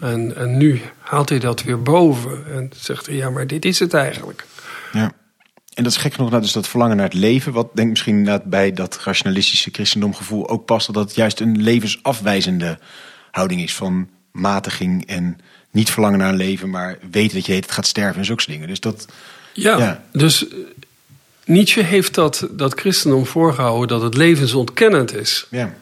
En, 0.00 0.36
en 0.36 0.56
nu 0.56 0.80
haalt 0.98 1.28
hij 1.28 1.38
dat 1.38 1.62
weer 1.62 1.82
boven 1.82 2.44
en 2.52 2.70
zegt 2.76 3.06
hij, 3.06 3.14
ja, 3.14 3.30
maar 3.30 3.46
dit 3.46 3.64
is 3.64 3.78
het 3.78 3.94
eigenlijk. 3.94 4.46
Ja. 4.92 5.12
En 5.74 5.84
dat 5.84 5.92
is 5.92 5.98
gek 5.98 6.14
genoeg, 6.14 6.30
nou, 6.30 6.42
dus 6.42 6.52
dat 6.52 6.68
verlangen 6.68 6.96
naar 6.96 7.04
het 7.04 7.14
leven, 7.14 7.52
wat 7.52 7.66
denk 7.74 7.86
ik 7.86 7.88
misschien 7.88 8.40
bij 8.44 8.72
dat 8.72 9.00
rationalistische 9.04 9.70
christendomgevoel 9.72 10.48
ook 10.48 10.64
past, 10.64 10.86
dat 10.86 10.94
dat 10.94 11.14
juist 11.14 11.40
een 11.40 11.62
levensafwijzende 11.62 12.78
houding 13.30 13.62
is 13.62 13.74
van 13.74 14.08
matiging 14.32 15.06
en 15.06 15.38
niet 15.70 15.90
verlangen 15.90 16.18
naar 16.18 16.28
een 16.28 16.36
leven, 16.36 16.70
maar 16.70 16.98
weten 17.10 17.36
dat 17.36 17.46
je 17.46 17.52
het 17.52 17.70
gaat 17.72 17.86
sterven 17.86 18.18
en 18.18 18.24
zulke 18.24 18.44
dingen. 18.46 18.68
Dus 18.68 18.80
dat, 18.80 19.06
Ja, 19.52 19.78
Ja. 19.78 20.04
dus 20.12 20.48
eh, 20.48 20.54
Nietzsche 21.44 21.82
heeft 21.82 22.14
dat, 22.14 22.46
dat 22.50 22.80
christendom 22.80 23.26
voorgehouden 23.26 23.88
dat 23.88 24.02
het 24.02 24.16
levensontkennend 24.16 25.14
is. 25.14 25.46
ja. 25.50 25.74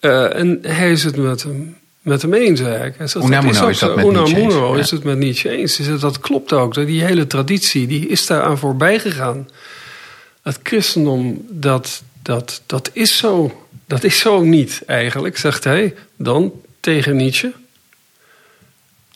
Eh, 0.00 0.38
en 0.38 0.58
hij 0.62 0.90
is 0.92 1.04
het 1.04 1.16
met 1.16 1.42
hem, 1.42 1.76
met 2.02 2.22
hem 2.22 2.34
eens 2.34 2.60
eigenlijk. 2.60 2.98
Hij 2.98 3.06
zegt, 3.06 3.24
Unamuno 3.24 3.62
ook 3.62 3.70
is 3.70 3.78
dat 3.78 3.96
met 3.96 4.04
Nietzsche 4.04 4.36
Unamuno 4.36 4.74
eens, 4.74 4.84
is 4.84 4.90
het 4.90 5.04
met 5.04 5.18
Nietzsche 5.18 5.50
eens. 5.50 5.76
Hij 5.76 5.86
zegt, 5.86 6.00
dat 6.00 6.20
klopt 6.20 6.52
ook. 6.52 6.74
Die 6.74 7.04
hele 7.04 7.26
traditie 7.26 7.86
die 7.86 8.08
is 8.08 8.26
daaraan 8.26 8.58
voorbij 8.58 8.98
gegaan. 8.98 9.48
Het 10.42 10.58
christendom, 10.62 11.46
dat, 11.50 12.02
dat, 12.22 12.62
dat, 12.66 12.90
is 12.92 13.16
zo, 13.16 13.64
dat 13.86 14.04
is 14.04 14.18
zo 14.18 14.42
niet 14.42 14.82
eigenlijk, 14.86 15.36
zegt 15.38 15.64
hij 15.64 15.94
dan 16.16 16.52
tegen 16.80 17.16
Nietzsche. 17.16 17.52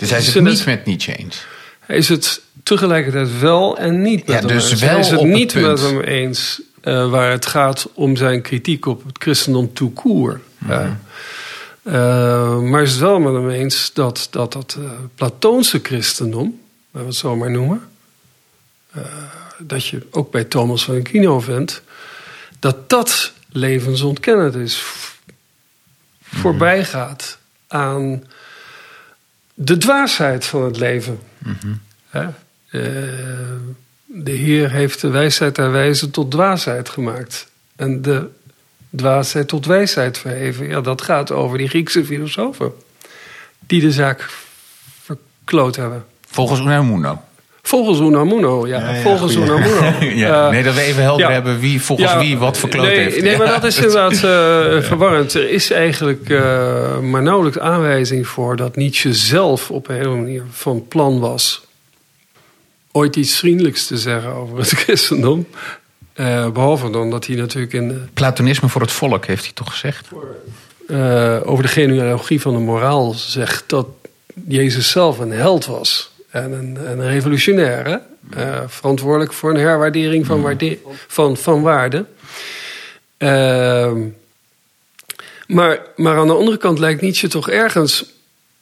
Dus 0.03 0.11
hij 0.11 0.19
het 0.19 0.35
het 0.35 0.45
niet 0.45 0.57
net- 0.57 0.67
met 0.67 0.85
Nietzsche 0.87 1.17
eens. 1.17 1.47
Hij 1.81 1.97
is 1.97 2.09
het 2.09 2.41
tegelijkertijd 2.63 3.39
wel 3.41 3.79
en 3.79 4.03
niet 4.03 4.27
met 4.27 4.29
Ja, 4.29 4.35
hem 4.39 4.47
dus 4.57 4.71
eens. 4.71 4.81
wel 4.81 4.91
Hij 4.91 4.99
is 5.01 5.09
het 5.11 5.21
het 5.21 5.29
niet 5.29 5.55
met 5.55 5.81
hem 5.81 6.01
eens 6.01 6.61
eh, 6.81 7.11
waar 7.11 7.31
het 7.31 7.47
gaat 7.47 7.89
om 7.95 8.17
zijn 8.17 8.43
kritiek 8.43 8.87
op 8.87 9.05
het 9.05 9.17
christendom 9.23 9.73
tout 9.73 9.95
court. 9.95 10.41
Mhm. 10.59 10.73
Ja. 10.73 11.01
Eh, 11.83 12.59
maar 12.61 12.83
is 12.83 12.91
het 12.91 13.01
wel 13.01 13.19
met 13.19 13.33
hem 13.33 13.51
eens 13.51 13.91
dat 13.93 14.29
dat, 14.31 14.53
dat 14.53 14.77
eh, 14.79 14.91
Platoonse 15.15 15.81
christendom, 15.83 16.61
laten 16.91 17.01
we 17.01 17.07
het 17.07 17.15
zo 17.17 17.37
maar 17.37 17.51
noemen, 17.51 17.89
dat 19.59 19.87
je 19.87 20.07
ook 20.11 20.31
bij 20.31 20.45
Thomas 20.45 20.85
van 20.85 20.97
Aquino 20.97 21.41
vindt, 21.41 21.83
dat 22.59 22.91
dat 22.91 23.33
levensontkennend 23.49 24.55
is. 24.55 24.77
v- 24.77 25.11
Voorbij 26.23 26.85
gaat 26.85 27.39
aan 27.69 28.23
de 29.55 29.77
dwaasheid 29.77 30.47
van 30.47 30.63
het 30.63 30.79
leven. 30.79 31.19
Hè? 32.09 32.23
Eh, 32.23 32.33
de 34.05 34.31
Heer 34.31 34.71
heeft 34.71 35.01
de 35.01 35.09
wijsheid 35.09 35.55
der 35.55 35.71
wijzen 35.71 36.11
tot 36.11 36.31
dwaasheid 36.31 36.89
gemaakt. 36.89 37.51
En 37.77 38.03
de 38.03 38.29
dwaasheid 38.91 39.49
tot 39.49 39.67
wijsheid 39.67 40.19
verheven. 40.19 40.69
Ja, 40.69 40.81
dat 40.81 41.03
gaat 41.03 41.31
over 41.31 41.59
die 41.59 41.69
Griekse 41.69 42.05
filosofen. 42.05 42.73
Die 43.67 43.81
de 43.81 43.93
zaak 43.93 44.29
verkloot 45.03 45.77
hebben. 45.77 46.05
Volgens 46.27 46.61
Unamuno. 46.61 47.23
Volgens 47.63 48.01
Unamuno, 48.01 48.67
ja. 48.67 48.79
Ja, 48.81 48.95
ja, 48.95 49.01
volgens 49.03 49.35
goeie. 49.35 49.51
Unamuno. 49.51 49.81
ja, 50.25 50.45
Eh, 50.47 50.51
nee, 50.51 50.63
dat 50.63 50.75
we 50.75 50.81
even 50.81 51.03
helder 51.03 51.27
ja. 51.27 51.33
hebben 51.33 51.59
wie 51.59 51.83
volgens 51.83 52.13
Ja, 52.13 52.19
wie 52.19 52.39
wat 52.39 52.59
verkloot 52.59 52.87
nee, 52.87 52.99
heeft. 52.99 53.21
Nee, 53.23 53.31
Ja. 53.31 53.39
maar 53.39 53.47
dat 53.47 53.65
is 53.65 53.77
inderdaad 53.87 54.13
eh, 54.13 54.83
verwarrend. 54.89 55.35
Er 55.35 55.51
is 55.51 55.71
eigenlijk 55.71 56.31
eh, 56.31 56.99
maar 56.99 57.23
nauwelijks 57.23 57.59
aanwijzing 57.59 58.27
voor 58.27 58.57
dat 58.57 58.77
Nietzsche 58.77 59.15
zelf 59.15 59.71
op 59.71 59.89
een 59.89 59.95
hele 59.95 60.09
manier 60.17 60.43
van 60.51 60.89
plan 60.89 61.21
was 61.21 61.63
ooit 62.93 63.17
iets 63.17 63.39
vriendelijks 63.39 63.87
te 63.87 63.97
zeggen 63.97 64.33
over 64.33 64.59
het 64.59 64.69
christendom. 64.71 65.47
Eh, 66.13 66.49
behalve 66.51 66.91
dan 66.91 67.11
dat 67.11 67.27
hij 67.27 67.37
natuurlijk 67.37 67.73
in 67.73 67.89
de, 67.89 68.01
Platonisme 68.15 68.69
voor 68.69 68.81
het 68.81 68.93
volk, 68.93 69.27
heeft 69.27 69.45
hij 69.45 69.53
toch 69.55 69.71
gezegd? 69.71 70.09
eh, 70.89 71.37
over 71.45 71.63
de 71.65 71.71
genealogie 71.71 72.41
van 72.41 72.53
de 72.53 72.59
moraal 72.59 73.13
zegt 73.15 73.65
dat 73.67 73.87
Jezus 74.49 74.91
zelf 74.91 75.19
een 75.19 75.31
held 75.33 75.67
was. 75.67 76.12
En 76.33 76.53
een, 76.53 76.77
en 76.77 76.99
een 76.99 77.09
revolutionair. 77.09 77.85
hè? 77.85 77.97
Eh, 78.43 78.63
verantwoordelijk 78.67 79.33
voor 79.33 79.51
een 79.51 79.61
herwaardering 79.61 80.27
van, 80.27 80.43
waarde, 80.43 80.79
van, 81.07 81.37
van 81.37 81.63
waarde. 81.63 82.05
Ehm, 83.17 84.01
maar, 85.47 85.81
maar 85.97 86.17
aan 86.17 86.27
de 86.27 86.35
andere 86.35 86.57
kant 86.57 86.79
lijkt 86.79 87.01
Nietzsche 87.01 87.29
toch 87.29 87.51
ergens 87.51 88.05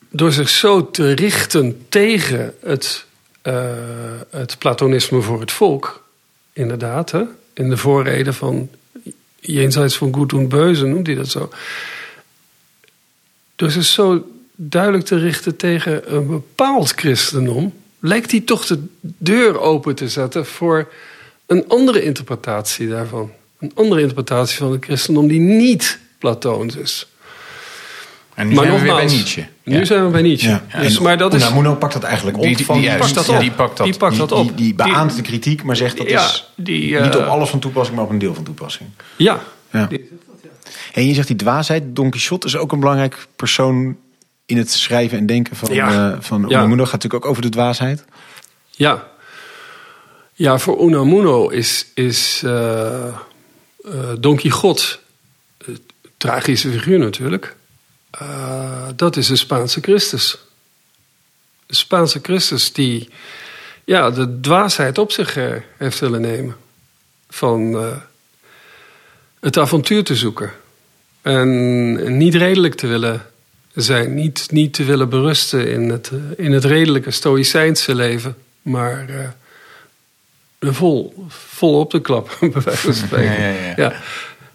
door 0.09 0.33
zich 0.33 0.49
zo 0.49 0.91
te 0.91 1.13
richten 1.13 1.87
tegen 1.89 2.55
het, 2.61 3.05
eh, 3.43 3.65
het 4.31 4.59
platonisme 4.59 5.21
voor 5.21 5.41
het 5.41 5.53
volk. 5.53 6.05
Inderdaad, 6.53 7.11
hè? 7.11 7.23
in 7.55 7.71
de 7.71 7.77
voorreden 7.77 8.35
van 8.35 8.71
jenseits 9.41 9.97
van 9.97 10.15
goed 10.15 10.33
en 10.33 10.49
beuze 10.49 10.87
noemt 10.87 11.07
hij 11.07 11.17
dat 11.17 11.29
zo. 11.29 11.51
Door 13.57 13.71
zich 13.71 13.85
zo 13.85 14.27
duidelijk 14.63 15.05
te 15.05 15.17
richten 15.19 15.57
tegen 15.57 16.15
een 16.15 16.27
bepaald 16.27 16.91
christendom, 16.91 17.73
lijkt 17.99 18.31
hij 18.31 18.41
toch 18.41 18.67
de 18.67 18.83
deur 19.01 19.61
open 19.61 19.95
te 19.95 20.09
zetten 20.09 20.47
voor 20.47 20.89
een 21.47 21.65
andere 21.69 22.03
interpretatie 22.03 22.89
daarvan. 22.89 23.31
Een 23.59 23.73
andere 23.75 24.01
interpretatie 24.01 24.59
van 24.59 24.73
het 24.73 24.85
christendom 24.85 25.29
die 25.29 25.41
niet 25.41 25.99
Platoons 26.19 26.77
is. 26.77 27.07
En 28.35 28.49
nu 28.49 28.55
zijn 28.55 28.73
we 28.73 28.81
weer 28.81 28.95
bij 28.95 29.05
Nietzsche. 29.07 29.47
Nu 29.63 29.79
Ja. 29.79 29.85
zijn 29.85 30.05
we 30.05 30.11
bij 30.11 30.23
Nietzsche. 30.23 30.49
Ja. 30.69 30.81
Dus, 30.81 30.99
maar 30.99 31.19
dat 31.19 31.35
is, 31.35 31.43
Unamuno 31.43 31.75
pakt 31.75 31.93
dat 31.93 32.03
eigenlijk 32.03 32.37
op 32.37 32.43
Die- 32.43 32.57
die- 32.57 32.65
van... 32.65 32.81
die 32.81 32.97
pakt 32.97 33.15
dat 33.15 33.27
Ja, 33.27 33.35
op. 33.35 33.41
die 33.41 33.51
pakt 33.51 33.77
dat. 33.77 33.87
Die 33.87 33.97
pakt 33.97 34.11
die, 34.13 34.21
dat 34.21 34.33
op. 34.33 34.47
die, 34.47 34.55
die 34.57 34.75
beaamt 34.75 35.17
de 35.17 35.23
kritiek, 35.23 35.63
maar 35.63 35.77
zegt 35.77 35.97
dat 35.97 36.09
Ja, 36.11 36.25
is 36.25 36.53
die, 36.57 36.97
eh, 36.97 37.05
niet 37.05 37.17
op 37.17 37.23
alles 37.27 37.49
van 37.49 37.59
toepassing, 37.59 37.97
maar 37.97 38.07
op 38.07 38.11
een 38.13 38.19
deel 38.19 38.35
van 38.35 38.45
toepassing. 38.45 38.89
Ja, 39.17 39.43
Ja. 39.73 39.89
En 40.93 41.07
je 41.07 41.15
zegt 41.15 41.27
die 41.27 41.37
dwaasheid, 41.37 41.83
Don 41.97 42.11
Quixote 42.11 42.47
is 42.47 42.57
ook 42.57 42.73
een 42.73 42.81
belangrijk 42.81 43.27
persoon 43.37 43.97
in 44.51 44.57
het 44.57 44.71
schrijven 44.71 45.19
en 45.19 45.27
denken 45.27 45.57
van, 45.57 45.75
Ja. 45.75 46.13
eh, 46.13 46.17
van. 46.21 46.45
Unamuno. 46.45 46.85
Gaat 46.85 46.93
natuurlijk 46.93 47.25
ook 47.25 47.31
over 47.31 47.43
de 47.43 47.49
dwaasheid. 47.49 48.05
Ja. 48.71 49.09
Ja, 50.33 50.59
voor 50.59 50.87
Unamuno 50.87 51.49
is, 51.49 51.87
is 51.95 52.43
eh, 52.45 53.07
eh, 53.07 53.15
Don 54.19 54.37
Quixote, 54.37 54.99
een 55.59 55.81
tragische 56.17 56.71
figuur 56.71 56.99
natuurlijk, 56.99 57.57
dat 58.97 59.17
is 59.17 59.27
de 59.27 59.37
Spaanse 59.37 59.81
Christus. 59.81 60.39
De 61.67 61.75
Spaanse 61.75 62.19
Christus 62.23 62.73
die 62.73 63.09
ja, 63.85 64.11
de 64.11 64.41
dwaasheid 64.41 64.99
op 64.99 65.13
zich 65.13 65.35
heeft 65.77 65.99
willen 65.99 66.21
nemen. 66.21 66.57
Van 67.29 67.85
het 69.41 69.59
avontuur 69.59 70.05
te 70.05 70.17
zoeken. 70.17 70.53
En 71.23 72.17
niet 72.17 72.35
redelijk 72.35 72.75
te 72.75 72.87
willen 72.87 73.31
zijn. 73.75 74.15
Niet, 74.15 74.47
niet 74.51 74.73
te 74.73 74.85
willen 74.85 75.09
berusten 75.09 75.69
in 75.69 75.89
het, 75.89 76.11
eh, 76.13 76.45
in 76.45 76.53
het 76.53 76.65
redelijke 76.65 77.11
stoïcijnse 77.11 77.95
leven. 77.95 78.37
Maar 78.63 79.09
eh, 79.09 80.69
er 80.69 80.75
vol, 80.75 81.25
vol 81.29 81.79
op 81.79 81.91
de 81.91 82.01
klap, 82.01 82.37
bij 82.53 82.63
wijze 82.65 82.81
van 82.81 82.95
spreken. 82.95 83.43
Ja, 83.43 83.49
ja, 83.49 83.73
ja. 83.77 83.93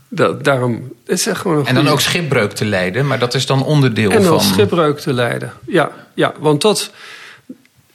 dat, 0.08 0.44
daarom, 0.44 0.94
het 1.06 1.20
is 1.20 1.28
echt 1.28 1.40
gewoon 1.40 1.58
een 1.58 1.66
En 1.66 1.76
dan 1.76 1.88
ook 1.88 2.02
schipbreuk 2.02 2.52
te 2.52 2.66
leiden, 2.66 3.08
maar 3.08 3.20
dat 3.20 3.34
is 3.34 3.46
dan 3.46 3.64
onderdeel 3.64 4.12
en 4.12 4.24
dan 4.24 4.42
van. 4.42 4.54
schipbreuk 4.54 5.00
te 5.00 5.14
leiden. 5.14 5.54
Ja, 5.68 5.92
ja 6.14 6.34
want 6.40 6.62
dat, 6.62 6.92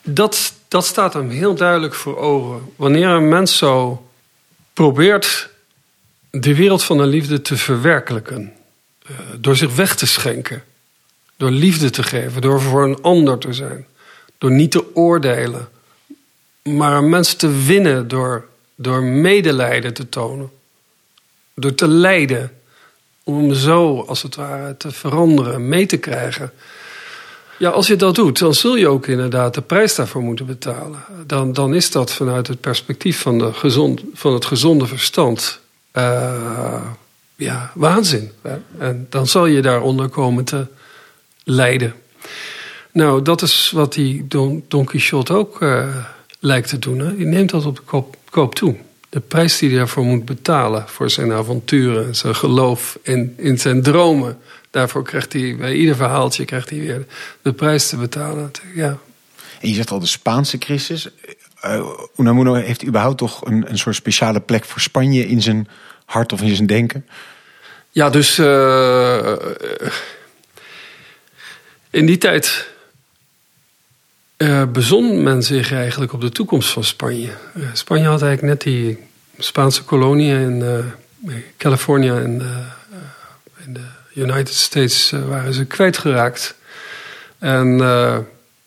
dat, 0.03 0.53
dat 0.68 0.87
staat 0.87 1.12
hem 1.12 1.31
heel 1.31 1.55
duidelijk 1.55 1.95
voor 1.95 2.18
ogen. 2.18 2.61
Wanneer 2.77 3.09
een 3.09 3.29
mens 3.29 3.57
zo 3.57 4.05
probeert 4.73 5.51
de 6.31 6.55
wereld 6.55 6.85
van 6.85 6.97
de 6.97 7.07
liefde 7.07 7.43
te 7.43 7.57
verwerkelijken, 7.57 8.53
uh, 9.11 9.16
door 9.39 9.57
zich 9.57 9.75
weg 9.75 9.97
te 9.97 10.07
schenken, 10.07 10.62
door 11.41 11.51
liefde 11.51 11.91
te 11.91 12.03
geven, 12.03 12.41
door 12.41 12.61
voor 12.61 12.84
een 12.84 13.03
ander 13.03 13.38
te 13.38 13.53
zijn, 13.53 13.86
door 14.38 14.51
niet 14.51 14.70
te 14.70 14.97
oordelen, 14.97 15.68
maar 16.62 16.97
een 16.97 17.09
mens 17.09 17.34
te 17.34 17.62
winnen 17.64 18.09
door, 18.09 18.47
door 18.74 19.03
medelijden 19.03 19.95
te 19.95 20.09
tonen, 20.09 20.51
door 21.55 21.74
te 21.74 21.88
lijden, 21.88 22.53
om 23.24 23.55
zo 23.55 24.01
als 24.01 24.22
het 24.22 24.34
ware 24.34 24.76
te 24.76 24.91
veranderen, 24.91 25.68
mee 25.68 25.86
te 25.86 25.97
krijgen. 25.97 26.53
Ja, 27.59 27.70
als 27.70 27.86
je 27.86 27.97
dat 27.97 28.14
doet, 28.14 28.38
dan 28.38 28.55
zul 28.55 28.76
je 28.76 28.88
ook 28.88 29.07
inderdaad 29.07 29.55
de 29.55 29.62
prijs 29.62 29.95
daarvoor 29.95 30.22
moeten 30.22 30.47
betalen. 30.47 31.05
Dan, 31.26 31.53
dan 31.53 31.74
is 31.74 31.91
dat 31.91 32.12
vanuit 32.12 32.47
het 32.47 32.61
perspectief 32.61 33.20
van, 33.20 33.38
de 33.38 33.53
gezond, 33.53 34.03
van 34.14 34.34
het 34.34 34.45
gezonde 34.45 34.86
verstand 34.86 35.61
uh, 35.93 36.82
ja, 37.36 37.72
waanzin. 37.74 38.30
En 38.78 39.07
dan 39.11 39.26
zal 39.26 39.47
je 39.47 39.62
daaronder 39.62 40.09
komen 40.09 40.45
te 40.45 40.66
lijden. 41.51 41.94
Nou, 42.92 43.22
dat 43.22 43.42
is 43.42 43.70
wat 43.74 43.92
die 43.92 44.26
Don, 44.28 44.64
Don 44.68 44.84
Quixote 44.84 45.32
ook 45.32 45.61
uh, 45.61 45.96
lijkt 46.38 46.68
te 46.68 46.78
doen. 46.78 46.98
Hè? 46.98 47.16
Die 47.16 47.26
neemt 47.26 47.51
dat 47.51 47.66
op 47.66 47.76
de 47.76 47.82
koop, 47.82 48.16
koop 48.30 48.55
toe. 48.55 48.76
De 49.09 49.20
prijs 49.20 49.59
die 49.59 49.68
hij 49.68 49.78
daarvoor 49.78 50.05
moet 50.05 50.24
betalen 50.24 50.88
voor 50.88 51.11
zijn 51.11 51.32
avonturen, 51.32 52.14
zijn 52.14 52.34
geloof 52.34 52.98
in, 53.03 53.34
in 53.36 53.59
zijn 53.59 53.82
dromen. 53.82 54.38
Daarvoor 54.70 55.03
krijgt 55.03 55.32
hij 55.32 55.57
bij 55.57 55.74
ieder 55.74 55.96
verhaaltje 55.96 56.44
krijgt 56.44 56.70
hij 56.70 56.78
weer 56.78 57.07
de 57.42 57.53
prijs 57.53 57.88
te 57.88 57.96
betalen. 57.96 58.51
Ja. 58.74 58.98
En 59.61 59.68
je 59.68 59.74
zegt 59.74 59.90
al 59.90 60.01
de 60.01 60.07
Spaanse 60.07 60.59
crisis. 60.59 61.09
Uh, 61.64 61.88
Unamuno 62.16 62.55
heeft 62.55 62.86
überhaupt 62.86 63.18
toch 63.18 63.46
een, 63.46 63.70
een 63.70 63.78
soort 63.78 63.94
speciale 63.94 64.40
plek 64.40 64.64
voor 64.64 64.80
Spanje 64.80 65.26
in 65.26 65.42
zijn 65.42 65.68
hart 66.05 66.32
of 66.32 66.42
in 66.42 66.55
zijn 66.55 66.66
denken? 66.66 67.07
Ja, 67.90 68.11
dus 68.11 68.38
uh, 68.38 69.36
in 71.91 72.07
die 72.07 72.18
tijd 72.18 72.68
uh, 74.36 74.64
bezon 74.64 75.22
men 75.22 75.43
zich 75.43 75.72
eigenlijk 75.72 76.12
op 76.12 76.20
de 76.20 76.30
toekomst 76.30 76.70
van 76.70 76.84
Spanje. 76.84 77.32
Spanje 77.72 78.07
had 78.07 78.22
eigenlijk 78.22 78.53
net 78.55 78.62
die 78.72 78.99
Spaanse 79.38 79.84
koloniën 79.84 80.41
in 80.41 80.84
Californië 81.57 82.09
en 82.09 82.43
in 83.64 83.72
de 83.72 83.86
United 84.14 84.55
States 84.55 85.11
waren 85.11 85.55
ze 85.55 85.64
kwijtgeraakt. 85.64 86.55
En 87.38 87.78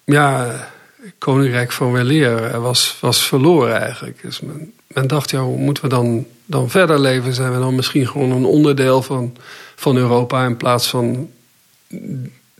ja, 0.04 0.56
Koninkrijk 1.18 1.72
van 1.72 1.92
Weleer 1.92 2.60
was, 2.60 2.98
was 3.00 3.28
verloren 3.28 3.82
eigenlijk. 3.82 4.22
Dus 4.22 4.40
men, 4.40 4.74
men 4.88 5.08
dacht, 5.08 5.30
ja, 5.30 5.42
moeten 5.42 5.84
we 5.84 5.90
dan, 5.90 6.26
dan 6.46 6.70
verder 6.70 7.00
leven? 7.00 7.34
Zijn 7.34 7.54
we 7.54 7.60
dan 7.60 7.76
misschien 7.76 8.08
gewoon 8.08 8.32
een 8.32 8.46
onderdeel 8.46 9.02
van, 9.02 9.38
van 9.76 9.98
Europa 9.98 10.46
in 10.46 10.58
plaats 10.58 10.88
van 10.90 11.30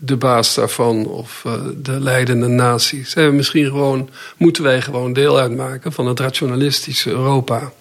de 0.06 0.18
baas 0.18 0.54
daarvan 0.54 1.06
of 1.06 1.44
uh, 1.48 1.54
de 1.76 2.00
leidende 2.00 2.48
natie? 2.48 3.06
Zijn 3.06 3.30
we 3.30 3.36
misschien 3.36 3.66
gewoon, 3.66 4.10
moeten 4.38 4.64
wij 4.64 4.82
gewoon 4.82 5.14
deel 5.14 5.40
uitmaken 5.40 5.92
van 5.92 6.08
het 6.08 6.20
rationalistische 6.20 7.10
Europa? 7.10 7.72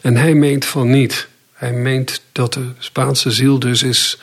En 0.00 0.16
hij 0.16 0.34
meent 0.34 0.64
van 0.64 0.90
niet. 0.90 1.28
Hij 1.52 1.72
meent 1.72 2.20
dat 2.32 2.52
de 2.52 2.66
Spaanse 2.78 3.30
ziel 3.30 3.58
dus 3.58 3.82
is, 3.82 4.18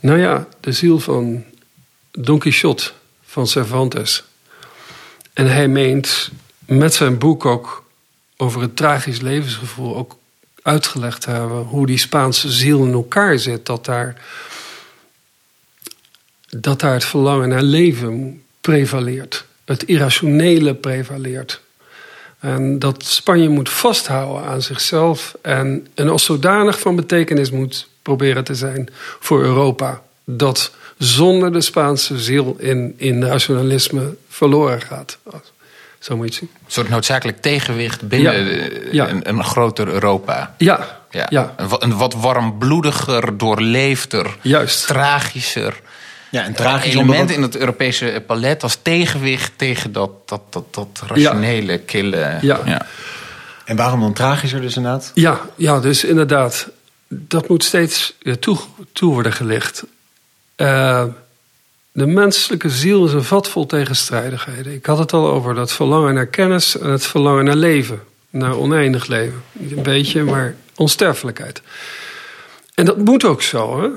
nou 0.00 0.18
ja, 0.18 0.46
de 0.60 0.72
ziel 0.72 0.98
van 0.98 1.44
Don 2.10 2.38
Quixote 2.38 2.90
van 3.24 3.46
Cervantes. 3.46 4.24
En 5.32 5.46
hij 5.46 5.68
meent 5.68 6.30
met 6.66 6.94
zijn 6.94 7.18
boek 7.18 7.44
ook 7.44 7.84
over 8.36 8.60
het 8.60 8.76
tragisch 8.76 9.20
levensgevoel 9.20 9.96
ook 9.96 10.16
uitgelegd 10.62 11.20
te 11.20 11.30
hebben 11.30 11.58
hoe 11.58 11.86
die 11.86 11.98
Spaanse 11.98 12.50
ziel 12.50 12.84
in 12.84 12.92
elkaar 12.92 13.38
zit. 13.38 13.66
Dat 13.66 13.84
daar, 13.84 14.22
dat 16.50 16.80
daar 16.80 16.92
het 16.92 17.04
verlangen 17.04 17.48
naar 17.48 17.62
leven 17.62 18.42
prevaleert. 18.60 19.44
Het 19.64 19.82
irrationele 19.82 20.74
prevaleert. 20.74 21.60
En 22.40 22.78
dat 22.78 23.04
Spanje 23.04 23.48
moet 23.48 23.68
vasthouden 23.68 24.44
aan 24.44 24.62
zichzelf 24.62 25.34
en, 25.42 25.86
en 25.94 26.08
als 26.08 26.24
zodanig 26.24 26.78
van 26.78 26.96
betekenis 26.96 27.50
moet 27.50 27.88
proberen 28.02 28.44
te 28.44 28.54
zijn 28.54 28.88
voor 29.18 29.42
Europa. 29.42 30.02
Dat 30.24 30.72
zonder 30.98 31.52
de 31.52 31.60
Spaanse 31.60 32.18
ziel 32.18 32.56
in, 32.58 32.94
in 32.96 33.18
nationalisme 33.18 34.14
verloren 34.28 34.80
gaat. 34.80 35.18
Zo 35.98 36.16
moet 36.16 36.24
je 36.24 36.30
het 36.30 36.38
zien. 36.38 36.50
Een 36.64 36.72
soort 36.72 36.88
noodzakelijk 36.88 37.40
tegenwicht 37.40 38.08
binnen 38.08 38.92
ja. 38.92 39.08
Een, 39.08 39.28
een, 39.28 39.44
groter 39.44 39.88
Europa. 39.88 40.54
Ja. 40.58 41.00
ja. 41.10 41.26
ja. 41.28 41.54
Een, 41.56 41.96
wat 41.96 42.14
warmbloediger, 42.14 43.38
doorleefder, 43.38 44.36
Juist. 44.42 44.86
tragischer. 44.86 45.80
Ja, 46.30 46.46
een 46.46 46.54
tragisch 46.54 46.94
element 46.94 47.30
in 47.30 47.42
het 47.42 47.56
Europese 47.56 48.22
palet 48.26 48.62
als 48.62 48.78
tegenwicht 48.82 49.52
tegen 49.56 49.92
dat, 49.92 50.10
dat, 50.24 50.42
dat, 50.50 50.74
dat 50.74 51.02
rationele, 51.06 51.72
ja. 51.72 51.78
kille. 51.86 52.38
Ja. 52.40 52.60
ja. 52.64 52.86
En 53.64 53.76
waarom 53.76 54.00
dan 54.00 54.12
tragischer 54.12 54.60
dus 54.60 54.76
inderdaad? 54.76 55.10
Ja, 55.14 55.40
ja 55.56 55.80
dus 55.80 56.04
inderdaad. 56.04 56.68
Dat 57.08 57.48
moet 57.48 57.64
steeds 57.64 58.14
toe, 58.40 58.58
toe 58.92 59.12
worden 59.12 59.32
gelicht. 59.32 59.84
Uh, 60.56 61.04
de 61.92 62.06
menselijke 62.06 62.68
ziel 62.68 63.06
is 63.06 63.12
een 63.12 63.24
vat 63.24 63.48
vol 63.48 63.66
tegenstrijdigheden. 63.66 64.72
Ik 64.72 64.86
had 64.86 64.98
het 64.98 65.12
al 65.12 65.28
over 65.28 65.54
dat 65.54 65.72
verlangen 65.72 66.14
naar 66.14 66.26
kennis 66.26 66.78
en 66.78 66.90
het 66.90 67.06
verlangen 67.06 67.44
naar 67.44 67.56
leven. 67.56 68.00
Naar 68.30 68.56
oneindig 68.56 69.06
leven. 69.06 69.42
Niet 69.52 69.72
een 69.72 69.82
beetje, 69.82 70.22
maar 70.22 70.54
onsterfelijkheid. 70.76 71.62
En 72.74 72.84
dat 72.84 72.98
moet 72.98 73.24
ook 73.24 73.42
zo, 73.42 73.82
hè? 73.82 73.88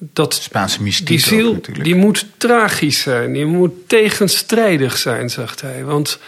Dat 0.00 0.34
Spaanse 0.34 0.82
mystiek 0.82 1.06
die 1.06 1.18
ziel 1.18 1.48
ook, 1.48 1.84
die 1.84 1.94
moet 1.94 2.26
tragisch 2.36 3.00
zijn, 3.00 3.32
die 3.32 3.46
moet 3.46 3.88
tegenstrijdig 3.88 4.96
zijn, 4.96 5.30
zegt 5.30 5.60
hij. 5.60 5.84
Want 5.84 6.18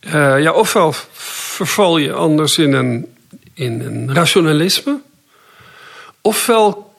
uh, 0.00 0.42
ja, 0.42 0.52
ofwel 0.52 0.94
verval 1.12 1.98
je 1.98 2.12
anders 2.12 2.58
in 2.58 2.72
een, 2.72 3.14
in 3.54 3.80
een 3.80 4.14
rationalisme, 4.14 5.00
ofwel 6.20 6.94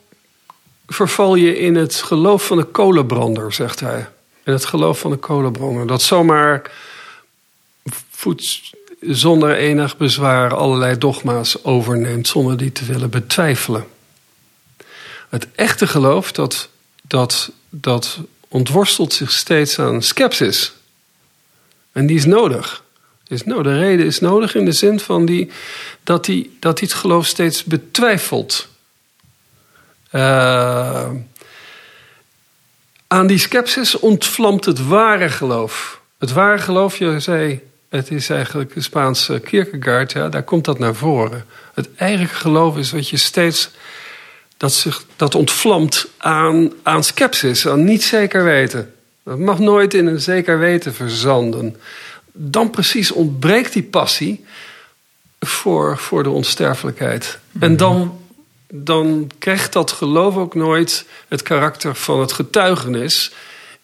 verval 0.88 1.36
je 1.36 1.57
in 1.57 1.76
het 1.76 1.95
geloof 1.95 2.45
van 2.45 2.57
de 2.57 2.64
kolenbrander, 2.64 3.53
zegt 3.53 3.80
hij. 3.80 4.07
In 4.43 4.53
het 4.53 4.66
geloof 4.66 4.99
van 4.99 5.12
de 5.12 5.18
kolenbrander. 5.18 5.88
Dat 5.88 6.01
zomaar 6.01 6.72
zonder 9.01 9.55
enig 9.55 9.97
bezwaar 9.97 10.55
allerlei 10.55 10.97
dogma's 10.97 11.64
overneemt 11.64 12.28
zonder 12.28 12.57
die 12.57 12.72
te 12.72 12.86
willen 12.86 13.09
betwijfelen. 13.09 13.86
Het 15.32 15.47
echte 15.55 15.88
geloof 15.88 16.32
dat, 16.32 16.69
dat, 17.01 17.51
dat 17.69 18.19
ontworstelt 18.47 19.13
zich 19.13 19.32
steeds 19.32 19.79
aan 19.79 20.01
sceptisch. 20.01 20.73
En 21.91 22.05
die 22.05 22.17
is 22.17 22.25
nodig. 22.25 22.84
Is 23.27 23.43
nou, 23.43 23.63
de 23.63 23.77
reden 23.77 24.05
is 24.05 24.19
nodig 24.19 24.55
in 24.55 24.65
de 24.65 24.71
zin 24.71 24.99
van 24.99 25.25
die, 25.25 25.51
dat 26.03 26.25
die, 26.25 26.57
dat 26.59 26.77
die 26.77 26.88
het 26.88 26.97
geloof 26.97 27.25
steeds 27.25 27.63
betwijfelt. 27.63 28.67
Uh, 30.11 31.09
aan 33.07 33.27
die 33.27 33.38
skepsis 33.38 33.99
ontvlamt 33.99 34.65
het 34.65 34.88
ware 34.88 35.29
geloof. 35.29 36.01
Het 36.17 36.32
ware 36.32 36.57
geloof, 36.57 36.97
je 36.97 37.19
zei, 37.19 37.61
het 37.89 38.11
is 38.11 38.29
eigenlijk 38.29 38.73
de 38.73 38.82
Spaanse 38.82 39.39
Kierkegaard, 39.39 40.11
ja, 40.11 40.29
daar 40.29 40.43
komt 40.43 40.65
dat 40.65 40.79
naar 40.79 40.95
voren. 40.95 41.45
Het 41.73 41.89
eigenlijke 41.95 42.36
geloof 42.36 42.77
is 42.77 42.91
wat 42.91 43.09
je 43.09 43.17
steeds, 43.17 43.69
dat, 44.62 44.74
zich, 44.74 45.03
dat 45.16 45.36
ontvlamt 45.36 46.07
aan, 46.18 46.72
aan 46.84 47.03
skepsis, 47.03 47.68
aan 47.68 47.84
niet 47.84 48.03
zeker 48.03 48.43
weten. 48.43 48.93
Dat 49.24 49.38
mag 49.38 49.59
nooit 49.59 49.93
in 49.93 50.07
een 50.07 50.22
zeker 50.22 50.59
weten 50.59 50.93
verzanden. 50.93 51.78
Dan 52.32 52.70
precies 52.70 53.12
ontbreekt 53.12 53.74
die 53.74 53.84
passie 53.84 54.45
voor, 55.39 55.97
voor 55.97 56.24
de 56.24 56.30
onsterfelijkheid. 56.30 57.39
En 57.59 57.78
dan 57.78 58.20
dan 58.74 59.32
krijgt 59.39 59.74
dat 59.74 59.91
geloof 59.91 60.36
ook 60.36 60.55
nooit 60.55 61.05
het 61.28 61.41
karakter 61.41 61.95
van 61.95 62.20
het 62.20 62.32
getuigenis 62.32 63.32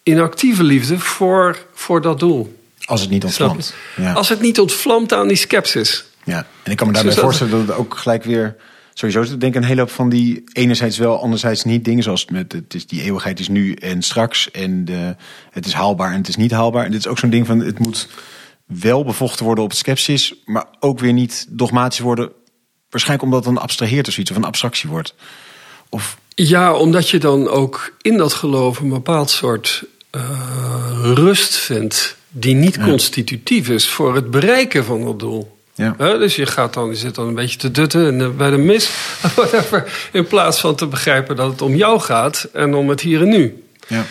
in 0.04 0.20
actieve 0.20 0.64
liefde 0.64 1.00
voor, 1.00 1.58
voor 1.74 2.02
dat 2.02 2.20
doel. 2.20 2.60
Als 2.86 3.02
het 3.02 3.10
niet 3.10 3.24
ontvlamt. 3.24 3.74
Ja. 3.96 4.14
Als 4.14 4.30
het 4.30 4.42
niet 4.42 4.60
ontvlamt 4.60 5.14
aan 5.14 5.28
die 5.28 5.38
sceptisch. 5.38 6.06
Ja, 6.24 6.48
en 6.64 6.72
ik 6.72 6.78
kan 6.78 6.88
me 6.88 6.94
daarbij 6.94 7.14
voorstellen 7.14 7.52
dat 7.52 7.68
het 7.68 7.78
ook 7.78 7.98
gelijk 7.98 8.24
weer 8.24 8.56
sowieso 9.00 9.38
denk 9.38 9.56
ik 9.56 9.62
een 9.62 9.68
hele 9.68 9.82
hoop 9.82 9.90
van 9.90 10.10
die 10.10 10.44
enerzijds 10.54 10.98
wel, 10.98 11.22
anderzijds 11.22 11.64
niet 11.64 11.86
dingen 11.86 12.04
zoals 12.04 12.26
met 12.26 12.52
het 12.52 12.74
is 12.74 12.88
die 12.88 13.02
eeuwigheid 13.02 13.40
is 13.40 13.48
nu 13.48 13.74
en 13.74 14.02
straks 14.02 14.52
en 14.52 14.86
de, 14.86 15.16
het 15.52 15.66
is 15.66 15.74
haalbaar 15.74 16.12
en 16.12 16.18
het 16.18 16.28
is 16.28 16.36
niet 16.36 16.52
haalbaar. 16.52 16.86
En 16.86 16.92
dit 16.92 17.00
is 17.00 17.08
ook 17.08 17.20
zo'n 17.20 17.30
ding 17.30 17.46
van 17.46 17.60
het 17.60 17.80
moet 17.80 18.08
wel 18.66 19.04
bevochten 19.04 19.46
worden 19.46 19.64
op 19.64 19.70
het 19.70 19.80
skepsis, 19.80 20.36
maar 20.46 20.66
ook 20.80 21.00
weer 21.00 21.14
niet 21.14 21.48
dogmatisch 21.50 22.00
worden 22.00 22.32
Waarschijnlijk 22.90 23.30
omdat 23.30 23.46
het 23.46 23.54
dan 23.54 23.64
abstraheert 23.64 24.08
of 24.08 24.14
zoiets, 24.14 24.32
of 24.32 24.38
een 24.38 24.44
abstractie 24.44 24.90
wordt. 24.90 25.14
Of... 25.90 26.18
Ja, 26.36 26.74
omdat 26.74 27.10
je 27.10 27.18
dan 27.18 27.48
ook 27.48 27.96
in 28.02 28.18
dat 28.18 28.34
geloof 28.34 28.80
een 28.80 28.90
bepaald 28.90 29.30
soort 29.30 29.84
uh, 30.16 30.22
rust 31.04 31.56
vindt 31.56 32.18
die 32.30 32.56
niet 32.56 32.80
constitutief 32.80 33.70
is 33.70 33.90
voor 33.90 34.16
het 34.16 34.32
bereiken 34.32 34.86
van 34.86 35.04
dat 35.04 35.20
doel. 35.20 35.57
Ja. 35.78 35.96
Dus 36.18 36.36
je, 36.36 36.46
gaat 36.46 36.74
dan, 36.74 36.90
je 36.90 36.96
zit 36.96 37.16
dan 37.16 37.28
een 37.28 37.36
beetje 37.36 37.58
te 37.58 37.72
dutten 37.72 38.08
en, 38.08 38.22
eh, 38.22 38.30
bij 38.30 38.50
de 38.50 38.58
mis. 38.58 38.90
Whatever, 39.36 40.10
in 40.12 40.28
plaats 40.28 40.60
van 40.60 40.76
te 40.76 40.88
begrijpen 40.88 41.36
dat 41.36 41.52
het 41.52 41.62
om 41.62 41.76
jou 41.76 42.00
gaat 42.00 42.48
en 42.54 42.74
om 42.74 42.90
het 42.90 43.02
hier 43.02 43.22
en 43.22 43.30
nu. 43.30 43.64
Ja. 43.88 44.06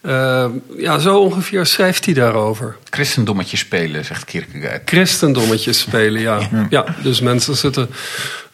Eh, 0.00 0.46
ja, 0.76 0.98
zo 0.98 1.18
ongeveer 1.18 1.66
schrijft 1.66 2.04
hij 2.04 2.14
daarover. 2.14 2.76
Christendommetje 2.90 3.56
spelen, 3.56 4.04
zegt 4.04 4.24
Kierkegaard. 4.24 4.82
Christendommetjes 4.84 5.78
spelen, 5.78 6.20
ja. 6.30 6.48
ja. 6.70 6.84
dus 7.02 7.20
mensen 7.20 7.56
zitten 7.56 7.90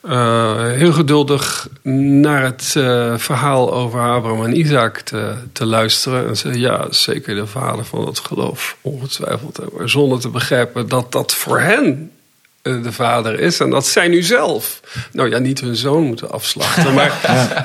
eh, 0.01 0.71
heel 0.71 0.93
geduldig 0.93 1.69
naar 1.83 2.43
het 2.43 2.75
eh, 2.77 3.15
verhaal 3.17 3.75
over 3.75 4.01
Abraham 4.01 4.45
en 4.45 4.59
Isaac 4.59 4.99
te, 4.99 5.35
te 5.53 5.67
luisteren. 5.67 6.29
En 6.29 6.37
zeggen, 6.37 6.61
ja, 6.61 6.87
zeker 6.91 7.35
de 7.35 7.47
vader 7.47 7.85
van 7.85 8.07
het 8.07 8.19
geloof, 8.19 8.77
ongetwijfeld. 8.81 9.61
Maar 9.77 9.89
zonder 9.89 10.21
te 10.21 10.29
begrijpen 10.29 10.89
dat 10.89 11.13
dat 11.13 11.35
voor 11.35 11.61
hen 11.61 12.11
de 12.65 12.93
vader 12.93 13.41
is. 13.41 13.61
En 13.61 13.71
dat 13.71 13.87
zij 13.87 14.09
nu 14.09 14.23
zelf, 14.23 14.81
nou 15.13 15.31
ja, 15.31 15.39
niet 15.39 15.61
hun 15.61 15.77
zoon 15.77 16.03
moeten 16.03 16.31
afslachten. 16.31 16.95
Maar, 16.95 17.21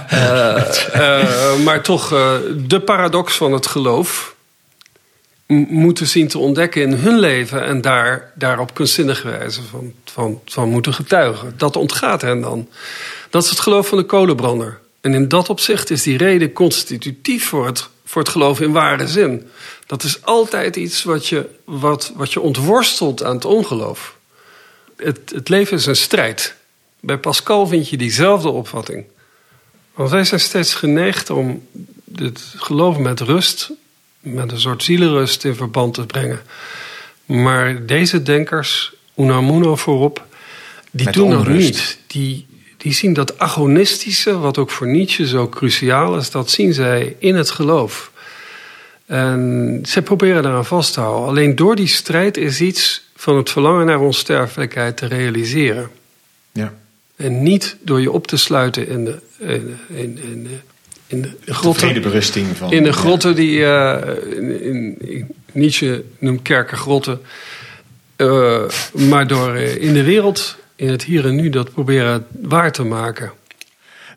eh, 0.10 0.56
eh, 0.94 1.60
maar 1.60 1.82
toch 1.82 2.14
eh, 2.14 2.36
de 2.68 2.80
paradox 2.80 3.36
van 3.36 3.52
het 3.54 3.68
geloof 3.68 4.36
moeten 5.48 6.08
zien 6.08 6.28
te 6.28 6.38
ontdekken 6.38 6.82
in 6.82 6.94
hun 6.94 7.20
leven. 7.20 7.66
En 7.66 7.82
daar, 7.82 8.32
daar 8.36 8.60
op 8.60 8.74
kunstzinnige 8.74 9.30
wijze 9.30 9.62
van, 9.64 9.94
van, 10.06 10.42
van 10.46 10.70
moeten 10.70 10.94
getuigen. 10.94 11.54
Dat 11.58 11.76
ontgaat 11.76 12.22
hen 12.22 12.42
dan. 12.42 12.70
Dat 13.30 13.44
is 13.44 13.50
het 13.50 13.60
geloof 13.60 13.88
van 13.88 13.98
de 13.98 14.04
kolenbrander. 14.04 14.80
En 15.02 15.14
in 15.14 15.28
dat 15.28 15.50
opzicht 15.50 15.90
is 15.90 16.04
die 16.04 16.18
reden 16.18 16.54
constitutief 16.54 17.48
voor 17.48 17.66
het, 17.66 17.88
voor 18.06 18.22
het 18.22 18.32
geloof 18.32 18.60
in 18.60 18.72
ware 18.72 19.08
zin. 19.08 19.50
Dat 19.86 20.04
is 20.04 20.26
altijd 20.26 20.76
iets 20.76 21.04
wat 21.04 21.28
je, 21.28 21.46
wat, 21.66 22.12
wat 22.16 22.34
je 22.34 22.40
ontworstelt 22.40 23.24
aan 23.24 23.36
het 23.36 23.46
ongeloof 23.46 24.18
het, 25.04 25.20
het 25.36 25.50
leven 25.50 25.78
is 25.78 25.86
een 25.86 25.96
strijd. 25.96 26.56
Bij 27.00 27.18
Pascal 27.18 27.68
vind 27.68 27.90
je 27.90 27.98
diezelfde 27.98 28.50
opvatting. 28.50 29.06
Want 29.94 30.10
wij 30.10 30.24
zijn 30.24 30.40
steeds 30.40 30.74
geneigd 30.74 31.30
om 31.30 31.68
het 32.16 32.54
geloof 32.56 32.98
met 32.98 33.20
rust, 33.20 33.72
met 34.20 34.52
een 34.52 34.60
soort 34.60 34.84
zielenrust 34.84 35.46
in 35.46 35.56
verband 35.56 35.94
te 35.94 36.06
brengen. 36.06 36.42
Maar 37.26 37.86
deze 37.86 38.24
denkers, 38.24 38.94
Unamuno 39.16 39.76
voorop, 39.76 40.26
die 40.92 41.06
Met 41.06 41.14
doen 41.14 41.30
dat 41.30 41.48
niet. 41.48 42.00
Die, 42.08 42.48
die 42.78 42.94
zien 42.94 43.14
dat 43.14 43.40
agonistische, 43.40 44.38
wat 44.40 44.58
ook 44.58 44.72
voor 44.72 44.88
Nietzsche 44.88 45.28
zo 45.28 45.50
cruciaal 45.50 46.18
is, 46.18 46.32
dat 46.32 46.52
zien 46.52 46.74
zij 46.74 47.16
in 47.20 47.36
het 47.36 47.50
geloof. 47.50 48.12
En 49.10 49.80
zij 49.84 50.02
proberen 50.02 50.44
daaraan 50.44 50.66
vast 50.66 50.94
te 50.94 51.00
houden. 51.00 51.28
Alleen 51.28 51.56
door 51.56 51.76
die 51.76 51.88
strijd 51.88 52.38
is 52.38 52.62
iets 52.62 53.04
van 53.16 53.38
het 53.38 53.50
verlangen 53.50 53.86
naar 53.86 54.00
onsterfelijkheid 54.00 54.98
te 54.98 55.06
realiseren. 55.06 55.90
Ja. 56.52 56.74
En 57.16 57.44
niet 57.44 57.76
door 57.82 58.02
je 58.02 58.12
op 58.12 58.28
te 58.28 58.38
sluiten 58.38 58.88
in 58.88 59.06
de, 59.06 59.20
in, 59.38 59.78
in, 59.88 60.20
in 60.22 60.44
de, 60.44 60.58
in 61.08 61.22
de 61.22 61.54
grotten. 61.54 61.82
Vredeberusting 61.82 62.58
van. 62.58 62.72
In 62.72 62.84
de 62.84 62.94
grotten 62.94 63.36
die 63.36 63.66
eh, 63.66 64.16
in, 64.62 65.28
Nietzsche 65.52 66.04
noemt 66.20 66.42
kerkergrotten. 66.42 67.22
Eh, 68.16 68.64
maar 68.92 69.28
door 69.28 69.56
eh, 69.56 69.84
in 69.84 69.94
de 69.94 70.04
wereld, 70.04 70.58
in 70.76 70.90
het 70.90 71.04
hier 71.04 71.26
en 71.26 71.36
nu, 71.36 71.50
dat 71.50 71.74
proberen 71.74 72.26
waar 72.42 72.72
te 72.72 72.84
maken. 72.84 73.32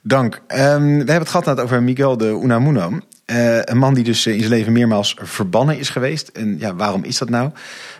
Dank. 0.02 0.40
Ehm, 0.46 0.82
we 0.82 0.96
hebben 0.96 1.18
het 1.18 1.28
gehad 1.28 1.46
net 1.46 1.60
over 1.60 1.82
Miguel 1.82 2.16
de 2.16 2.40
Unamuno. 2.42 3.00
Eh, 3.32 3.58
een 3.62 3.78
man 3.78 3.94
die 3.94 4.04
dus 4.04 4.26
eh, 4.26 4.32
in 4.32 4.38
zijn 4.38 4.50
leven 4.50 4.72
meermaals 4.72 5.16
verbannen 5.22 5.78
is 5.78 5.88
geweest. 5.88 6.28
En 6.28 6.58
ja, 6.58 6.74
waarom 6.74 7.04
is 7.04 7.18
dat 7.18 7.30
nou? 7.30 7.50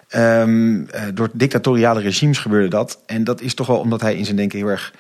Ehm, 0.09 0.85
eh, 0.85 1.03
door 1.15 1.31
dictatoriale 1.33 2.01
regimes 2.01 2.39
gebeurde 2.39 2.69
dat. 2.69 3.03
En 3.07 3.25
dat 3.25 3.41
is 3.41 3.55
toch 3.55 3.67
wel 3.67 3.79
omdat 3.79 4.01
hij 4.01 4.17
in 4.17 4.25
zijn 4.25 4.37
denken 4.37 4.59
heel 4.59 4.69
erg 4.69 4.95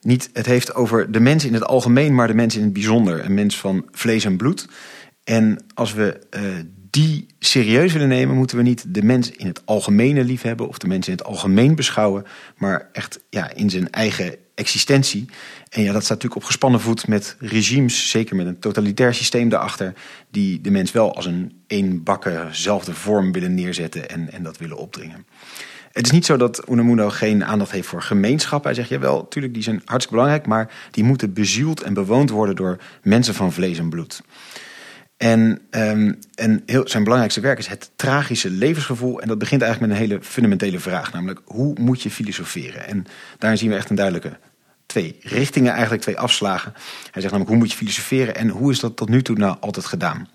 niet 0.00 0.30
het 0.32 0.46
heeft 0.46 0.74
over 0.74 1.12
de 1.12 1.20
mens 1.20 1.44
in 1.44 1.54
het 1.54 1.64
algemeen, 1.64 2.14
maar 2.14 2.26
de 2.26 2.34
mens 2.34 2.56
in 2.56 2.62
het 2.62 2.72
bijzonder. 2.72 3.24
Een 3.24 3.34
mens 3.34 3.58
van 3.58 3.88
vlees 3.90 4.24
en 4.24 4.36
bloed. 4.36 4.68
En 5.24 5.64
als 5.74 5.94
we 5.94 6.18
die 6.90 7.26
serieus 7.38 7.92
willen 7.92 8.08
nemen, 8.08 8.36
moeten 8.36 8.56
we 8.56 8.62
niet 8.62 8.84
de 8.88 9.02
mens 9.02 9.30
in 9.30 9.46
het 9.46 9.62
algemene 9.64 10.24
liefhebben 10.24 10.68
of 10.68 10.78
de 10.78 10.86
mens 10.86 11.06
in 11.06 11.12
het 11.12 11.24
algemeen 11.24 11.74
beschouwen, 11.74 12.24
maar 12.56 12.88
echt 12.92 13.20
ja, 13.30 13.54
in 13.54 13.70
zijn 13.70 13.90
eigen 13.90 14.36
existentie. 14.54 15.28
En 15.68 15.82
ja, 15.82 15.92
dat 15.92 16.04
staat 16.04 16.16
natuurlijk 16.16 16.40
op 16.40 16.44
gespannen 16.44 16.80
voet 16.80 17.06
met 17.06 17.36
regimes, 17.38 18.10
zeker 18.10 18.36
met 18.36 18.46
een 18.46 18.58
totalitair 18.58 19.14
systeem 19.14 19.48
daarachter, 19.48 19.92
die 20.30 20.60
de 20.60 20.70
mens 20.70 20.92
wel 20.92 21.14
als 21.14 21.26
een 21.26 21.62
eenbakkenzelfde 21.66 22.94
vorm 22.94 23.32
willen 23.32 23.54
neerzetten 23.54 24.08
en, 24.08 24.32
en 24.32 24.42
dat 24.42 24.58
willen 24.58 24.76
opdringen. 24.76 25.26
Het 25.92 26.04
is 26.04 26.10
niet 26.10 26.26
zo 26.26 26.36
dat 26.36 26.68
Unamuno 26.70 27.10
geen 27.10 27.44
aandacht 27.44 27.70
heeft 27.70 27.88
voor 27.88 28.02
gemeenschappen. 28.02 28.70
Hij 28.70 28.78
zegt, 28.78 28.88
jawel, 28.88 29.18
natuurlijk, 29.18 29.54
die 29.54 29.62
zijn 29.62 29.82
hartstikke 29.84 30.14
belangrijk... 30.14 30.46
maar 30.46 30.70
die 30.90 31.04
moeten 31.04 31.32
bezield 31.32 31.82
en 31.82 31.94
bewoond 31.94 32.30
worden 32.30 32.56
door 32.56 32.78
mensen 33.02 33.34
van 33.34 33.52
vlees 33.52 33.78
en 33.78 33.88
bloed. 33.88 34.22
En, 35.24 35.60
ehm, 35.70 36.12
en 36.34 36.62
heel, 36.66 36.88
zijn 36.88 37.02
belangrijkste 37.02 37.40
werk 37.40 37.58
is 37.58 37.66
het 37.66 37.90
tragische 37.96 38.50
levensgevoel. 38.50 39.20
En 39.20 39.28
dat 39.28 39.38
begint 39.38 39.62
eigenlijk 39.62 39.92
met 39.92 40.00
een 40.00 40.08
hele 40.08 40.24
fundamentele 40.24 40.78
vraag. 40.78 41.12
Namelijk, 41.12 41.40
hoe 41.44 41.76
moet 41.80 42.02
je 42.02 42.10
filosoferen? 42.10 42.86
En 42.86 43.06
daarin 43.38 43.58
zien 43.58 43.70
we 43.70 43.76
echt 43.76 43.90
een 43.90 43.96
duidelijke 43.96 44.38
twee 44.86 45.16
richtingen, 45.20 45.72
eigenlijk 45.72 46.02
twee 46.02 46.18
afslagen. 46.18 46.72
Hij 47.10 47.20
zegt 47.22 47.24
namelijk, 47.24 47.48
hoe 47.48 47.56
moet 47.56 47.70
je 47.70 47.76
filosoferen? 47.76 48.36
En 48.36 48.48
hoe 48.48 48.70
is 48.70 48.80
dat 48.80 48.96
tot 48.96 49.08
nu 49.08 49.22
toe 49.22 49.36
nou 49.36 49.56
altijd 49.60 49.86
gedaan? 49.86 50.28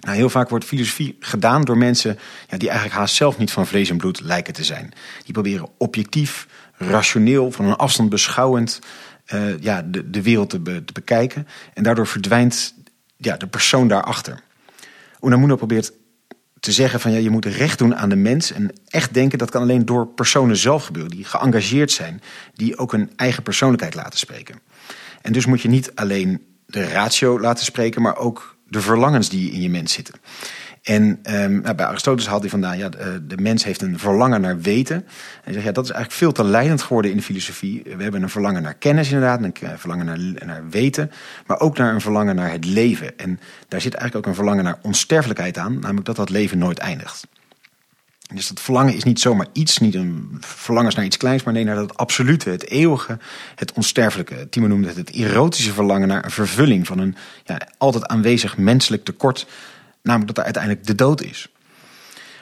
Nou, 0.00 0.16
heel 0.16 0.30
vaak 0.30 0.48
wordt 0.48 0.64
filosofie 0.64 1.16
gedaan 1.20 1.62
door 1.62 1.78
mensen 1.78 2.18
ja, 2.48 2.56
die 2.56 2.68
eigenlijk 2.68 2.98
haast 2.98 3.14
zelf 3.14 3.38
niet 3.38 3.50
van 3.50 3.66
vlees 3.66 3.90
en 3.90 3.96
bloed 3.96 4.20
lijken 4.20 4.54
te 4.54 4.64
zijn. 4.64 4.92
Die 5.24 5.32
proberen 5.32 5.68
objectief, 5.78 6.46
rationeel, 6.76 7.50
van 7.50 7.64
een 7.64 7.76
afstand 7.76 8.10
beschouwend 8.10 8.80
eh, 9.24 9.58
ja, 9.60 9.82
de, 9.82 10.10
de 10.10 10.22
wereld 10.22 10.50
te, 10.50 10.62
te 10.62 10.92
bekijken. 10.92 11.46
En 11.74 11.82
daardoor 11.82 12.06
verdwijnt 12.06 12.74
ja, 13.16 13.36
de 13.36 13.46
persoon 13.46 13.88
daarachter. 13.88 14.40
Unamuno 15.20 15.56
probeert 15.56 15.92
te 16.60 16.72
zeggen 16.72 17.00
van 17.00 17.12
ja, 17.12 17.18
je 17.18 17.30
moet 17.30 17.44
recht 17.44 17.78
doen 17.78 17.96
aan 17.96 18.08
de 18.08 18.16
mens. 18.16 18.52
En 18.52 18.72
echt 18.86 19.14
denken, 19.14 19.38
dat 19.38 19.50
kan 19.50 19.62
alleen 19.62 19.84
door 19.84 20.06
personen 20.06 20.56
zelf 20.56 20.84
gebeuren. 20.84 21.10
Die 21.10 21.24
geëngageerd 21.24 21.90
zijn. 21.90 22.22
Die 22.54 22.78
ook 22.78 22.92
een 22.92 23.10
eigen 23.16 23.42
persoonlijkheid 23.42 23.94
laten 23.94 24.18
spreken. 24.18 24.60
En 25.22 25.32
dus 25.32 25.46
moet 25.46 25.60
je 25.60 25.68
niet 25.68 25.94
alleen 25.94 26.46
de 26.66 26.88
ratio 26.88 27.40
laten 27.40 27.64
spreken, 27.64 28.02
maar 28.02 28.16
ook 28.16 28.56
de 28.68 28.80
verlangens 28.80 29.28
die 29.28 29.50
in 29.50 29.60
je 29.60 29.70
mens 29.70 29.92
zitten. 29.92 30.14
En 30.86 31.18
ehm, 31.22 31.60
nou, 31.60 31.74
bij 31.74 31.86
Aristoteles 31.86 32.28
haalt 32.28 32.40
hij 32.40 32.50
vandaan, 32.50 32.78
ja, 32.78 32.88
de, 32.88 33.26
de 33.26 33.36
mens 33.36 33.64
heeft 33.64 33.82
een 33.82 33.98
verlangen 33.98 34.40
naar 34.40 34.60
weten. 34.60 34.96
En 34.96 35.04
hij 35.42 35.52
zegt, 35.52 35.64
ja, 35.64 35.72
dat 35.72 35.84
is 35.84 35.90
eigenlijk 35.90 36.20
veel 36.20 36.32
te 36.32 36.44
leidend 36.44 36.82
geworden 36.82 37.10
in 37.10 37.16
de 37.16 37.22
filosofie. 37.22 37.82
We 37.96 38.02
hebben 38.02 38.22
een 38.22 38.28
verlangen 38.28 38.62
naar 38.62 38.74
kennis 38.74 39.10
inderdaad, 39.10 39.42
een 39.42 39.78
verlangen 39.78 40.06
naar, 40.06 40.18
naar 40.46 40.68
weten, 40.70 41.10
maar 41.46 41.60
ook 41.60 41.78
naar 41.78 41.94
een 41.94 42.00
verlangen 42.00 42.36
naar 42.36 42.50
het 42.50 42.64
leven. 42.64 43.18
En 43.18 43.40
daar 43.68 43.80
zit 43.80 43.94
eigenlijk 43.94 44.26
ook 44.26 44.32
een 44.32 44.38
verlangen 44.38 44.64
naar 44.64 44.78
onsterfelijkheid 44.82 45.58
aan, 45.58 45.78
namelijk 45.78 46.06
dat 46.06 46.16
dat 46.16 46.30
leven 46.30 46.58
nooit 46.58 46.78
eindigt. 46.78 47.26
Dus 48.34 48.48
dat 48.48 48.60
verlangen 48.60 48.94
is 48.94 49.04
niet 49.04 49.20
zomaar 49.20 49.46
iets, 49.52 49.78
niet 49.78 49.94
een 49.94 50.36
verlangen 50.40 50.92
naar 50.96 51.04
iets 51.04 51.16
kleins, 51.16 51.42
maar 51.42 51.54
nee, 51.54 51.64
naar 51.64 51.76
dat 51.76 51.96
absolute, 51.96 52.50
het 52.50 52.68
eeuwige, 52.68 53.18
het 53.54 53.72
onsterfelijke. 53.72 54.48
Timo 54.48 54.66
noemde 54.66 54.88
het 54.88 54.96
het 54.96 55.10
erotische 55.10 55.72
verlangen 55.72 56.08
naar 56.08 56.24
een 56.24 56.30
vervulling 56.30 56.86
van 56.86 56.98
een 56.98 57.16
ja, 57.44 57.68
altijd 57.78 58.06
aanwezig 58.06 58.56
menselijk 58.56 59.04
tekort, 59.04 59.46
namelijk 60.06 60.34
dat 60.34 60.38
er 60.38 60.44
uiteindelijk 60.44 60.86
de 60.86 60.94
dood 60.94 61.22
is. 61.22 61.48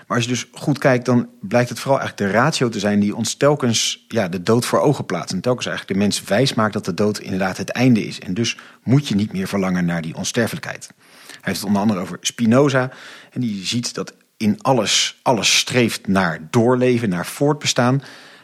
Maar 0.06 0.16
als 0.16 0.26
je 0.26 0.32
dus 0.32 0.48
goed 0.52 0.78
kijkt, 0.78 1.04
dan 1.04 1.28
blijkt 1.40 1.68
het 1.68 1.80
vooral 1.80 2.00
eigenlijk 2.00 2.30
de 2.30 2.38
ratio 2.38 2.68
te 2.68 2.78
zijn 2.78 3.00
die 3.00 3.16
ons 3.16 3.34
telkens 3.34 4.04
ja, 4.08 4.28
de 4.28 4.42
dood 4.42 4.66
voor 4.66 4.80
ogen 4.80 5.06
plaatst. 5.06 5.32
En 5.32 5.40
telkens 5.40 5.66
eigenlijk 5.66 5.98
de 5.98 6.04
mens 6.04 6.22
wijs 6.22 6.54
maakt 6.54 6.72
dat 6.72 6.84
de 6.84 6.94
dood 6.94 7.18
inderdaad 7.18 7.56
het 7.56 7.70
einde 7.70 8.06
is. 8.06 8.20
En 8.20 8.34
dus 8.34 8.58
moet 8.82 9.08
je 9.08 9.14
niet 9.14 9.32
meer 9.32 9.48
verlangen 9.48 9.84
naar 9.84 10.02
die 10.02 10.16
onsterfelijkheid. 10.16 10.88
Hij 11.26 11.38
heeft 11.40 11.58
het 11.58 11.66
onder 11.66 11.82
andere 11.82 12.00
over 12.00 12.18
Spinoza. 12.20 12.90
En 13.30 13.40
die 13.40 13.64
ziet 13.64 13.94
dat 13.94 14.14
in 14.36 14.62
alles, 14.62 15.20
alles 15.22 15.58
streeft 15.58 16.06
naar 16.06 16.38
doorleven, 16.50 17.08
naar 17.08 17.26
voortbestaan. 17.26 18.02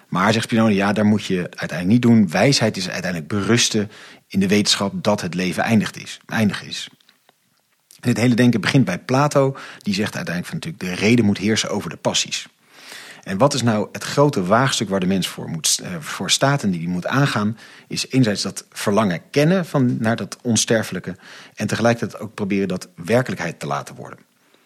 Maar 0.08 0.32
zegt 0.32 0.44
Spinoza, 0.44 0.72
ja, 0.72 0.92
daar 0.92 1.06
moet 1.06 1.24
je 1.24 1.36
uiteindelijk 1.36 1.88
niet 1.88 2.02
doen. 2.02 2.30
Wijsheid 2.30 2.76
is 2.76 2.88
uiteindelijk 2.88 3.30
berusten 3.30 3.90
in 4.28 4.40
de 4.40 4.48
wetenschap 4.48 4.92
dat 5.04 5.20
het 5.20 5.34
leven 5.34 5.62
eindigd 5.62 5.96
is, 5.96 6.20
eindig 6.26 6.64
is. 6.64 6.88
Dit 8.00 8.16
hele 8.16 8.34
denken 8.34 8.60
begint 8.60 8.84
bij 8.84 8.98
Plato. 8.98 9.56
Die 9.78 9.94
zegt 9.94 10.16
uiteindelijk 10.16 10.46
van 10.46 10.56
natuurlijk 10.56 11.00
de 11.00 11.06
reden 11.06 11.24
moet 11.24 11.38
heersen 11.38 11.70
over 11.70 11.90
de 11.90 11.96
passies. 11.96 12.48
En 13.22 13.38
wat 13.38 13.54
is 13.54 13.62
nou 13.62 13.88
het 13.92 14.04
grote 14.04 14.44
waagstuk 14.44 14.88
waar 14.88 15.00
de 15.00 15.06
mens 15.06 15.28
voor, 15.28 15.48
moet, 15.48 15.80
eh, 15.82 15.90
voor 15.98 16.30
staat 16.30 16.62
en 16.62 16.70
die 16.70 16.80
die 16.80 16.88
moet 16.88 17.06
aangaan? 17.06 17.58
Is 17.88 18.08
enerzijds 18.08 18.42
dat 18.42 18.64
verlangen 18.70 19.20
kennen 19.30 19.66
van, 19.66 19.96
naar 19.98 20.16
dat 20.16 20.36
onsterfelijke. 20.42 21.16
En 21.54 21.66
tegelijkertijd 21.66 22.22
ook 22.22 22.34
proberen 22.34 22.68
dat 22.68 22.88
werkelijkheid 22.94 23.58
te 23.58 23.66
laten 23.66 23.94
worden. 23.94 24.18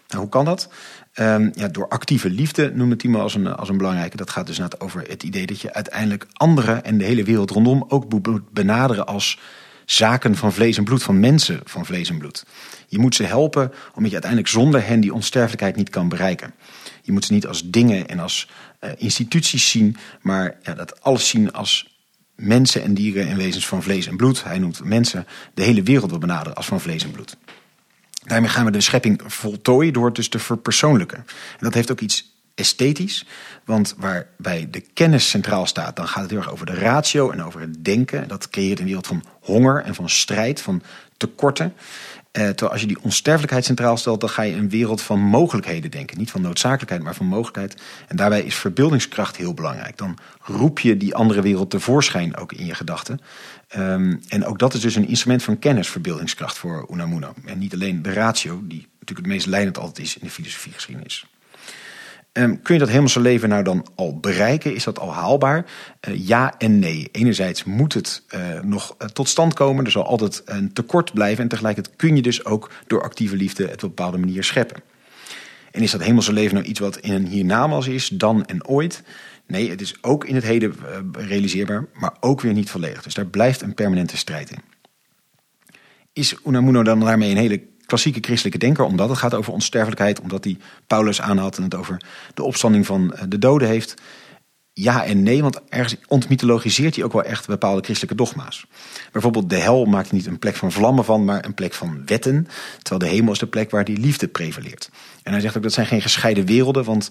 Nou, 0.08 0.20
hoe 0.20 0.28
kan 0.28 0.44
dat? 0.44 0.68
Ehm, 1.12 1.50
ja, 1.54 1.68
door 1.68 1.88
actieve 1.88 2.30
liefde 2.30 2.72
noemde 2.74 2.96
Timo 2.96 3.20
als 3.20 3.34
een, 3.34 3.46
als 3.46 3.68
een 3.68 3.76
belangrijke. 3.76 4.16
Dat 4.16 4.30
gaat 4.30 4.46
dus 4.46 4.58
net 4.58 4.80
over 4.80 5.04
het 5.08 5.22
idee 5.22 5.46
dat 5.46 5.60
je 5.60 5.72
uiteindelijk 5.72 6.26
anderen 6.32 6.84
en 6.84 6.98
de 6.98 7.04
hele 7.04 7.24
wereld 7.24 7.50
rondom 7.50 7.84
ook 7.88 8.12
moet 8.12 8.52
benaderen 8.52 9.06
als 9.06 9.38
zaken 9.84 10.36
van 10.36 10.52
vlees 10.52 10.76
en 10.76 10.84
bloed, 10.84 11.02
van 11.02 11.20
mensen 11.20 11.60
van 11.64 11.86
vlees 11.86 12.08
en 12.08 12.18
bloed. 12.18 12.44
Je 12.88 12.98
moet 12.98 13.14
ze 13.14 13.22
helpen 13.22 13.72
omdat 13.86 14.04
je 14.04 14.12
uiteindelijk 14.12 14.50
zonder 14.50 14.86
hen 14.86 15.00
die 15.00 15.14
onsterfelijkheid 15.14 15.76
niet 15.76 15.90
kan 15.90 16.08
bereiken. 16.08 16.54
Je 17.02 17.12
moet 17.12 17.24
ze 17.24 17.32
niet 17.32 17.46
als 17.46 17.70
dingen 17.70 18.08
en 18.08 18.18
als 18.18 18.48
uh, 18.80 18.90
instituties 18.96 19.70
zien, 19.70 19.96
maar 20.20 20.56
ja, 20.62 20.74
dat 20.74 21.02
alles 21.02 21.28
zien 21.28 21.52
als 21.52 21.98
mensen 22.34 22.82
en 22.82 22.94
dieren 22.94 23.28
en 23.28 23.36
wezens 23.36 23.66
van 23.66 23.82
vlees 23.82 24.06
en 24.06 24.16
bloed. 24.16 24.44
Hij 24.44 24.58
noemt 24.58 24.84
mensen 24.84 25.26
de 25.54 25.62
hele 25.62 25.82
wereld 25.82 26.10
wil 26.10 26.18
benaderen 26.18 26.54
als 26.54 26.66
van 26.66 26.80
vlees 26.80 27.04
en 27.04 27.10
bloed. 27.10 27.36
Daarmee 28.24 28.50
gaan 28.50 28.64
we 28.64 28.70
de 28.70 28.80
schepping 28.80 29.20
voltooien 29.26 29.92
door 29.92 30.06
het 30.06 30.14
dus 30.14 30.28
te 30.28 30.38
verpersoonlijken. 30.38 31.18
En 31.18 31.58
dat 31.58 31.74
heeft 31.74 31.90
ook 31.90 32.00
iets 32.00 32.33
esthetisch. 32.54 33.26
Want 33.64 33.94
waarbij 33.98 34.68
de 34.70 34.80
kennis 34.80 35.28
centraal 35.28 35.66
staat, 35.66 35.96
dan 35.96 36.08
gaat 36.08 36.22
het 36.22 36.30
heel 36.30 36.38
erg 36.38 36.52
over 36.52 36.66
de 36.66 36.74
ratio 36.74 37.30
en 37.30 37.42
over 37.42 37.60
het 37.60 37.84
denken. 37.84 38.28
Dat 38.28 38.48
creëert 38.48 38.78
een 38.78 38.86
wereld 38.86 39.06
van 39.06 39.24
honger 39.40 39.82
en 39.82 39.94
van 39.94 40.08
strijd, 40.08 40.60
van 40.60 40.82
tekorten. 41.16 41.74
Eh, 42.34 42.42
terwijl 42.42 42.70
als 42.70 42.80
je 42.80 42.86
die 42.86 43.02
onsterfelijkheid 43.02 43.64
centraal 43.64 43.96
stelt, 43.96 44.20
dan 44.20 44.28
ga 44.28 44.42
je 44.42 44.54
een 44.54 44.68
wereld 44.68 45.02
van 45.02 45.20
mogelijkheden 45.20 45.90
denken. 45.90 46.18
Niet 46.18 46.30
van 46.30 46.40
noodzakelijkheid, 46.40 47.02
maar 47.02 47.14
van 47.14 47.26
mogelijkheid. 47.26 47.82
En 48.08 48.16
daarbij 48.16 48.42
is 48.42 48.54
verbeeldingskracht 48.54 49.36
heel 49.36 49.54
belangrijk. 49.54 49.96
Dan 49.96 50.18
roep 50.40 50.78
je 50.78 50.96
die 50.96 51.14
andere 51.14 51.42
wereld 51.42 51.70
tevoorschijn 51.70 52.36
ook 52.36 52.52
in 52.52 52.66
je 52.66 52.74
gedachten. 52.74 53.20
Um, 53.76 54.20
en 54.28 54.44
ook 54.44 54.58
dat 54.58 54.74
is 54.74 54.80
dus 54.80 54.94
een 54.94 55.08
instrument 55.08 55.42
van 55.42 55.58
kennis, 55.58 55.88
verbeeldingskracht 55.88 56.58
voor 56.58 56.88
Unamuno. 56.92 57.34
En 57.44 57.58
niet 57.58 57.74
alleen 57.74 58.02
de 58.02 58.12
ratio, 58.12 58.60
die 58.62 58.88
natuurlijk 58.92 59.26
het 59.26 59.36
meest 59.36 59.46
leidend 59.46 59.78
altijd 59.78 60.06
is 60.06 60.14
in 60.14 60.26
de 60.26 60.32
filosofiegeschiedenis. 60.32 61.26
Um, 62.38 62.62
kun 62.62 62.74
je 62.74 62.80
dat 62.80 62.88
hemelse 62.88 63.20
leven 63.20 63.48
nou 63.48 63.62
dan 63.62 63.86
al 63.94 64.18
bereiken? 64.18 64.74
Is 64.74 64.84
dat 64.84 64.98
al 64.98 65.12
haalbaar? 65.12 65.66
Uh, 66.08 66.26
ja 66.26 66.54
en 66.58 66.78
nee. 66.78 67.08
Enerzijds 67.12 67.64
moet 67.64 67.92
het 67.92 68.22
uh, 68.34 68.60
nog 68.60 68.96
uh, 69.02 69.08
tot 69.08 69.28
stand 69.28 69.54
komen. 69.54 69.84
Er 69.84 69.90
zal 69.90 70.06
altijd 70.06 70.42
een 70.44 70.72
tekort 70.72 71.12
blijven. 71.12 71.42
En 71.42 71.48
tegelijkertijd 71.48 71.96
kun 71.96 72.16
je 72.16 72.22
dus 72.22 72.44
ook 72.44 72.70
door 72.86 73.02
actieve 73.02 73.36
liefde 73.36 73.62
het 73.62 73.74
op 73.74 73.82
een 73.82 73.88
bepaalde 73.88 74.18
manier 74.18 74.44
scheppen. 74.44 74.82
En 75.70 75.82
is 75.82 75.90
dat 75.90 76.02
hemelse 76.02 76.32
leven 76.32 76.54
nou 76.54 76.66
iets 76.66 76.80
wat 76.80 76.96
in 76.96 77.12
een 77.12 77.26
hiernamaals 77.26 77.86
is, 77.86 78.08
dan 78.08 78.44
en 78.44 78.66
ooit? 78.66 79.02
Nee, 79.46 79.70
het 79.70 79.80
is 79.80 79.96
ook 80.00 80.24
in 80.24 80.34
het 80.34 80.44
heden 80.44 80.74
realiseerbaar, 81.12 81.86
maar 81.92 82.16
ook 82.20 82.40
weer 82.40 82.52
niet 82.52 82.70
volledig. 82.70 83.02
Dus 83.02 83.14
daar 83.14 83.26
blijft 83.26 83.62
een 83.62 83.74
permanente 83.74 84.16
strijd 84.16 84.50
in. 84.50 84.58
Is 86.12 86.36
Unamuno 86.46 86.82
dan 86.82 87.00
daarmee 87.00 87.30
een 87.30 87.36
hele 87.36 87.62
klassieke 87.86 88.20
christelijke 88.20 88.58
denker, 88.58 88.84
omdat 88.84 89.08
het 89.08 89.18
gaat 89.18 89.34
over 89.34 89.52
onsterfelijkheid, 89.52 90.20
omdat 90.20 90.44
hij 90.44 90.56
Paulus 90.86 91.20
aanhaalt 91.20 91.56
en 91.56 91.62
het 91.62 91.74
over 91.74 92.02
de 92.34 92.42
opstanding 92.42 92.86
van 92.86 93.14
eh, 93.14 93.22
de 93.28 93.38
doden 93.38 93.68
heeft. 93.68 93.94
Ja 94.72 95.04
en 95.04 95.22
nee, 95.22 95.42
want 95.42 95.60
ergens 95.68 95.96
ontmythologiseert 96.08 96.94
hij 96.94 97.04
ook 97.04 97.12
wel 97.12 97.22
echt 97.22 97.46
bepaalde 97.46 97.82
christelijke 97.82 98.16
dogma's. 98.16 98.66
Bijvoorbeeld 99.12 99.50
de 99.50 99.56
hel 99.56 99.84
maakt 99.84 100.12
niet 100.12 100.26
een 100.26 100.38
plek 100.38 100.56
van 100.56 100.72
vlammen 100.72 101.04
van, 101.04 101.24
maar 101.24 101.44
een 101.44 101.54
plek 101.54 101.74
van 101.74 102.02
wetten. 102.06 102.48
Terwijl 102.82 103.10
de 103.10 103.16
hemel 103.16 103.32
is 103.32 103.38
de 103.38 103.46
plek 103.46 103.70
waar 103.70 103.84
die 103.84 103.98
liefde 103.98 104.28
prevaleert. 104.28 104.90
En 105.22 105.32
hij 105.32 105.40
zegt 105.40 105.56
ook 105.56 105.62
dat 105.62 105.72
zijn 105.72 105.86
geen 105.86 106.02
gescheiden 106.02 106.46
werelden, 106.46 106.84
want 106.84 107.10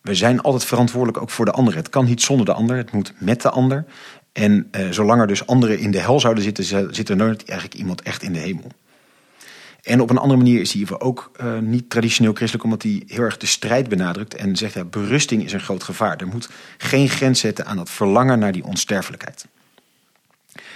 we 0.00 0.14
zijn 0.14 0.40
altijd 0.40 0.64
verantwoordelijk 0.64 1.22
ook 1.22 1.30
voor 1.30 1.44
de 1.44 1.50
ander. 1.50 1.74
Het 1.74 1.88
kan 1.88 2.04
niet 2.04 2.22
zonder 2.22 2.46
de 2.46 2.52
ander, 2.52 2.76
het 2.76 2.92
moet 2.92 3.12
met 3.18 3.42
de 3.42 3.50
ander. 3.50 3.84
En 4.32 4.68
eh, 4.70 4.90
zolang 4.90 5.20
er 5.20 5.26
dus 5.26 5.46
anderen 5.46 5.78
in 5.78 5.90
de 5.90 6.00
hel 6.00 6.20
zouden 6.20 6.44
zitten, 6.44 6.94
zit 6.94 7.08
er 7.08 7.16
nooit 7.16 7.44
eigenlijk 7.44 7.80
iemand 7.80 8.02
echt 8.02 8.22
in 8.22 8.32
de 8.32 8.38
hemel. 8.38 8.70
En 9.82 10.00
op 10.00 10.10
een 10.10 10.18
andere 10.18 10.38
manier 10.38 10.60
is 10.60 10.72
hij 10.72 10.98
ook 10.98 11.30
uh, 11.40 11.58
niet 11.58 11.90
traditioneel 11.90 12.32
christelijk, 12.32 12.64
omdat 12.64 12.82
hij 12.82 13.02
heel 13.06 13.22
erg 13.22 13.36
de 13.36 13.46
strijd 13.46 13.88
benadrukt 13.88 14.34
en 14.34 14.56
zegt: 14.56 14.74
ja, 14.74 14.84
berusting 14.84 15.44
is 15.44 15.52
een 15.52 15.60
groot 15.60 15.82
gevaar. 15.82 16.16
Er 16.16 16.26
moet 16.26 16.48
geen 16.78 17.08
grens 17.08 17.40
zetten 17.40 17.66
aan 17.66 17.76
dat 17.76 17.90
verlangen 17.90 18.38
naar 18.38 18.52
die 18.52 18.64
onsterfelijkheid. 18.64 19.46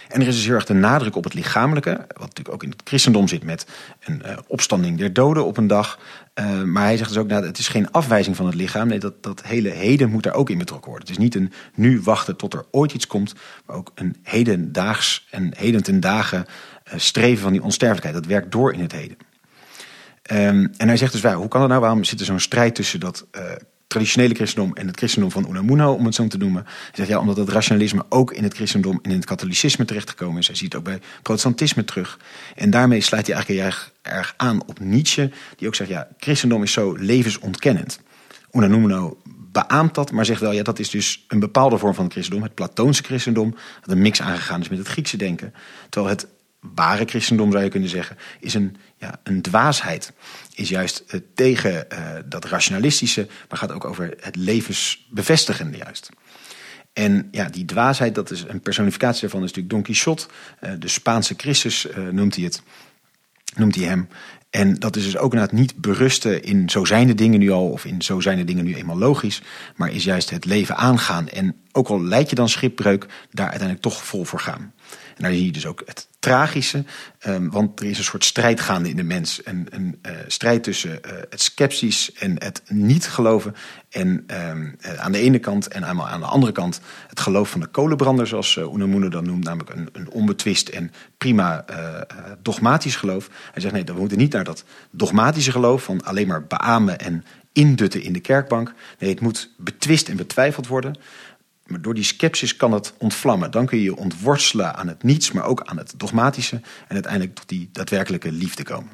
En 0.08 0.20
er 0.20 0.26
is 0.26 0.34
dus 0.34 0.44
heel 0.44 0.54
erg 0.54 0.64
de 0.64 0.74
nadruk 0.74 1.16
op 1.16 1.24
het 1.24 1.34
lichamelijke, 1.34 1.90
wat 1.90 2.18
natuurlijk 2.18 2.54
ook 2.54 2.62
in 2.62 2.70
het 2.70 2.82
christendom 2.84 3.28
zit 3.28 3.44
met 3.44 3.66
een 4.04 4.22
uh, 4.26 4.36
opstanding 4.46 4.98
der 4.98 5.12
doden 5.12 5.44
op 5.46 5.56
een 5.56 5.66
dag. 5.66 5.98
Uh, 6.34 6.62
maar 6.62 6.82
hij 6.82 6.96
zegt 6.96 7.08
dus 7.08 7.18
ook, 7.18 7.28
nou, 7.28 7.46
het 7.46 7.58
is 7.58 7.68
geen 7.68 7.90
afwijzing 7.90 8.36
van 8.36 8.46
het 8.46 8.54
lichaam. 8.54 8.88
Nee, 8.88 8.98
dat, 8.98 9.22
dat 9.22 9.42
hele 9.42 9.68
heden 9.68 10.10
moet 10.10 10.22
daar 10.22 10.34
ook 10.34 10.50
in 10.50 10.58
betrokken 10.58 10.90
worden. 10.90 11.08
Het 11.08 11.16
is 11.18 11.22
niet 11.22 11.34
een 11.34 11.52
nu 11.74 12.00
wachten 12.00 12.36
tot 12.36 12.54
er 12.54 12.64
ooit 12.70 12.92
iets 12.92 13.06
komt, 13.06 13.34
maar 13.66 13.76
ook 13.76 13.92
een 13.94 14.16
hedendaags 14.22 15.26
en 15.30 15.52
heden 15.56 15.82
ten 15.82 16.00
dagen 16.00 16.46
streven 16.94 17.42
van 17.42 17.52
die 17.52 17.62
onsterfelijkheid. 17.62 18.14
Dat 18.14 18.26
werkt 18.26 18.52
door 18.52 18.72
in 18.72 18.80
het 18.80 18.92
heden. 18.92 19.16
Um, 20.30 20.72
en 20.76 20.88
hij 20.88 20.96
zegt 20.96 21.12
dus, 21.12 21.32
hoe 21.32 21.48
kan 21.48 21.60
dat 21.60 21.68
nou? 21.68 21.80
Waarom 21.80 22.04
zit 22.04 22.20
er 22.20 22.26
zo'n 22.26 22.40
strijd 22.40 22.74
tussen 22.74 23.00
dat 23.00 23.26
traditionele 23.86 24.34
christendom 24.34 24.74
en 24.74 24.86
het 24.86 24.96
christendom 24.96 25.30
van 25.30 25.46
Unamuno, 25.48 25.92
om 25.92 26.04
het 26.04 26.14
zo 26.14 26.26
te 26.26 26.36
noemen. 26.36 26.62
Hij 26.64 26.90
zegt 26.92 27.08
ja, 27.08 27.18
omdat 27.18 27.36
het 27.36 27.48
rationalisme 27.48 28.04
ook 28.08 28.32
in 28.32 28.42
het 28.42 28.54
christendom 28.54 28.98
en 29.02 29.10
in 29.10 29.16
het 29.16 29.24
katholicisme 29.24 29.84
terechtgekomen 29.84 30.38
is. 30.38 30.46
Hij 30.46 30.56
ziet 30.56 30.72
het 30.72 30.80
ook 30.80 30.84
bij 30.84 31.00
protestantisme 31.22 31.84
terug. 31.84 32.18
En 32.54 32.70
daarmee 32.70 33.00
sluit 33.00 33.26
hij 33.26 33.36
eigenlijk 33.36 33.66
erg, 33.66 33.92
erg 34.02 34.34
aan 34.36 34.62
op 34.66 34.80
Nietzsche, 34.80 35.30
die 35.56 35.68
ook 35.68 35.74
zegt 35.74 35.90
ja, 35.90 36.08
christendom 36.18 36.62
is 36.62 36.72
zo 36.72 36.92
levensontkennend. 36.92 38.00
Unamuno 38.52 39.18
beaamt 39.52 39.94
dat, 39.94 40.12
maar 40.12 40.24
zegt 40.24 40.40
wel 40.40 40.52
ja, 40.52 40.62
dat 40.62 40.78
is 40.78 40.90
dus 40.90 41.24
een 41.28 41.40
bepaalde 41.40 41.78
vorm 41.78 41.94
van 41.94 42.04
het 42.04 42.12
christendom, 42.12 42.42
het 42.44 42.54
Platoonse 42.54 43.02
christendom, 43.02 43.54
dat 43.80 43.90
een 43.90 44.02
mix 44.02 44.20
aangegaan 44.20 44.60
is 44.60 44.68
met 44.68 44.78
het 44.78 44.88
Griekse 44.88 45.16
denken. 45.16 45.54
Terwijl 45.88 46.14
het 46.14 46.26
ware 46.60 47.04
christendom, 47.04 47.50
zou 47.50 47.64
je 47.64 47.70
kunnen 47.70 47.88
zeggen, 47.88 48.16
is 48.40 48.54
een, 48.54 48.76
ja, 48.96 49.20
een 49.22 49.42
dwaasheid. 49.42 50.12
Is 50.54 50.68
juist 50.68 51.04
uh, 51.06 51.20
tegen 51.34 51.86
uh, 51.92 51.98
dat 52.24 52.44
rationalistische, 52.44 53.28
maar 53.48 53.58
gaat 53.58 53.72
ook 53.72 53.84
over 53.84 54.14
het 54.20 54.36
levensbevestigende 54.36 55.76
juist. 55.76 56.08
En 56.92 57.28
ja, 57.30 57.48
die 57.48 57.64
dwaasheid, 57.64 58.14
dat 58.14 58.30
is 58.30 58.44
een 58.48 58.60
personificatie 58.60 59.20
daarvan, 59.20 59.42
is 59.42 59.46
natuurlijk 59.46 59.74
Don 59.74 59.82
Quixote. 59.82 60.26
Uh, 60.60 60.70
de 60.78 60.88
Spaanse 60.88 61.34
Christus 61.36 61.86
noemt 62.10 62.34
hij 62.34 62.44
het. 62.44 62.62
Noemt 63.54 63.74
hij 63.74 63.84
hem. 63.84 64.08
En 64.50 64.74
dat 64.74 64.96
is 64.96 65.04
dus 65.04 65.16
ook 65.16 65.32
inderdaad 65.32 65.58
niet 65.58 65.76
berusten 65.76 66.42
in 66.42 66.70
zo 66.70 66.84
zijn 66.84 67.06
de 67.06 67.14
dingen 67.14 67.38
nu 67.38 67.50
al, 67.50 67.70
of 67.70 67.84
in 67.84 68.02
zo 68.02 68.20
zijn 68.20 68.36
de 68.36 68.44
dingen 68.44 68.64
nu 68.64 68.74
eenmaal 68.74 68.98
logisch, 68.98 69.42
maar 69.76 69.92
is 69.92 70.04
juist 70.04 70.30
het 70.30 70.44
leven 70.44 70.76
aangaan. 70.76 71.28
En 71.28 71.56
ook 71.72 71.88
al 71.88 72.02
leid 72.02 72.30
je 72.30 72.36
dan 72.36 72.48
schipbreuk, 72.48 73.06
daar 73.30 73.48
uiteindelijk 73.48 73.82
toch 73.82 74.04
vol 74.04 74.24
voor 74.24 74.40
gaan. 74.40 74.72
En 75.16 75.22
daar 75.22 75.32
zie 75.32 75.44
je 75.44 75.52
dus 75.52 75.66
ook 75.66 75.82
het 75.84 76.08
tragische, 76.18 76.84
um, 77.26 77.50
want 77.50 77.80
er 77.80 77.86
is 77.86 77.98
een 77.98 78.04
soort 78.04 78.24
strijd 78.24 78.60
gaande 78.60 78.88
in 78.88 78.96
de 78.96 79.02
mens. 79.02 79.40
Een, 79.44 79.66
een 79.70 79.98
uh, 80.06 80.12
strijd 80.26 80.62
tussen 80.62 80.90
uh, 80.90 81.12
het 81.30 81.40
sceptisch 81.40 82.12
en 82.12 82.42
het 82.42 82.62
niet 82.68 83.08
geloven. 83.08 83.54
En 83.90 84.26
um, 84.48 84.76
uh, 84.80 84.94
aan 84.94 85.12
de 85.12 85.18
ene 85.18 85.38
kant 85.38 85.68
en 85.68 85.84
aan 85.84 86.20
de 86.20 86.26
andere 86.26 86.52
kant 86.52 86.80
het 87.08 87.20
geloof 87.20 87.50
van 87.50 87.60
de 87.60 87.66
kolenbrander, 87.66 88.26
zoals 88.26 88.56
uh, 88.56 88.72
Unamuno 88.74 89.08
dan 89.08 89.24
noemt, 89.24 89.44
namelijk 89.44 89.70
een, 89.70 89.88
een 89.92 90.10
onbetwist 90.10 90.68
en 90.68 90.92
prima 91.18 91.64
dogmatisch 92.42 92.96
geloof. 92.96 93.30
Hij 93.52 93.62
zegt 93.62 93.74
nee, 93.74 93.84
we 93.84 93.92
moeten 93.92 94.18
niet 94.18 94.32
naar 94.32 94.44
dat 94.44 94.64
dogmatische 94.90 95.50
geloof 95.50 95.82
van 95.82 96.04
alleen 96.04 96.26
maar 96.26 96.46
beamen 96.46 96.98
en 96.98 97.24
indutten 97.52 98.02
in 98.02 98.12
de 98.12 98.20
kerkbank. 98.20 98.72
Nee, 98.98 99.10
het 99.10 99.20
moet 99.20 99.50
betwist 99.56 100.08
en 100.08 100.16
betwijfeld 100.16 100.66
worden. 100.66 100.98
Maar 101.66 101.82
door 101.82 101.94
die 101.94 102.04
sceptisch 102.04 102.56
kan 102.56 102.72
het 102.72 102.94
ontvlammen. 102.98 103.50
Dan 103.50 103.66
kun 103.66 103.78
je 103.78 103.84
je 103.84 103.96
ontworstelen 103.96 104.76
aan 104.76 104.88
het 104.88 105.02
niets, 105.02 105.32
maar 105.32 105.44
ook 105.44 105.62
aan 105.64 105.76
het 105.76 105.94
dogmatische. 105.96 106.56
En 106.88 106.94
uiteindelijk 106.94 107.34
tot 107.34 107.48
die 107.48 107.68
daadwerkelijke 107.72 108.32
liefde 108.32 108.62
komen. 108.62 108.90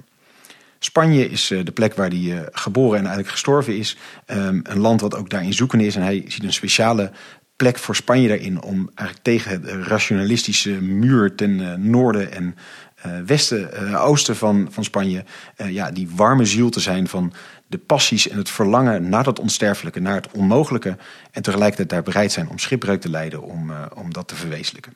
Spanje 0.84 1.28
is 1.28 1.50
eh, 1.50 1.64
de 1.64 1.72
plek 1.72 1.94
waar 1.94 2.08
hij 2.08 2.32
eh, 2.32 2.40
geboren 2.52 2.98
en 2.98 3.04
eigenlijk 3.04 3.32
gestorven 3.32 3.76
is. 3.76 3.96
Ehm, 4.26 4.60
een 4.62 4.78
land 4.78 5.00
wat 5.00 5.16
ook 5.16 5.30
daarin 5.30 5.52
zoeken 5.52 5.80
is. 5.80 5.96
En 5.96 6.02
hij 6.02 6.24
ziet 6.26 6.42
een 6.42 6.52
speciale 6.52 7.10
plek 7.56 7.78
voor 7.78 7.96
Spanje 7.96 8.28
daarin 8.28 8.62
om 8.62 8.90
eigenlijk 8.94 9.26
tegen 9.26 9.62
de 9.62 9.82
rationalistische 9.82 10.70
muur 10.70 11.34
ten 11.34 11.60
eh, 11.60 11.74
noorden 11.74 12.32
en 12.32 12.54
westen, 13.26 13.94
oosten 13.98 14.36
van, 14.36 14.68
van 14.70 14.84
Spanje, 14.84 15.24
ja, 15.56 15.90
die 15.90 16.08
warme 16.14 16.44
ziel 16.44 16.70
te 16.70 16.80
zijn 16.80 17.08
van 17.08 17.32
de 17.72 17.78
passies 17.78 18.28
en 18.28 18.38
het 18.38 18.50
verlangen 18.50 19.08
naar 19.08 19.24
dat 19.24 19.38
onsterfelijke, 19.38 20.00
naar 20.00 20.14
het 20.14 20.28
onmogelijke. 20.32 20.96
En 21.30 21.42
tegelijkertijd 21.42 21.88
daar 21.88 22.02
bereid 22.02 22.32
zijn 22.32 22.48
om 22.48 22.58
schipbreuk 22.58 23.00
te 23.00 23.08
leiden 23.08 23.42
om, 23.42 23.70
uh, 23.70 23.76
om 23.94 24.12
dat 24.12 24.28
te 24.28 24.34
verwezenlijken. 24.34 24.94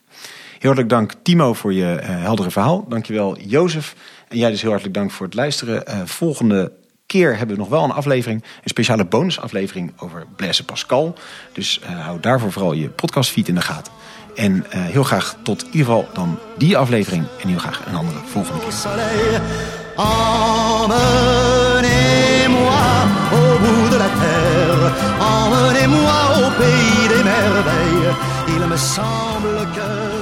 Heel 0.59 0.74
hartelijk 0.74 0.89
dank 0.89 1.12
Timo 1.22 1.53
voor 1.53 1.72
je 1.72 1.99
uh, 2.01 2.09
heldere 2.09 2.51
verhaal. 2.51 2.85
Dankjewel 2.89 3.39
Jozef. 3.39 3.95
En 4.29 4.39
jij 4.39 4.51
dus 4.51 4.61
heel 4.61 4.70
hartelijk 4.70 4.99
dank 4.99 5.11
voor 5.11 5.27
het 5.27 5.35
luisteren. 5.35 5.85
Uh, 5.89 6.01
volgende 6.05 6.72
keer 7.07 7.37
hebben 7.37 7.57
we 7.57 7.62
nog 7.62 7.70
wel 7.70 7.85
een 7.85 7.91
aflevering, 7.91 8.43
een 8.43 8.68
speciale 8.68 9.05
bonusaflevering 9.05 9.93
over 9.97 10.27
Blaise 10.37 10.64
Pascal. 10.64 11.14
Dus 11.53 11.81
hou 11.85 12.20
daarvoor 12.20 12.53
vooral 12.53 12.72
je 12.72 12.89
podcastfeed 12.89 13.49
in 13.49 13.55
de 13.55 13.61
gaten. 13.61 13.93
En 14.35 14.64
heel 14.70 15.03
graag 15.03 15.37
tot 15.43 15.61
in 15.61 15.66
ieder 15.66 15.87
geval 15.87 16.09
dan 16.12 16.39
die 16.57 16.77
aflevering 16.77 17.24
en 17.43 17.49
heel 17.49 17.59
graag 17.59 17.87
een 17.87 17.95
andere 17.95 18.18
volgende 18.24 18.61
keer. 18.61 18.72
De 23.93 23.97
la 24.05 24.11
terre. 24.23 24.83
Emmenez-moi 25.21 26.19
au 26.43 26.49
pays 26.61 27.09
des 27.12 27.23
merveilles. 27.33 28.11
Il 28.49 28.62
me 28.67 28.77
semble 28.77 29.57
que 29.75 30.16